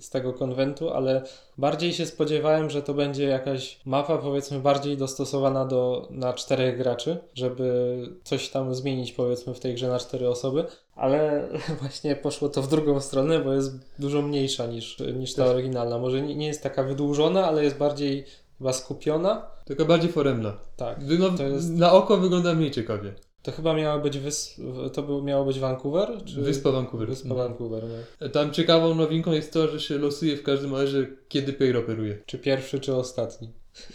z 0.00 0.10
tego 0.10 0.32
konwentu, 0.32 0.90
ale 0.90 1.22
bardziej 1.58 1.92
się 1.92 2.06
spodziewałem, 2.06 2.70
że 2.70 2.82
to 2.82 2.94
będzie 2.94 3.24
jakaś 3.24 3.80
mapa 3.84 4.18
powiedzmy 4.18 4.60
bardziej 4.60 4.96
dostosowana 4.96 5.64
do, 5.64 6.08
na 6.10 6.32
czterech 6.32 6.78
graczy, 6.78 7.18
żeby 7.34 7.96
coś 8.24 8.48
tam 8.48 8.74
zmienić 8.74 9.12
powiedzmy 9.12 9.54
w 9.54 9.60
tej 9.60 9.74
grze 9.74 9.88
na 9.88 9.98
cztery 9.98 10.28
osoby, 10.28 10.64
ale 10.94 11.48
właśnie 11.80 12.16
poszło 12.16 12.48
to 12.48 12.62
w 12.62 12.68
drugą 12.68 13.00
stronę, 13.00 13.38
bo 13.40 13.52
jest 13.52 13.72
dużo 13.98 14.22
mniejsza 14.22 14.66
niż, 14.66 14.98
niż 14.98 15.34
ta 15.34 15.46
oryginalna. 15.46 15.98
Może 15.98 16.22
nie, 16.22 16.34
nie 16.34 16.46
jest 16.46 16.62
taka 16.62 16.82
wydłużona, 16.82 17.46
ale 17.46 17.64
jest 17.64 17.76
bardziej 17.76 18.24
chyba 18.58 18.72
skupiona. 18.72 19.46
Taka 19.64 19.84
bardziej 19.84 20.12
foremna. 20.12 20.56
Tak. 20.76 20.98
No, 21.38 21.44
jest- 21.44 21.70
Na 21.70 21.92
oko 21.92 22.16
wygląda 22.16 22.54
mniej 22.54 22.70
ciekawie. 22.70 23.14
To 23.42 23.53
chyba 23.53 23.74
miała 23.74 23.98
być 23.98 24.18
wys... 24.18 24.61
to 24.92 25.22
miało 25.22 25.44
być 25.44 25.59
Vancouver? 25.59 26.24
Czy... 26.24 26.42
Wyspa 26.42 26.70
Vancouver. 26.70 27.09
Wyspa 27.09 27.29
Mhm. 27.29 27.48
Vancouver, 27.48 27.85
no. 28.20 28.29
Tam 28.29 28.53
ciekawą 28.53 28.94
nowinką 28.94 29.33
jest 29.33 29.53
to, 29.53 29.68
że 29.68 29.81
się 29.81 29.98
losuje 29.98 30.37
w 30.37 30.42
każdym 30.42 30.74
razie, 30.74 31.07
kiedy 31.29 31.53
Payr 31.53 31.77
operuje. 31.77 32.18
Czy 32.27 32.38
pierwszy, 32.38 32.81
czy 32.81 32.94
ostatni. 32.94 33.48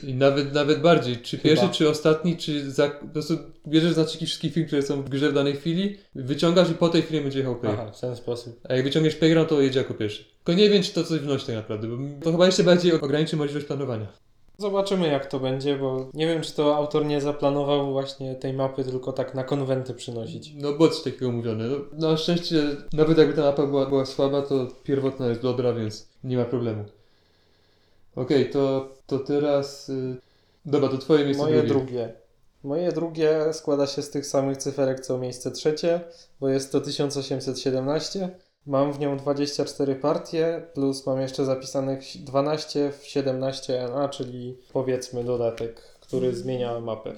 I 0.04 0.14
nawet, 0.14 0.54
nawet 0.54 0.82
bardziej, 0.82 1.18
czy 1.18 1.38
Chyba. 1.38 1.44
pierwszy, 1.50 1.70
czy 1.78 1.90
ostatni, 1.90 2.38
czy 2.38 2.72
za, 2.72 2.90
po 2.90 3.08
prostu 3.08 3.38
bierzesz 3.68 3.94
znaczniki 3.94 4.26
wszystkich 4.26 4.54
film, 4.54 4.66
które 4.68 4.82
są 4.82 5.02
w 5.02 5.10
grze 5.10 5.30
w 5.30 5.34
danej 5.34 5.56
chwili, 5.56 5.98
wyciągasz 6.16 6.70
i 6.72 6.74
po 6.74 6.90
tej 6.90 7.02
chwili 7.02 7.22
będzie 7.22 7.40
jechał 7.40 7.56
Payr. 7.56 7.74
Aha, 7.80 7.92
w 7.92 8.00
ten 8.00 8.16
sposób. 8.16 8.60
A 8.70 8.74
jak 8.76 8.84
wyciągniesz 8.84 9.16
Payra, 9.16 9.46
to 9.46 9.62
jedzie 9.62 9.80
jako 9.80 9.94
pierwszy. 9.94 10.24
Tylko 10.44 10.60
nie 10.60 10.70
wiem, 10.70 10.84
czy 10.84 10.94
to 10.94 11.04
coś 11.04 11.20
wnosi 11.20 11.46
tak 11.46 11.56
naprawdę, 11.56 11.88
bo 11.88 11.98
to 12.24 12.32
chyba 12.32 12.46
jeszcze 12.46 12.64
bardziej 12.64 12.94
ograniczy 12.94 13.36
możliwość 13.38 13.66
planowania. 13.66 14.08
Zobaczymy 14.58 15.08
jak 15.08 15.26
to 15.26 15.40
będzie, 15.40 15.78
bo 15.78 16.10
nie 16.14 16.28
wiem 16.28 16.42
czy 16.42 16.54
to 16.54 16.76
autor 16.76 17.06
nie 17.06 17.22
zaplanował 17.22 17.92
właśnie 17.92 18.36
tej 18.36 18.54
mapy 18.54 18.84
tylko 18.84 19.14
tak 19.14 19.36
na 19.36 19.44
konwenty 19.44 19.94
przynosić. 19.94 20.54
No 20.56 20.74
bo 20.74 20.90
coś 20.90 21.04
takiego 21.04 21.32
mówione. 21.32 21.64
No, 21.94 22.10
na 22.10 22.18
szczęście, 22.18 22.64
nawet 22.94 23.18
jakby 23.18 23.34
ta 23.34 23.42
mapa 23.42 23.66
była, 23.66 23.86
była 23.86 24.06
słaba, 24.06 24.42
to 24.42 24.68
pierwotna 24.84 25.28
jest 25.28 25.42
dobra, 25.42 25.74
więc 25.74 26.08
nie 26.24 26.38
ma 26.38 26.46
problemu. 26.46 26.86
Okej, 28.16 28.50
to, 28.50 28.90
to 29.08 29.20
teraz... 29.20 29.90
Y... 29.90 30.16
Dobra, 30.66 30.90
to 30.90 30.98
twoje 30.98 31.26
miejsce 31.26 31.44
Moje 31.44 31.64
drugie. 31.64 31.74
drugie. 31.74 32.14
Moje 32.64 32.92
drugie 32.92 33.54
składa 33.54 33.88
się 33.88 34.02
z 34.02 34.10
tych 34.10 34.26
samych 34.26 34.58
cyferek 34.58 35.00
co 35.00 35.18
miejsce 35.18 35.52
trzecie, 35.52 36.02
bo 36.40 36.50
jest 36.50 36.72
to 36.72 36.82
1817 36.82 38.30
Mam 38.66 38.94
w 38.94 39.00
nią 39.00 39.18
24 39.18 39.96
partie, 39.96 40.68
plus 40.74 41.06
mam 41.06 41.22
jeszcze 41.22 41.46
zapisanych 41.46 42.04
12 42.16 42.92
w 43.00 43.06
17 43.06 43.88
NA, 43.94 44.10
czyli 44.10 44.58
powiedzmy 44.74 45.24
dodatek, 45.24 45.82
który 46.00 46.36
zmienia 46.36 46.80
mapę. 46.80 47.10
Y, 47.12 47.16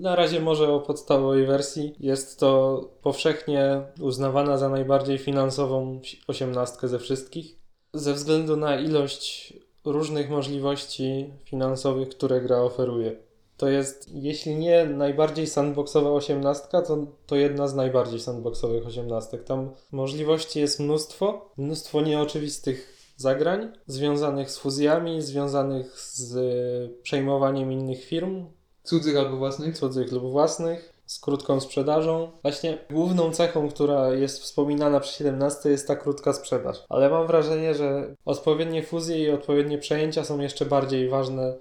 Na 0.00 0.16
razie 0.16 0.40
może 0.40 0.68
o 0.72 0.80
podstawowej 0.80 1.46
wersji. 1.46 1.94
Jest 2.00 2.40
to 2.40 2.80
powszechnie 3.02 3.82
uznawana 4.00 4.58
za 4.58 4.68
najbardziej 4.68 5.18
finansową 5.18 6.00
osiemnastkę 6.28 6.88
ze 6.88 6.98
wszystkich. 6.98 7.56
Ze 7.94 8.14
względu 8.14 8.56
na 8.56 8.80
ilość 8.80 9.54
różnych 9.84 10.30
możliwości 10.30 11.32
finansowych, 11.44 12.08
które 12.08 12.40
gra 12.40 12.58
oferuje. 12.58 13.25
To 13.56 13.68
jest, 13.68 14.08
jeśli 14.14 14.54
nie 14.56 14.84
najbardziej 14.84 15.46
sandboxowa 15.46 16.10
osiemnastka, 16.10 16.82
to, 16.82 17.06
to 17.26 17.36
jedna 17.36 17.68
z 17.68 17.74
najbardziej 17.74 18.20
sandboxowych 18.20 18.86
osiemnastek. 18.86 19.44
Tam 19.44 19.70
możliwości 19.92 20.60
jest 20.60 20.80
mnóstwo, 20.80 21.50
mnóstwo 21.56 22.00
nieoczywistych 22.00 22.96
zagrań, 23.16 23.72
związanych 23.86 24.50
z 24.50 24.58
fuzjami, 24.58 25.22
związanych 25.22 26.00
z 26.00 26.36
e, 26.36 27.02
przejmowaniem 27.02 27.72
innych 27.72 28.04
firm, 28.04 28.46
Cudzych 28.82 29.16
albo 29.16 29.36
własnych. 29.36 29.78
cudzych 29.78 30.12
lub 30.12 30.30
własnych, 30.30 30.92
z 31.06 31.20
krótką 31.20 31.60
sprzedażą. 31.60 32.30
Właśnie 32.42 32.78
główną 32.90 33.30
cechą, 33.30 33.68
która 33.68 34.10
jest 34.10 34.42
wspominana 34.42 35.00
przy 35.00 35.12
17 35.12 35.70
jest 35.70 35.88
ta 35.88 35.96
krótka 35.96 36.32
sprzedaż. 36.32 36.84
Ale 36.88 37.10
mam 37.10 37.26
wrażenie, 37.26 37.74
że 37.74 38.14
odpowiednie 38.24 38.82
fuzje 38.82 39.18
i 39.18 39.30
odpowiednie 39.30 39.78
przejęcia 39.78 40.24
są 40.24 40.40
jeszcze 40.40 40.66
bardziej 40.66 41.08
ważne, 41.08 41.54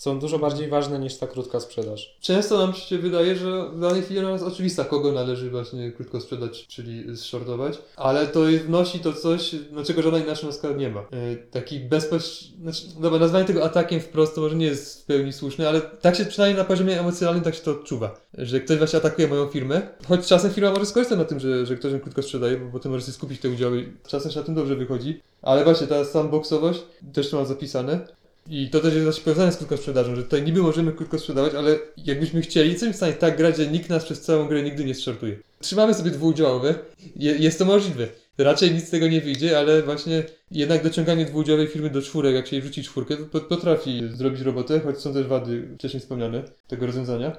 są 0.00 0.18
dużo 0.18 0.38
bardziej 0.38 0.68
ważne 0.68 0.98
niż 0.98 1.16
ta 1.16 1.26
krótka 1.26 1.60
sprzedaż. 1.60 2.16
Często 2.20 2.58
nam 2.58 2.74
się 2.74 2.98
wydaje, 2.98 3.36
że 3.36 3.70
w 3.70 3.80
danej 3.80 4.02
chwili 4.02 4.20
jest 4.20 4.44
oczywista, 4.44 4.84
kogo 4.84 5.12
należy 5.12 5.50
właśnie 5.50 5.92
krótko 5.92 6.20
sprzedać, 6.20 6.66
czyli 6.66 7.16
zshortować, 7.16 7.78
ale 7.96 8.26
to 8.26 8.40
wnosi 8.66 9.00
to 9.00 9.12
coś, 9.12 9.56
no 9.72 9.84
czego 9.84 10.02
żadna 10.02 10.18
inna 10.18 10.34
książka 10.34 10.68
nie 10.72 10.90
ma. 10.90 11.00
E, 11.00 11.36
taki 11.36 11.80
bezpośredni, 11.80 12.62
znaczy, 12.62 12.82
dobra, 13.00 13.18
nazwanie 13.18 13.44
tego 13.44 13.64
atakiem 13.64 14.00
wprost 14.00 14.34
to 14.34 14.40
może 14.40 14.56
nie 14.56 14.66
jest 14.66 15.02
w 15.02 15.06
pełni 15.06 15.32
słuszne, 15.32 15.68
ale 15.68 15.80
tak 15.80 16.16
się 16.16 16.24
przynajmniej 16.24 16.58
na 16.58 16.64
poziomie 16.64 17.00
emocjonalnym 17.00 17.44
tak 17.44 17.54
się 17.54 17.62
to 17.62 17.70
odczuwa, 17.70 18.20
że 18.34 18.60
ktoś 18.60 18.78
właśnie 18.78 18.98
atakuje 18.98 19.28
moją 19.28 19.46
firmę, 19.46 19.82
choć 20.08 20.26
czasem 20.26 20.50
firma 20.50 20.70
może 20.70 20.86
skorzystać 20.86 21.18
na 21.18 21.24
tym, 21.24 21.40
że, 21.40 21.66
że 21.66 21.76
ktoś 21.76 21.92
ją 21.92 22.00
krótko 22.00 22.22
sprzedaje, 22.22 22.56
bo 22.56 22.72
potem 22.72 22.92
może 22.92 23.04
sobie 23.04 23.14
skupić 23.14 23.40
te 23.40 23.48
udziały, 23.48 23.92
czasem 24.06 24.32
się 24.32 24.38
na 24.38 24.46
tym 24.46 24.54
dobrze 24.54 24.76
wychodzi, 24.76 25.20
ale 25.42 25.64
właśnie 25.64 25.86
ta 25.86 26.04
sandboxowość, 26.04 26.80
też 27.12 27.30
to 27.30 27.36
mam 27.36 27.46
zapisane, 27.46 28.19
i 28.48 28.70
to 28.70 28.80
też 28.80 28.92
jest 28.94 29.04
właśnie 29.04 29.24
powiązane 29.24 29.52
z 29.52 29.56
krótką 29.56 29.76
sprzedażą, 29.76 30.16
że 30.16 30.22
tutaj 30.22 30.42
niby 30.42 30.62
możemy 30.62 30.92
krótko 30.92 31.18
sprzedawać, 31.18 31.54
ale 31.54 31.78
jakbyśmy 31.96 32.42
chcieli, 32.42 32.70
jesteśmy 32.70 32.92
w 32.92 32.96
stanie 32.96 33.12
tak 33.12 33.36
grać, 33.36 33.56
że 33.56 33.66
nikt 33.66 33.90
nas 33.90 34.04
przez 34.04 34.20
całą 34.20 34.48
grę 34.48 34.62
nigdy 34.62 34.84
nie 34.84 34.94
zszortuje. 34.94 35.36
Trzymamy 35.60 35.94
sobie 35.94 36.10
dwuudziałowe, 36.10 36.74
je, 37.16 37.36
jest 37.36 37.58
to 37.58 37.64
możliwe. 37.64 38.06
Raczej 38.38 38.70
nic 38.74 38.86
z 38.86 38.90
tego 38.90 39.08
nie 39.08 39.20
wyjdzie, 39.20 39.58
ale 39.58 39.82
właśnie 39.82 40.22
jednak 40.50 40.84
dociąganie 40.84 41.24
dwuudziałowej 41.24 41.66
firmy 41.68 41.90
do 41.90 42.02
czwórek, 42.02 42.34
jak 42.34 42.46
się 42.46 42.56
jej 42.56 42.62
wrzuci 42.62 42.82
czwórkę, 42.82 43.16
to 43.16 43.24
pot- 43.24 43.46
potrafi 43.46 44.02
zrobić 44.14 44.40
robotę, 44.40 44.80
choć 44.80 44.98
są 44.98 45.14
też 45.14 45.26
wady 45.26 45.68
wcześniej 45.74 46.00
wspomniane 46.00 46.42
tego 46.68 46.86
rozwiązania. 46.86 47.36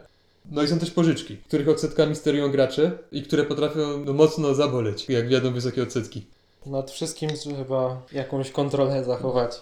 No 0.51 0.63
i 0.63 0.67
są 0.67 0.79
też 0.79 0.91
pożyczki, 0.91 1.37
których 1.47 1.69
odsetkami 1.69 2.15
sterują 2.15 2.51
gracze 2.51 2.91
i 3.11 3.21
które 3.23 3.43
potrafią 3.43 4.05
no, 4.05 4.13
mocno 4.13 4.55
zaboleć, 4.55 5.09
jak 5.09 5.27
wiadomo 5.29 5.55
wysokie 5.55 5.83
odsetki. 5.83 6.25
Nad 6.65 6.91
wszystkim 6.91 7.29
trzeba 7.29 8.01
jakąś 8.11 8.51
kontrolę 8.51 9.03
zachować. 9.03 9.61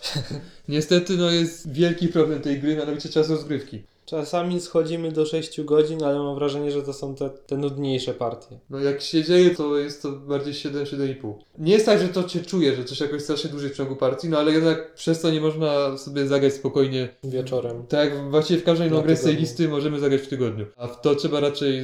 Niestety 0.67 1.17
no 1.17 1.31
jest 1.31 1.71
wielki 1.71 2.07
problem 2.07 2.41
tej 2.41 2.59
gry, 2.59 2.75
mianowicie 2.75 3.09
czas 3.09 3.29
rozgrywki. 3.29 3.83
Czasami 4.09 4.61
schodzimy 4.61 5.11
do 5.11 5.25
6 5.25 5.61
godzin, 5.61 6.03
ale 6.03 6.19
mam 6.19 6.35
wrażenie, 6.35 6.71
że 6.71 6.81
to 6.81 6.93
są 6.93 7.15
te, 7.15 7.29
te 7.29 7.57
nudniejsze 7.57 8.13
partie. 8.13 8.59
No 8.69 8.79
jak 8.79 9.01
się 9.01 9.23
dzieje, 9.23 9.55
to 9.55 9.77
jest 9.77 10.01
to 10.01 10.11
bardziej 10.11 10.53
7-7,5. 10.53 11.33
Nie 11.57 11.73
jest 11.73 11.85
tak, 11.85 11.99
że 11.99 12.07
to 12.07 12.23
cię 12.23 12.39
czuje, 12.39 12.75
że 12.75 12.83
coś 12.83 12.99
jakoś 12.99 13.21
strasznie 13.21 13.49
dłużej 13.49 13.69
w 13.69 13.75
ciągu 13.75 13.95
partii, 13.95 14.29
no 14.29 14.37
ale 14.37 14.51
jednak 14.51 14.93
przez 14.93 15.21
to 15.21 15.31
nie 15.31 15.41
można 15.41 15.97
sobie 15.97 16.27
zagrać 16.27 16.53
spokojnie. 16.53 17.09
Wieczorem. 17.23 17.87
Tak 17.87 18.09
jak 18.09 18.31
właściwie 18.31 18.75
w 18.75 18.79
Na 18.91 19.01
grę 19.01 19.15
z 19.15 19.21
tej 19.21 19.35
listy 19.35 19.67
możemy 19.67 19.99
zagrać 19.99 20.21
w 20.21 20.27
tygodniu. 20.27 20.65
A 20.77 20.87
w 20.87 21.01
to 21.01 21.15
trzeba 21.15 21.39
raczej 21.39 21.81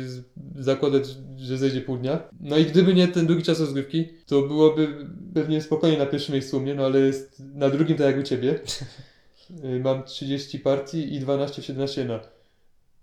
zakładać, 0.59 1.03
że 1.38 1.57
zejdzie 1.57 1.82
pół 1.82 1.97
dnia. 1.97 2.19
No 2.41 2.57
i 2.57 2.65
gdyby 2.65 2.93
nie 2.93 3.07
ten 3.07 3.28
długi 3.28 3.43
czas 3.43 3.59
rozgrywki, 3.59 4.07
to 4.28 4.41
byłoby 4.41 5.07
pewnie 5.34 5.61
spokojnie 5.61 5.97
na 5.97 6.05
pierwszym 6.05 6.34
miejscu 6.34 6.57
u 6.57 6.59
mnie, 6.59 6.76
no 6.76 6.86
ale 6.86 6.99
jest 6.99 7.41
na 7.55 7.69
drugim 7.69 7.97
tak 7.97 8.07
jak 8.07 8.19
u 8.19 8.23
ciebie. 8.23 8.59
Y, 9.64 9.80
Mam 9.80 10.04
30 10.04 10.60
partii 10.60 11.14
i 11.16 11.20
12 11.20 11.62
w 11.62 11.66
17 11.66 12.06
na. 12.06 12.20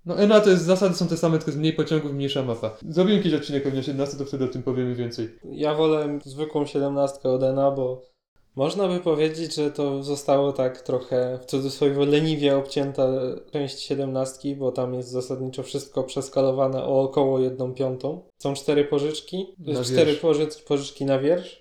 No 0.07 0.18
ENA 0.18 0.40
to 0.40 0.51
jest, 0.51 0.64
zasady 0.64 0.95
są 0.95 1.09
te 1.09 1.16
same, 1.16 1.38
tylko 1.38 1.53
z 1.53 1.57
mniej 1.57 1.72
pociągów, 1.72 2.12
mniejsza 2.12 2.43
mapa. 2.43 2.76
Zrobimy 2.88 3.16
jakiś 3.16 3.34
odcinek 3.34 3.62
pewnie 3.62 3.80
o 3.80 3.82
17, 3.82 4.16
to 4.16 4.24
wtedy 4.24 4.45
o 4.45 4.49
tym 4.49 4.62
powiemy 4.62 4.95
więcej. 4.95 5.28
Ja 5.45 5.74
wolę 5.74 6.18
zwykłą 6.24 6.66
17 6.66 7.28
od 7.28 7.43
ENA, 7.43 7.70
bo 7.70 8.03
można 8.57 8.88
by 8.88 9.01
powiedzieć, 9.01 9.55
że 9.55 9.70
to 9.70 10.03
zostało 10.03 10.53
tak 10.53 10.80
trochę 10.80 11.38
w 11.43 11.45
cudzysłowie 11.45 12.07
leniwie 12.07 12.57
obcięta 12.57 13.09
część 13.53 13.80
17, 13.80 14.57
bo 14.57 14.72
tam 14.72 14.95
jest 14.95 15.09
zasadniczo 15.09 15.62
wszystko 15.62 16.03
przeskalowane 16.03 16.84
o 16.84 17.01
około 17.01 17.38
1 17.38 17.74
piątą. 17.74 18.20
Są 18.38 18.55
cztery 18.55 18.84
pożyczki, 18.84 19.47
cztery 19.84 20.07
wiersz. 20.07 20.20
pożycz, 20.20 20.62
pożyczki 20.62 21.05
na 21.05 21.18
wiersz. 21.18 21.59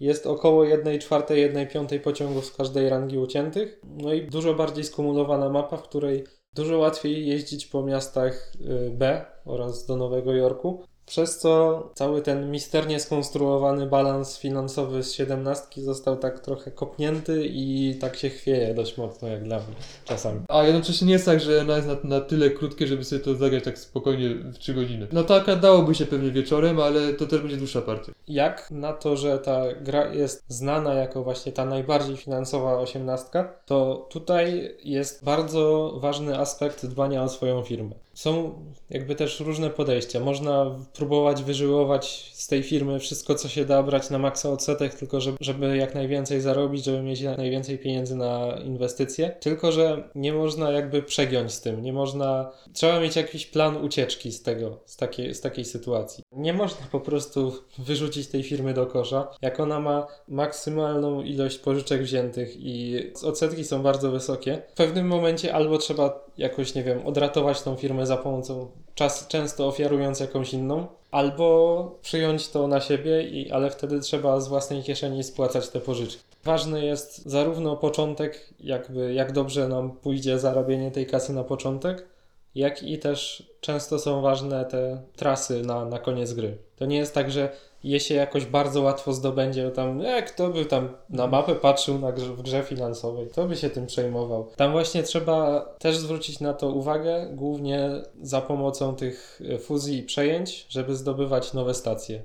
Jest 0.00 0.26
około 0.26 0.64
1 0.64 0.98
czwartej, 0.98 1.40
1 1.40 1.68
piątej 1.68 2.00
pociągów 2.00 2.46
z 2.46 2.52
każdej 2.52 2.88
rangi 2.88 3.18
uciętych. 3.18 3.80
No 3.84 4.12
i 4.12 4.26
dużo 4.26 4.54
bardziej 4.54 4.84
skumulowana 4.84 5.48
mapa, 5.48 5.76
w 5.76 5.82
której 5.82 6.24
dużo 6.54 6.78
łatwiej 6.78 7.26
jeździć 7.26 7.66
po 7.66 7.82
miastach 7.82 8.52
y, 8.60 8.90
B 8.90 9.24
oraz 9.44 9.86
do 9.86 9.96
Nowego 9.96 10.34
Jorku. 10.34 10.84
Przez 11.06 11.38
co 11.38 11.82
cały 11.94 12.22
ten 12.22 12.50
misternie 12.50 13.00
skonstruowany 13.00 13.86
balans 13.86 14.38
finansowy 14.38 15.02
z 15.02 15.12
17 15.12 15.82
został 15.82 16.16
tak 16.16 16.40
trochę 16.40 16.70
kopnięty 16.70 17.46
i 17.46 17.96
tak 18.00 18.16
się 18.16 18.30
chwieje 18.30 18.74
dość 18.74 18.96
mocno 18.96 19.28
jak 19.28 19.44
dla 19.44 19.56
mnie 19.56 19.76
czasami. 20.04 20.40
A 20.48 20.62
jednocześnie 20.62 21.06
nie 21.06 21.12
jest 21.12 21.24
tak, 21.24 21.40
że 21.40 21.60
ENA 21.60 21.76
jest 21.76 21.88
na, 21.88 21.96
na 22.04 22.20
tyle 22.20 22.50
krótkie, 22.50 22.86
żeby 22.86 23.04
sobie 23.04 23.20
to 23.22 23.34
zagrać 23.34 23.64
tak 23.64 23.78
spokojnie 23.78 24.34
w 24.34 24.58
3 24.58 24.74
godziny. 24.74 25.06
No 25.12 25.24
taka 25.24 25.56
dałoby 25.56 25.94
się 25.94 26.06
pewnie 26.06 26.30
wieczorem, 26.30 26.80
ale 26.80 27.12
to 27.12 27.26
też 27.26 27.40
będzie 27.40 27.56
dłuższa 27.56 27.82
partia. 27.82 28.12
Jak 28.28 28.70
na 28.70 28.92
to, 28.92 29.16
że 29.16 29.38
ta 29.38 29.62
gra 29.80 30.14
jest 30.14 30.44
znana 30.48 30.94
jako 30.94 31.24
właśnie 31.24 31.52
ta 31.52 31.64
najbardziej 31.64 32.16
finansowa 32.16 32.78
18, 32.78 33.44
to 33.66 34.08
tutaj 34.10 34.76
jest 34.84 35.24
bardzo 35.24 35.94
ważny 36.00 36.38
aspekt 36.38 36.86
dbania 36.86 37.22
o 37.22 37.28
swoją 37.28 37.62
firmę. 37.62 37.94
Są 38.14 38.54
jakby 38.90 39.14
też 39.14 39.40
różne 39.40 39.70
podejścia. 39.70 40.20
Można 40.20 40.76
próbować 40.94 41.42
wyżyłować 41.42 42.30
z 42.34 42.48
tej 42.48 42.62
firmy 42.62 42.98
wszystko, 42.98 43.34
co 43.34 43.48
się 43.48 43.64
da, 43.64 43.82
brać 43.82 44.10
na 44.10 44.18
maksa 44.18 44.50
odsetek, 44.50 44.94
tylko 44.94 45.20
żeby, 45.20 45.36
żeby 45.40 45.76
jak 45.76 45.94
najwięcej 45.94 46.40
zarobić, 46.40 46.84
żeby 46.84 47.02
mieć 47.02 47.22
najwięcej 47.22 47.78
pieniędzy 47.78 48.16
na 48.16 48.58
inwestycje. 48.64 49.36
Tylko, 49.40 49.72
że 49.72 50.08
nie 50.14 50.32
można 50.32 50.70
jakby 50.70 51.02
przegiąć 51.02 51.52
z 51.52 51.60
tym. 51.60 51.82
Nie 51.82 51.92
można. 51.92 52.50
Trzeba 52.72 53.00
mieć 53.00 53.16
jakiś 53.16 53.46
plan 53.46 53.76
ucieczki 53.76 54.32
z 54.32 54.42
tego, 54.42 54.78
z 54.84 54.96
takiej, 54.96 55.34
z 55.34 55.40
takiej 55.40 55.64
sytuacji. 55.64 56.24
Nie 56.32 56.52
można 56.52 56.86
po 56.92 57.00
prostu 57.00 57.52
wyrzucić 57.78 58.28
tej 58.28 58.42
firmy 58.42 58.74
do 58.74 58.86
kosza. 58.86 59.28
Jak 59.42 59.60
ona 59.60 59.80
ma 59.80 60.06
maksymalną 60.28 61.22
ilość 61.22 61.58
pożyczek 61.58 62.02
wziętych 62.02 62.56
i 62.56 63.00
odsetki 63.24 63.64
są 63.64 63.82
bardzo 63.82 64.10
wysokie, 64.10 64.62
w 64.72 64.76
pewnym 64.76 65.06
momencie 65.06 65.54
albo 65.54 65.78
trzeba 65.78 66.24
jakoś, 66.38 66.74
nie 66.74 66.82
wiem, 66.82 67.06
odratować 67.06 67.62
tą 67.62 67.76
firmę 67.76 68.06
za 68.06 68.16
pomocą 68.16 68.70
czas, 68.94 69.28
często 69.28 69.66
ofiarując 69.66 70.20
jakąś 70.20 70.52
inną, 70.52 70.86
albo 71.10 71.98
przyjąć 72.02 72.48
to 72.48 72.66
na 72.66 72.80
siebie, 72.80 73.22
i, 73.22 73.50
ale 73.50 73.70
wtedy 73.70 74.00
trzeba 74.00 74.40
z 74.40 74.48
własnej 74.48 74.82
kieszeni 74.82 75.24
spłacać 75.24 75.68
te 75.68 75.80
pożyczki. 75.80 76.22
Ważny 76.44 76.84
jest 76.84 77.26
zarówno 77.26 77.76
początek, 77.76 78.48
jakby 78.60 79.14
jak 79.14 79.32
dobrze 79.32 79.68
nam 79.68 79.90
pójdzie 79.90 80.38
zarabianie 80.38 80.90
tej 80.90 81.06
kasy 81.06 81.32
na 81.32 81.44
początek, 81.44 82.06
jak 82.54 82.82
i 82.82 82.98
też 82.98 83.50
często 83.60 83.98
są 83.98 84.22
ważne 84.22 84.64
te 84.64 85.02
trasy 85.16 85.62
na, 85.62 85.84
na 85.84 85.98
koniec 85.98 86.32
gry. 86.32 86.58
To 86.76 86.86
nie 86.86 86.96
jest 86.96 87.14
tak, 87.14 87.30
że 87.30 87.52
je 87.84 88.00
się 88.00 88.14
jakoś 88.14 88.46
bardzo 88.46 88.82
łatwo 88.82 89.12
zdobędzie, 89.12 89.70
tam, 89.70 90.00
e, 90.00 90.22
kto 90.22 90.48
by 90.48 90.64
tam 90.66 90.88
na 91.10 91.26
mapę 91.26 91.54
patrzył 91.54 91.98
na 91.98 92.12
grze, 92.12 92.26
w 92.32 92.42
grze 92.42 92.62
finansowej, 92.62 93.28
kto 93.28 93.46
by 93.46 93.56
się 93.56 93.70
tym 93.70 93.86
przejmował. 93.86 94.50
Tam 94.56 94.72
właśnie 94.72 95.02
trzeba 95.02 95.60
też 95.78 95.96
zwrócić 95.96 96.40
na 96.40 96.54
to 96.54 96.68
uwagę, 96.68 97.28
głównie 97.32 97.90
za 98.22 98.40
pomocą 98.40 98.94
tych 98.96 99.40
fuzji 99.60 99.98
i 99.98 100.02
przejęć, 100.02 100.66
żeby 100.68 100.96
zdobywać 100.96 101.52
nowe 101.52 101.74
stacje. 101.74 102.22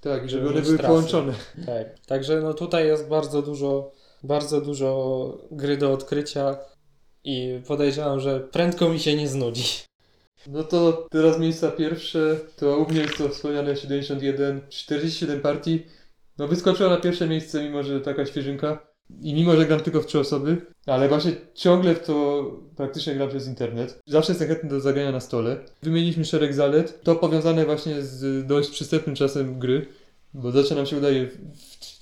Tak, 0.00 0.30
żeby 0.30 0.46
Żeby 0.46 0.48
one 0.58 0.62
były 0.62 0.78
trasy. 0.78 0.88
połączone. 0.88 1.32
Tak. 1.66 1.98
Także 2.06 2.40
no 2.40 2.54
tutaj 2.54 2.86
jest 2.86 3.08
bardzo 3.08 3.42
dużo, 3.42 3.90
bardzo 4.22 4.60
dużo 4.60 5.38
gry 5.50 5.76
do 5.76 5.92
odkrycia 5.92 6.56
i 7.24 7.60
podejrzewam, 7.66 8.20
że 8.20 8.40
prędko 8.40 8.88
mi 8.88 9.00
się 9.00 9.16
nie 9.16 9.28
znudzi. 9.28 9.64
No 10.46 10.64
to 10.64 11.06
teraz 11.10 11.38
miejsca 11.38 11.70
pierwsze, 11.70 12.36
to 12.56 12.78
u 12.78 12.90
mnie 12.90 13.00
jest 13.00 13.18
to 13.18 13.28
wspomniane 13.28 13.76
71, 13.76 14.60
47 14.68 15.40
partii. 15.40 15.82
No 16.38 16.48
wyskoczyła 16.48 16.90
na 16.90 16.96
pierwsze 16.96 17.28
miejsce, 17.28 17.62
mimo 17.64 17.82
że 17.82 18.00
taka 18.00 18.26
świeżynka. 18.26 18.92
I 19.20 19.34
mimo, 19.34 19.56
że 19.56 19.66
gram 19.66 19.80
tylko 19.80 20.00
w 20.00 20.06
trzy 20.06 20.18
osoby, 20.18 20.56
ale 20.86 21.08
właśnie 21.08 21.32
ciągle 21.54 21.94
w 21.94 22.06
to 22.06 22.44
praktycznie 22.76 23.14
gram 23.14 23.28
przez 23.28 23.46
internet. 23.46 24.00
Zawsze 24.06 24.32
jestem 24.32 24.48
chętny 24.48 24.68
do 24.68 24.80
zagrania 24.80 25.12
na 25.12 25.20
stole. 25.20 25.56
Wymieniliśmy 25.82 26.24
szereg 26.24 26.54
zalet. 26.54 27.02
To 27.02 27.16
powiązane 27.16 27.64
właśnie 27.64 28.02
z 28.02 28.46
dość 28.46 28.70
przystępnym 28.70 29.16
czasem 29.16 29.58
gry. 29.58 29.86
bo 30.34 30.50
zawsze 30.50 30.74
nam 30.74 30.86
się 30.86 30.96
udaje 30.96 31.26
w, 31.26 31.38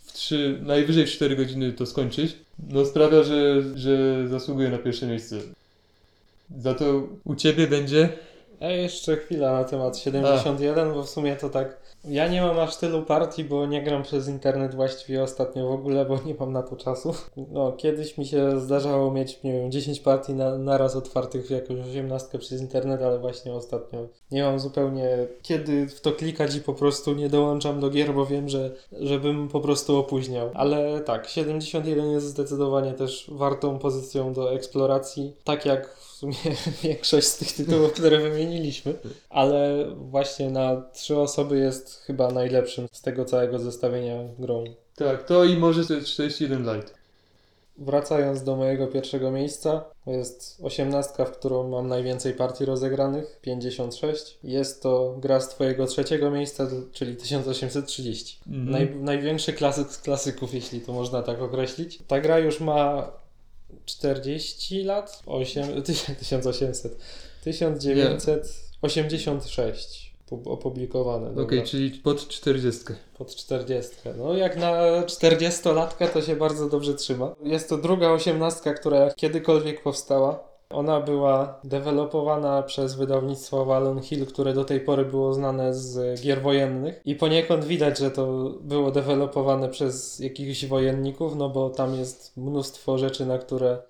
w 0.07 0.13
3, 0.13 0.59
najwyżej 0.63 1.07
w 1.07 1.11
4 1.11 1.37
godziny 1.37 1.73
to 1.73 1.87
skończyć, 1.87 2.37
no 2.69 2.85
sprawia, 2.85 3.23
że, 3.23 3.63
że 3.79 4.29
zasługuje 4.29 4.69
na 4.69 4.79
pierwsze 4.79 5.07
miejsce. 5.07 5.37
Za 6.59 6.75
to 6.75 7.09
u 7.25 7.35
Ciebie 7.35 7.67
będzie... 7.67 8.09
A 8.61 8.67
jeszcze 8.67 9.17
chwila 9.17 9.53
na 9.53 9.65
temat 9.65 9.99
71, 9.99 10.95
bo 10.95 11.03
w 11.03 11.11
sumie 11.11 11.37
to 11.37 11.51
tak. 11.51 11.81
Ja 12.05 12.29
nie 12.29 12.43
mam 12.43 12.59
aż 12.59 12.77
tylu 12.77 13.03
partii, 13.03 13.45
bo 13.45 13.67
nie 13.67 13.83
gram 13.83 14.03
przez 14.03 14.29
internet 14.29 14.75
właściwie 14.75 15.23
ostatnio 15.23 15.69
w 15.69 15.73
ogóle, 15.73 16.05
bo 16.05 16.19
nie 16.27 16.35
mam 16.35 16.53
na 16.53 16.63
to 16.63 16.77
czasu. 16.77 17.15
No, 17.37 17.73
kiedyś 17.73 18.19
mi 18.19 18.27
się 18.27 18.61
zdarzało 18.61 19.11
mieć, 19.11 19.43
nie 19.43 19.53
wiem, 19.53 19.71
10 19.71 20.01
partii 20.01 20.35
na, 20.35 20.59
naraz 20.59 20.97
otwartych 20.97 21.47
w 21.47 21.51
jakąś 21.51 21.81
18 21.81 22.39
przez 22.39 22.61
internet, 22.61 23.03
ale 23.03 23.19
właśnie 23.19 23.53
ostatnio 23.53 24.09
nie 24.31 24.43
mam 24.43 24.61
zupełnie 24.61 25.27
kiedy 25.43 25.89
w 25.89 26.01
to 26.01 26.13
klikać 26.13 26.55
i 26.55 26.61
po 26.61 26.75
prostu 26.75 27.15
nie 27.15 27.29
dołączam 27.29 27.81
do 27.81 27.91
gier, 27.91 28.15
bo 28.15 28.27
wiem, 28.27 28.49
że 28.49 28.71
żebym 28.93 29.49
po 29.49 29.61
prostu 29.61 29.97
opóźniał. 29.97 30.51
Ale 30.55 31.01
tak, 31.01 31.29
71 31.29 32.11
jest 32.11 32.27
zdecydowanie 32.27 32.93
też 32.93 33.31
wartą 33.33 33.79
pozycją 33.79 34.33
do 34.33 34.53
eksploracji, 34.53 35.37
tak 35.45 35.67
jak 35.67 35.97
sumie 36.21 36.57
większość 36.83 37.27
z 37.27 37.39
tych 37.39 37.53
tytułów, 37.53 37.93
które 37.93 38.19
wymieniliśmy, 38.19 38.95
ale 39.31 39.87
właśnie 39.97 40.51
na 40.51 40.83
trzy 40.93 41.19
osoby 41.19 41.59
jest 41.59 42.03
chyba 42.07 42.31
najlepszym 42.31 42.89
z 42.93 43.03
tego 43.03 43.25
całego 43.25 43.59
zestawienia 43.59 44.15
grą. 44.39 44.65
Tak, 44.97 45.23
to 45.23 45.45
i 45.45 45.57
może 45.57 45.87
to 45.87 45.95
jest 45.95 46.07
41 46.07 46.77
Lite. 46.77 46.93
Wracając 47.79 48.43
do 48.45 48.57
mojego 48.57 48.87
pierwszego 48.87 49.31
miejsca, 49.31 49.85
to 50.05 50.11
jest 50.11 50.59
osiemnastka, 50.63 51.25
w 51.25 51.33
którą 51.33 51.69
mam 51.69 51.89
najwięcej 51.89 52.35
partii 52.35 52.65
rozegranych, 52.65 53.39
56. 53.43 54.39
Jest 54.45 54.83
to 54.83 55.17
gra 55.19 55.41
z 55.41 55.49
twojego 55.49 55.87
trzeciego 55.87 56.31
miejsca, 56.31 56.67
czyli 56.93 57.17
1830. 57.17 58.39
Mhm. 58.47 58.71
Naj, 58.71 58.97
największy 58.97 59.53
klasyk 59.53 59.93
z 59.93 59.99
klasyków, 59.99 60.55
jeśli 60.55 60.81
to 60.81 60.93
można 60.93 61.23
tak 61.23 61.43
określić. 61.43 61.99
Ta 62.07 62.21
gra 62.21 62.39
już 62.39 62.61
ma 62.61 63.13
40 63.85 64.85
lat? 64.85 65.23
8, 65.27 65.83
1800. 66.19 66.97
1986 67.45 70.15
pu- 70.31 70.51
opublikowane. 70.53 71.27
Okej, 71.27 71.37
dobra. 71.37 71.63
czyli 71.63 71.91
pod 71.91 72.29
40. 72.29 72.81
Pod 73.19 73.35
40. 73.37 73.91
No 74.19 74.37
jak 74.37 74.57
na 74.57 75.03
40-latka 75.03 76.09
to 76.13 76.23
się 76.23 76.37
bardzo 76.37 76.69
dobrze 76.69 76.95
trzyma. 76.95 77.35
Jest 77.43 77.69
to 77.69 77.77
druga 77.77 78.11
osiemnastka, 78.11 78.75
która 78.75 79.11
kiedykolwiek 79.15 79.83
powstała. 79.83 80.50
Ona 80.71 81.01
była 81.01 81.61
dewelopowana 81.65 82.63
przez 82.63 82.95
wydawnictwo 82.95 83.61
Avalon 83.61 84.03
Hill, 84.03 84.27
które 84.27 84.53
do 84.53 84.65
tej 84.65 84.81
pory 84.81 85.05
było 85.05 85.35
znane 85.35 85.75
z 85.75 86.21
gier 86.23 86.43
wojennych. 86.43 87.01
I 87.05 87.15
poniekąd 87.15 87.65
widać, 87.65 87.99
że 87.99 88.11
to 88.11 88.51
było 88.61 88.91
dewelopowane 88.91 89.69
przez 89.69 90.19
jakichś 90.19 90.65
wojenników, 90.65 91.37
no 91.37 91.49
bo 91.49 91.71
tam 91.71 91.95
jest 91.95 92.37
mnóstwo 92.37 92.99
rzeczy, 92.99 93.27
na 93.27 93.39
które, 93.39 93.83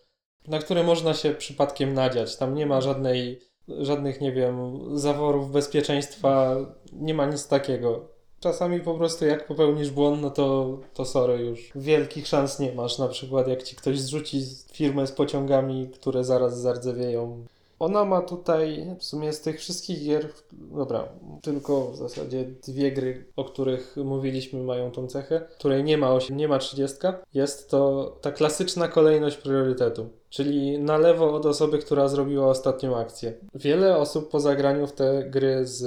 na 0.48 0.58
które 0.58 0.82
można 0.82 1.14
się 1.14 1.30
przypadkiem 1.34 1.94
nadziać. 1.94 2.36
Tam 2.36 2.54
nie 2.54 2.66
ma 2.66 2.80
żadnej, 2.80 3.40
żadnych, 3.68 4.20
nie 4.20 4.32
wiem, 4.32 4.80
zaworów 4.98 5.52
bezpieczeństwa, 5.52 6.56
nie 6.92 7.14
ma 7.14 7.26
nic 7.26 7.48
takiego. 7.48 8.19
Czasami 8.40 8.80
po 8.80 8.94
prostu 8.94 9.26
jak 9.26 9.46
popełnisz 9.46 9.90
błąd, 9.90 10.22
no 10.22 10.30
to, 10.30 10.78
to 10.94 11.04
sorry 11.04 11.44
już. 11.44 11.72
Wielkich 11.74 12.26
szans 12.26 12.58
nie 12.58 12.72
masz. 12.72 12.98
Na 12.98 13.08
przykład 13.08 13.48
jak 13.48 13.62
ci 13.62 13.76
ktoś 13.76 14.00
zrzuci 14.00 14.42
firmę 14.72 15.06
z 15.06 15.12
pociągami, 15.12 15.88
które 15.88 16.24
zaraz 16.24 16.60
zardzewieją. 16.60 17.46
Ona 17.78 18.04
ma 18.04 18.22
tutaj 18.22 18.96
w 18.98 19.04
sumie 19.04 19.32
z 19.32 19.40
tych 19.40 19.58
wszystkich 19.58 20.04
gier, 20.04 20.28
dobra, 20.52 21.08
tylko 21.42 21.90
w 21.90 21.96
zasadzie 21.96 22.44
dwie 22.66 22.92
gry, 22.92 23.24
o 23.36 23.44
których 23.44 23.96
mówiliśmy, 23.96 24.62
mają 24.62 24.90
tą 24.90 25.06
cechę, 25.06 25.40
której 25.58 25.84
nie 25.84 25.98
ma 25.98 26.12
8, 26.12 26.36
nie 26.36 26.48
ma 26.48 26.58
30. 26.58 26.96
Jest 27.34 27.70
to 27.70 28.12
ta 28.20 28.32
klasyczna 28.32 28.88
kolejność 28.88 29.36
priorytetu, 29.36 30.08
czyli 30.30 30.78
na 30.78 30.98
lewo 30.98 31.34
od 31.34 31.46
osoby, 31.46 31.78
która 31.78 32.08
zrobiła 32.08 32.46
ostatnią 32.46 32.96
akcję. 32.96 33.32
Wiele 33.54 33.96
osób 33.96 34.30
po 34.30 34.40
zagraniu 34.40 34.86
w 34.86 34.92
te 34.92 35.24
gry 35.24 35.66
z 35.66 35.82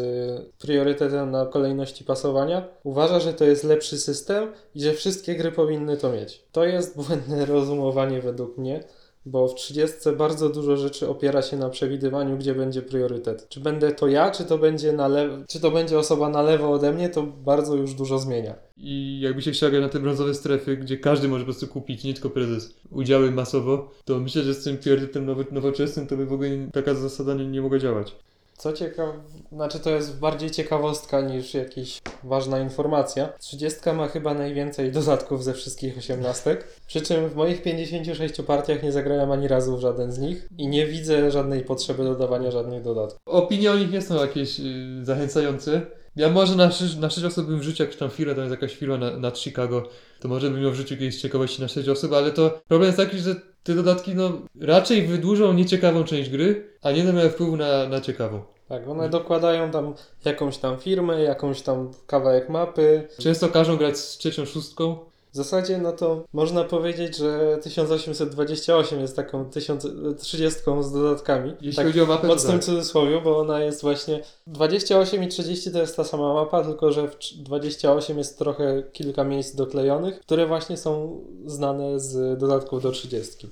priorytetem 0.60 1.32
na 1.32 1.46
kolejności 1.46 2.04
pasowania 2.04 2.68
uważa, 2.84 3.20
że 3.20 3.34
to 3.34 3.46
jest 3.46 3.64
lepszy 3.64 3.98
system 3.98 4.52
i 4.76 4.82
że 4.82 4.94
wszystkie 4.94 5.36
gry 5.36 5.52
powinny 5.52 5.98
to 5.98 6.12
mieć. 6.12 6.44
To 6.52 6.66
jest 6.66 6.96
błędne 6.96 7.46
rozumowanie 7.56 8.22
według 8.22 8.58
mnie 8.58 8.84
bo 9.26 9.48
w 9.48 9.56
30 9.56 9.98
bardzo 10.18 10.50
dużo 10.50 10.78
rzeczy 10.78 11.10
opiera 11.10 11.42
się 11.42 11.58
na 11.58 11.70
przewidywaniu, 11.70 12.38
gdzie 12.38 12.56
będzie 12.56 12.82
priorytet. 12.82 13.50
Czy 13.50 13.60
będę 13.60 13.92
to 13.92 14.08
ja, 14.08 14.32
czy 14.32 14.46
to 14.46 14.58
będzie 14.58 14.94
na 14.94 15.08
lewo, 15.08 15.38
czy 15.48 15.60
to 15.60 15.72
będzie 15.72 16.00
osoba 16.00 16.30
na 16.30 16.42
lewo 16.42 16.72
ode 16.72 16.94
mnie, 16.94 17.10
to 17.10 17.24
bardzo 17.24 17.76
już 17.76 17.94
dużo 17.94 18.20
zmienia. 18.20 18.56
I 18.78 19.20
jakby 19.22 19.42
się 19.42 19.70
grać 19.70 19.82
na 19.82 19.90
te 19.90 20.00
brązowe 20.00 20.34
strefy, 20.34 20.78
gdzie 20.78 20.98
każdy 20.98 21.28
może 21.28 21.44
po 21.44 21.46
prostu 21.46 21.68
kupić, 21.68 22.04
nie 22.04 22.14
tylko 22.14 22.30
prezes, 22.30 22.74
udziały 22.92 23.32
masowo, 23.32 23.92
to 24.06 24.20
myślę, 24.20 24.42
że 24.42 24.54
z 24.54 24.64
tym 24.64 24.78
priorytetem 24.78 25.26
nowo, 25.26 25.44
nowoczesnym 25.52 26.08
to 26.08 26.18
by 26.18 26.26
w 26.26 26.34
ogóle 26.34 26.50
taka 26.74 26.94
zasada 26.94 27.34
nie, 27.34 27.48
nie 27.48 27.62
mogła 27.62 27.80
działać. 27.80 28.16
Co 28.64 28.74
ciekawe, 28.74 29.14
znaczy 29.51 29.80
to 29.80 29.89
jest 29.89 30.20
bardziej 30.20 30.51
ciekawostka 30.51 31.22
niż 31.22 31.53
jakaś 31.53 32.01
ważna 32.24 32.59
informacja. 32.59 33.30
30 33.39 33.80
ma 33.95 34.07
chyba 34.07 34.34
najwięcej 34.34 34.91
dodatków 34.91 35.43
ze 35.43 35.53
wszystkich 35.53 35.97
osiemnastek. 35.97 36.68
Przy 36.88 37.01
czym 37.01 37.30
w 37.30 37.36
moich 37.36 37.64
56 37.64 38.41
partiach 38.47 38.84
nie 38.84 38.91
zagrałem 38.91 39.32
ani 39.32 39.47
razu 39.47 39.78
w 39.78 39.80
żaden 39.80 40.11
z 40.11 40.20
nich 40.20 40.47
i 40.57 40.68
nie 40.68 40.88
widzę 40.88 41.32
żadnej 41.32 41.64
potrzeby 41.64 42.03
dodawania 42.03 42.51
żadnych 42.51 42.84
dodatków. 42.84 43.20
Opinie 43.26 43.72
o 43.72 43.76
nich 43.76 43.91
nie 43.91 44.01
są 44.01 44.16
jakieś 44.16 44.59
y, 44.59 44.64
zachęcające. 45.05 45.82
Ja 46.16 46.30
może 46.30 46.55
na 46.55 46.72
6, 46.72 46.95
na 46.95 47.09
6 47.09 47.26
osób 47.26 47.47
bym 47.47 47.59
wrzucił 47.59 47.86
jakąś 47.86 47.99
tam 47.99 48.09
firmę, 48.09 48.36
to 48.36 48.41
jest 48.41 48.51
jakaś 48.51 48.76
firma 48.76 48.97
na, 48.97 49.32
Chicago, 49.36 49.84
to 50.20 50.28
może 50.28 50.49
bym 50.49 50.64
ją 50.64 50.72
wrzucił 50.72 50.97
kiedyś 50.97 51.22
ciekawości 51.22 51.61
na 51.61 51.68
6 51.68 51.89
osób, 51.89 52.14
ale 52.14 52.32
to 52.32 52.61
problem 52.68 52.88
jest 52.88 52.97
taki, 52.97 53.18
że 53.18 53.36
te 53.64 53.76
dodatki 53.76 54.16
no 54.16 54.32
raczej 54.61 55.07
wydłużą 55.07 55.53
nieciekawą 55.53 56.03
część 56.03 56.30
gry, 56.30 56.78
a 56.82 56.91
nie 56.91 57.03
będą 57.03 57.14
miały 57.14 57.30
wpływu 57.30 57.57
na, 57.57 57.88
na 57.88 58.01
ciekawą. 58.01 58.53
Tak, 58.70 58.88
one 58.88 59.09
dokładają 59.09 59.72
tam 59.72 59.93
jakąś 60.26 60.57
tam 60.57 60.78
firmę, 60.78 61.22
jakąś 61.22 61.61
tam 61.61 61.91
kawałek 62.07 62.49
mapy. 62.49 63.07
Często 63.20 63.49
każą 63.49 63.78
grać 63.78 63.97
z 63.97 64.18
trzecią 64.18 64.45
szóstką. 64.45 64.97
W 65.34 65.36
zasadzie, 65.36 65.78
no 65.78 65.91
to 65.91 66.24
można 66.34 66.64
powiedzieć, 66.64 67.18
że 67.18 67.57
1828 67.61 68.99
jest 68.99 69.16
taką 69.16 69.45
1030 69.49 70.59
z 70.82 70.91
dodatkami. 70.91 71.53
Jeśli 71.61 71.76
tak 71.76 71.88
chodzi 71.88 72.01
o 72.01 72.05
mapę, 72.05 72.28
mocnym 72.28 72.51
tak. 72.51 72.64
cudzysłowie, 72.64 73.22
bo 73.22 73.39
ona 73.39 73.59
jest 73.59 73.82
właśnie 73.82 74.24
28 74.47 75.24
i 75.24 75.28
30 75.28 75.72
to 75.72 75.80
jest 75.80 75.95
ta 75.95 76.03
sama 76.03 76.34
mapa, 76.34 76.64
tylko 76.64 76.91
że 76.91 77.07
w 77.07 77.16
28 77.36 78.18
jest 78.18 78.38
trochę 78.38 78.84
kilka 78.91 79.24
miejsc 79.24 79.55
doklejonych, 79.55 80.20
które 80.20 80.47
właśnie 80.47 80.78
są 80.78 81.22
znane 81.45 81.99
z 81.99 82.39
dodatków 82.39 82.84
do 82.84 82.91
30. 82.91 83.47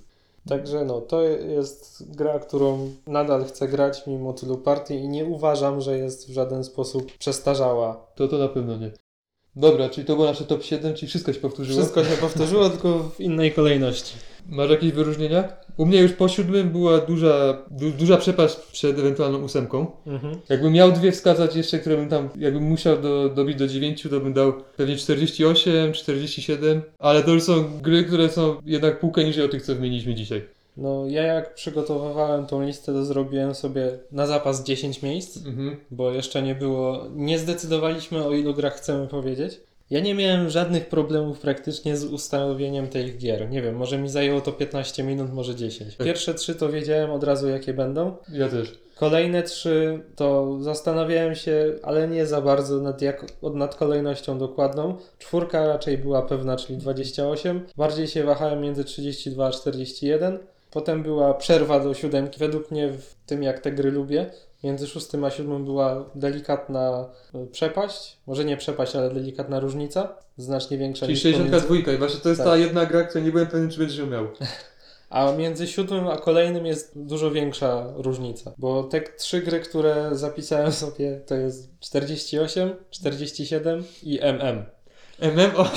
Także 0.47 0.85
no, 0.85 1.01
to 1.01 1.21
jest 1.21 2.15
gra, 2.15 2.39
którą 2.39 2.91
nadal 3.07 3.45
chcę 3.45 3.67
grać 3.67 4.07
mimo 4.07 4.33
tylu 4.33 4.57
partii 4.57 4.93
i 4.93 5.07
nie 5.07 5.25
uważam, 5.25 5.81
że 5.81 5.97
jest 5.97 6.29
w 6.29 6.33
żaden 6.33 6.63
sposób 6.63 7.17
przestarzała. 7.17 8.07
To 8.15 8.27
to 8.27 8.37
na 8.37 8.47
pewno 8.47 8.77
nie. 8.77 8.91
Dobra, 9.55 9.89
czyli 9.89 10.07
to 10.07 10.15
było 10.15 10.27
nasze 10.27 10.45
top 10.45 10.63
7, 10.63 10.95
czyli 10.95 11.07
wszystko 11.07 11.33
się 11.33 11.39
powtórzyło. 11.39 11.79
Wszystko 11.79 12.03
się 12.03 12.17
powtórzyło, 12.17 12.69
tylko 12.69 12.99
w 12.99 13.19
innej 13.19 13.51
kolejności. 13.51 14.13
Masz 14.49 14.69
jakieś 14.69 14.91
wyróżnienia? 14.91 15.43
U 15.77 15.85
mnie 15.85 16.01
już 16.01 16.11
po 16.11 16.27
siódmym 16.27 16.69
była 16.69 16.97
duża, 16.97 17.57
du, 17.71 17.91
duża 17.91 18.17
przepaść 18.17 18.55
przed 18.55 18.99
ewentualną 18.99 19.43
ósemką. 19.43 19.87
Mhm. 20.07 20.35
Jakbym 20.49 20.73
miał 20.73 20.91
dwie 20.91 21.11
wskazać 21.11 21.55
jeszcze, 21.55 21.79
które 21.79 21.97
bym 21.97 22.09
tam, 22.09 22.29
jakbym 22.39 22.63
musiał 22.63 23.01
do, 23.01 23.29
dobić 23.29 23.57
do 23.57 23.67
9, 23.67 24.03
to 24.09 24.19
bym 24.19 24.33
dał 24.33 24.53
pewnie 24.77 24.97
48, 24.97 25.93
47, 25.93 26.81
ale 26.99 27.23
to 27.23 27.31
już 27.31 27.43
są 27.43 27.79
gry, 27.81 28.03
które 28.03 28.29
są 28.29 28.55
jednak 28.65 28.99
półkę 28.99 29.23
niżej 29.23 29.45
od 29.45 29.51
tych, 29.51 29.61
co 29.61 29.75
wymieniliśmy 29.75 30.13
dzisiaj. 30.15 30.41
No, 30.77 31.05
ja 31.07 31.23
jak 31.23 31.53
przygotowywałem 31.55 32.45
tą 32.45 32.63
listę, 32.65 32.93
to 32.93 33.05
zrobiłem 33.05 33.55
sobie 33.55 33.91
na 34.11 34.27
zapas 34.27 34.63
10 34.63 35.01
miejsc, 35.01 35.37
Mhm. 35.45 35.75
bo 35.91 36.11
jeszcze 36.11 36.41
nie 36.41 36.55
było, 36.55 37.05
nie 37.15 37.39
zdecydowaliśmy 37.39 38.25
o 38.25 38.31
ilu 38.33 38.53
grach 38.53 38.73
chcemy 38.75 39.07
powiedzieć. 39.07 39.59
Ja 39.91 39.99
nie 39.99 40.15
miałem 40.15 40.49
żadnych 40.49 40.89
problemów 40.89 41.39
praktycznie 41.39 41.97
z 41.97 42.05
ustanowieniem 42.05 42.87
tych 42.87 43.17
gier. 43.17 43.49
Nie 43.49 43.61
wiem, 43.61 43.75
może 43.75 43.97
mi 43.97 44.09
zajęło 44.09 44.41
to 44.41 44.51
15 44.51 45.03
minut, 45.03 45.33
może 45.33 45.55
10. 45.55 45.95
Pierwsze 45.95 46.33
trzy 46.33 46.55
to 46.55 46.69
wiedziałem 46.69 47.11
od 47.11 47.23
razu 47.23 47.49
jakie 47.49 47.73
będą. 47.73 48.15
Ja 48.29 48.49
też. 48.49 48.79
Kolejne 48.95 49.43
trzy 49.43 49.99
to 50.15 50.57
zastanawiałem 50.61 51.35
się, 51.35 51.73
ale 51.83 52.07
nie 52.07 52.25
za 52.25 52.41
bardzo 52.41 52.81
nad, 52.81 53.01
jak, 53.01 53.25
nad 53.53 53.75
kolejnością 53.75 54.37
dokładną. 54.37 54.95
Czwórka 55.19 55.67
raczej 55.67 55.97
była 55.97 56.21
pewna, 56.21 56.57
czyli 56.57 56.77
28. 56.77 57.65
Bardziej 57.77 58.07
się 58.07 58.23
wahałem 58.23 58.61
między 58.61 58.83
32 58.83 59.47
a 59.47 59.51
41. 59.51 60.39
Potem 60.71 61.03
była 61.03 61.33
przerwa 61.33 61.79
do 61.79 61.93
siódemki. 61.93 62.39
Według 62.39 62.71
mnie 62.71 62.89
w 62.89 63.15
tym, 63.25 63.43
jak 63.43 63.59
te 63.59 63.71
gry 63.71 63.91
lubię, 63.91 64.31
między 64.63 64.87
szóstym 64.87 65.23
a 65.23 65.29
siódmym 65.29 65.65
była 65.65 66.05
delikatna 66.15 67.09
y, 67.35 67.47
przepaść. 67.47 68.17
Może 68.27 68.45
nie 68.45 68.57
przepaść, 68.57 68.95
ale 68.95 69.13
delikatna 69.13 69.59
różnica. 69.59 70.15
Znacznie 70.37 70.77
większa 70.77 71.05
Czyli 71.05 71.13
niż 71.13 71.23
pomiędzy... 71.23 71.43
62 71.43 71.93
i 71.93 71.97
właśnie 71.97 72.19
to 72.19 72.29
jest 72.29 72.41
Tak. 72.41 72.47
ta 72.47 72.57
jedna 72.57 72.85
gra, 72.85 73.03
której 73.03 73.25
nie 73.25 73.31
byłem 73.31 73.47
pewien, 73.47 73.69
czy 73.69 73.79
będziesz 73.79 74.07
miał. 74.07 74.27
A 75.09 75.31
między 75.31 75.67
siódmym 75.67 76.07
a 76.07 76.17
kolejnym 76.17 76.65
jest 76.65 76.91
dużo 76.95 77.31
większa 77.31 77.93
różnica, 77.95 78.53
bo 78.57 78.83
te 78.83 79.01
trzy 79.01 79.41
gry, 79.41 79.59
które 79.59 80.09
zapisałem 80.11 80.71
sobie, 80.71 81.21
to 81.25 81.35
jest 81.35 81.79
48, 81.79 82.75
47 82.89 83.83
i 84.03 84.19
MM. 84.21 84.65
MM, 85.19 85.51
o, 85.55 85.71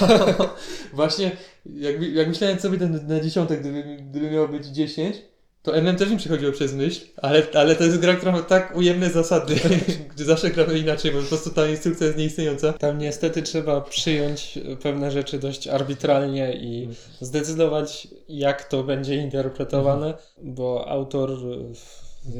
właśnie, 0.92 1.30
jak, 1.66 2.02
jak 2.02 2.28
myślałem 2.28 2.60
sobie 2.60 2.78
ten, 2.78 3.06
na 3.06 3.20
dziesiątek, 3.20 3.60
gdyby, 3.60 3.96
gdyby 4.10 4.30
miało 4.30 4.48
być 4.48 4.66
10, 4.66 5.22
to 5.64 5.76
MM 5.76 5.96
też 5.96 6.10
mi 6.10 6.16
przechodziło 6.16 6.52
przez 6.52 6.74
myśl, 6.74 7.06
ale, 7.16 7.42
ale 7.54 7.76
to 7.76 7.84
jest 7.84 7.98
gra, 7.98 8.14
która 8.14 8.32
ma 8.32 8.42
tak 8.42 8.76
ujemne 8.76 9.10
zasady, 9.10 9.54
gdzie 10.14 10.24
zawsze 10.24 10.50
gramy 10.50 10.78
inaczej, 10.78 11.12
bo 11.12 11.20
po 11.20 11.28
prostu 11.28 11.50
ta 11.50 11.66
instrukcja 11.66 12.06
jest 12.06 12.18
nieistniejąca. 12.18 12.72
Tam 12.72 12.98
niestety 12.98 13.42
trzeba 13.42 13.80
przyjąć 13.80 14.58
pewne 14.82 15.10
rzeczy 15.10 15.38
dość 15.38 15.68
arbitralnie 15.68 16.54
i 16.56 16.88
zdecydować, 17.20 18.08
jak 18.28 18.64
to 18.64 18.82
będzie 18.82 19.16
interpretowane, 19.16 20.14
bo 20.42 20.88
autor 20.88 21.30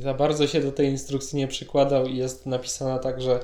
za 0.03 0.15
bardzo 0.15 0.47
się 0.47 0.61
do 0.61 0.73
tej 0.73 0.89
instrukcji 0.89 1.39
nie 1.39 1.49
przykładał 1.49 2.07
i 2.07 2.17
jest 2.17 2.47
napisana 2.47 2.99
tak, 2.99 3.23
że 3.23 3.41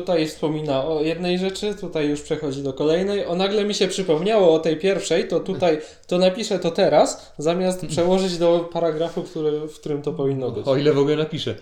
tutaj 0.00 0.28
wspomina 0.28 0.84
o 0.84 1.02
jednej 1.02 1.38
rzeczy, 1.38 1.74
tutaj 1.74 2.08
już 2.08 2.22
przechodzi 2.22 2.62
do 2.62 2.72
kolejnej. 2.72 3.26
O 3.26 3.34
nagle 3.34 3.64
mi 3.64 3.74
się 3.74 3.88
przypomniało 3.88 4.54
o 4.54 4.58
tej 4.58 4.76
pierwszej, 4.76 5.28
to 5.28 5.40
tutaj 5.40 5.78
to 6.06 6.18
napiszę 6.18 6.58
to 6.58 6.70
teraz, 6.70 7.32
zamiast 7.38 7.86
przełożyć 7.92 8.38
do 8.38 8.68
paragrafu, 8.72 9.22
który, 9.22 9.68
w 9.68 9.74
którym 9.74 10.02
to 10.02 10.12
powinno 10.12 10.50
być. 10.50 10.66
O 10.66 10.76
ile 10.76 10.92
w 10.92 10.98
ogóle 10.98 11.16
napiszę. 11.16 11.54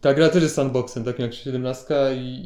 Ta 0.00 0.14
gra 0.14 0.28
też 0.28 0.42
jest 0.42 0.54
sandboxem, 0.54 1.04
takim 1.04 1.24
jak 1.24 1.34
17 1.34 1.94
i 2.16 2.42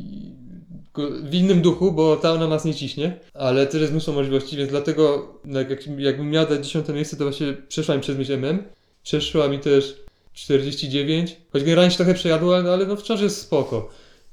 w 1.22 1.34
innym 1.34 1.62
duchu, 1.62 1.92
bo 1.92 2.16
ta 2.16 2.32
ona 2.32 2.48
nas 2.48 2.64
nie 2.64 2.74
ciśnie, 2.74 3.18
ale 3.34 3.66
też 3.66 3.80
jest 3.80 3.92
mnóstwo 3.92 4.12
możliwości, 4.12 4.56
więc 4.56 4.70
dlatego 4.70 5.34
jak, 5.44 5.70
jak, 5.70 5.80
jakbym 5.98 6.30
miał 6.30 6.46
dać 6.46 6.66
10 6.66 6.88
miejsce, 6.88 7.16
to 7.16 7.24
właśnie 7.24 7.52
przeszła 7.68 7.94
mi 7.94 8.00
przez 8.00 8.18
myśl 8.18 8.32
MM, 8.32 8.62
przeszła 9.02 9.48
mi 9.48 9.58
też 9.58 9.96
49, 10.32 11.36
choć 11.52 11.64
generalnie 11.64 11.90
się 11.90 11.96
trochę 11.96 12.14
przejadło, 12.14 12.56
ale, 12.56 12.72
ale 12.72 12.86
no 12.86 12.96
wciąż 12.96 13.20
jest 13.20 13.40
spoko. 13.40 13.88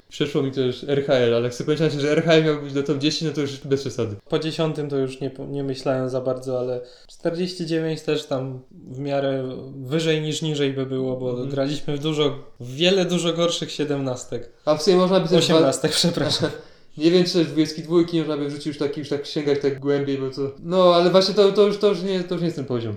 Przeszło 0.09 0.43
mi 0.43 0.51
też 0.51 0.83
RHL, 0.83 1.35
ale 1.35 1.41
jak 1.43 1.53
sobie 1.53 1.65
powiedziałem, 1.65 1.99
że 1.99 2.11
RHL 2.11 2.43
miał 2.45 2.61
być 2.61 2.73
do 2.73 2.83
top 2.83 2.97
10, 2.97 3.21
no 3.29 3.35
to 3.35 3.41
już 3.41 3.57
bez 3.57 3.81
przesady. 3.81 4.15
Po 4.29 4.39
dziesiątym 4.39 4.89
to 4.89 4.97
już 4.97 5.21
nie, 5.21 5.31
nie 5.49 5.63
myślałem 5.63 6.09
za 6.09 6.21
bardzo, 6.21 6.59
ale 6.59 6.81
49 7.07 8.01
też 8.01 8.25
tam 8.25 8.59
w 8.91 8.99
miarę 8.99 9.43
wyżej 9.75 10.21
niż 10.21 10.41
niżej 10.41 10.73
by 10.73 10.85
było, 10.85 11.17
bo 11.17 11.29
Mhm. 11.29 11.49
graliśmy 11.49 11.97
w 11.97 11.99
dużo, 11.99 12.39
w 12.59 12.75
wiele 12.75 13.05
dużo 13.05 13.33
gorszych 13.33 13.71
siedemnastek. 13.71 14.49
A 14.65 14.75
w 14.75 14.83
sumie 14.83 14.95
można 14.95 15.19
by 15.19 15.29
też... 15.29 15.37
Osiemnastek, 15.37 15.91
przepraszam. 15.91 16.49
Nie 16.97 17.11
wiem, 17.11 17.23
czy 17.25 17.45
22 17.45 17.95
można 18.13 18.37
by 18.37 18.47
wrzucić 18.47 18.65
już 18.67 18.77
tak, 18.77 18.97
już 18.97 19.09
tak 19.09 19.25
sięgać 19.25 19.59
tak 19.61 19.79
głębiej, 19.79 20.17
bo 20.17 20.29
to... 20.29 20.51
No, 20.63 20.95
ale 20.95 21.09
właśnie 21.09 21.33
to, 21.35 21.51
to, 21.51 21.67
już, 21.67 21.77
to, 21.77 21.87
już, 21.89 22.01
nie, 22.03 22.23
to 22.23 22.33
już 22.35 22.41
nie 22.41 22.45
jest 22.47 22.55
ten 22.57 22.65
poziom. 22.65 22.95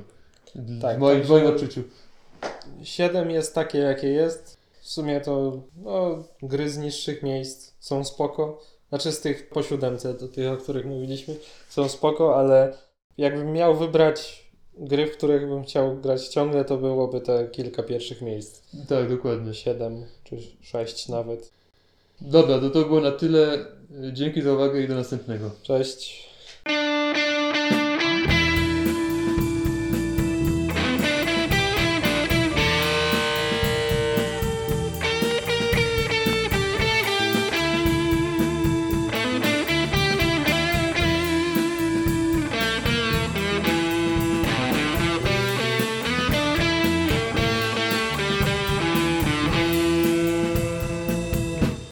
Tak, 0.82 0.96
w 0.96 1.00
moim, 1.00 1.18
także- 1.18 1.28
w 1.28 1.30
moim 1.30 1.46
odczuciu. 1.46 1.82
7 2.82 3.30
jest 3.30 3.54
takie, 3.54 3.78
jakie 3.78 4.08
jest. 4.08 4.59
W 4.90 4.92
sumie 4.92 5.20
to 5.20 5.62
no, 5.76 6.24
gry 6.42 6.70
z 6.70 6.78
niższych 6.78 7.22
miejsc 7.22 7.74
są 7.78 8.04
spoko. 8.04 8.60
Znaczy 8.88 9.12
z 9.12 9.20
tych 9.20 9.48
po 9.48 9.62
siódemce, 9.62 10.14
do 10.14 10.28
tych, 10.28 10.52
o 10.52 10.56
których 10.56 10.86
mówiliśmy, 10.86 11.36
są 11.68 11.88
spoko, 11.88 12.36
ale 12.36 12.78
jakbym 13.18 13.52
miał 13.52 13.76
wybrać 13.76 14.50
gry, 14.74 15.06
w 15.06 15.16
których 15.16 15.48
bym 15.48 15.64
chciał 15.64 15.96
grać 15.96 16.28
ciągle, 16.28 16.64
to 16.64 16.76
byłoby 16.76 17.20
te 17.20 17.48
kilka 17.48 17.82
pierwszych 17.82 18.22
miejsc. 18.22 18.62
Tak, 18.88 19.08
dokładnie. 19.08 19.54
7 19.54 20.06
czy 20.24 20.36
6 20.60 21.08
nawet. 21.08 21.50
Dobra, 22.20 22.58
to 22.58 22.70
to 22.70 22.84
było 22.84 23.00
na 23.00 23.12
tyle. 23.12 23.66
Dzięki 24.12 24.42
za 24.42 24.52
uwagę 24.52 24.82
i 24.82 24.88
do 24.88 24.94
następnego. 24.94 25.50
Cześć. 25.62 26.30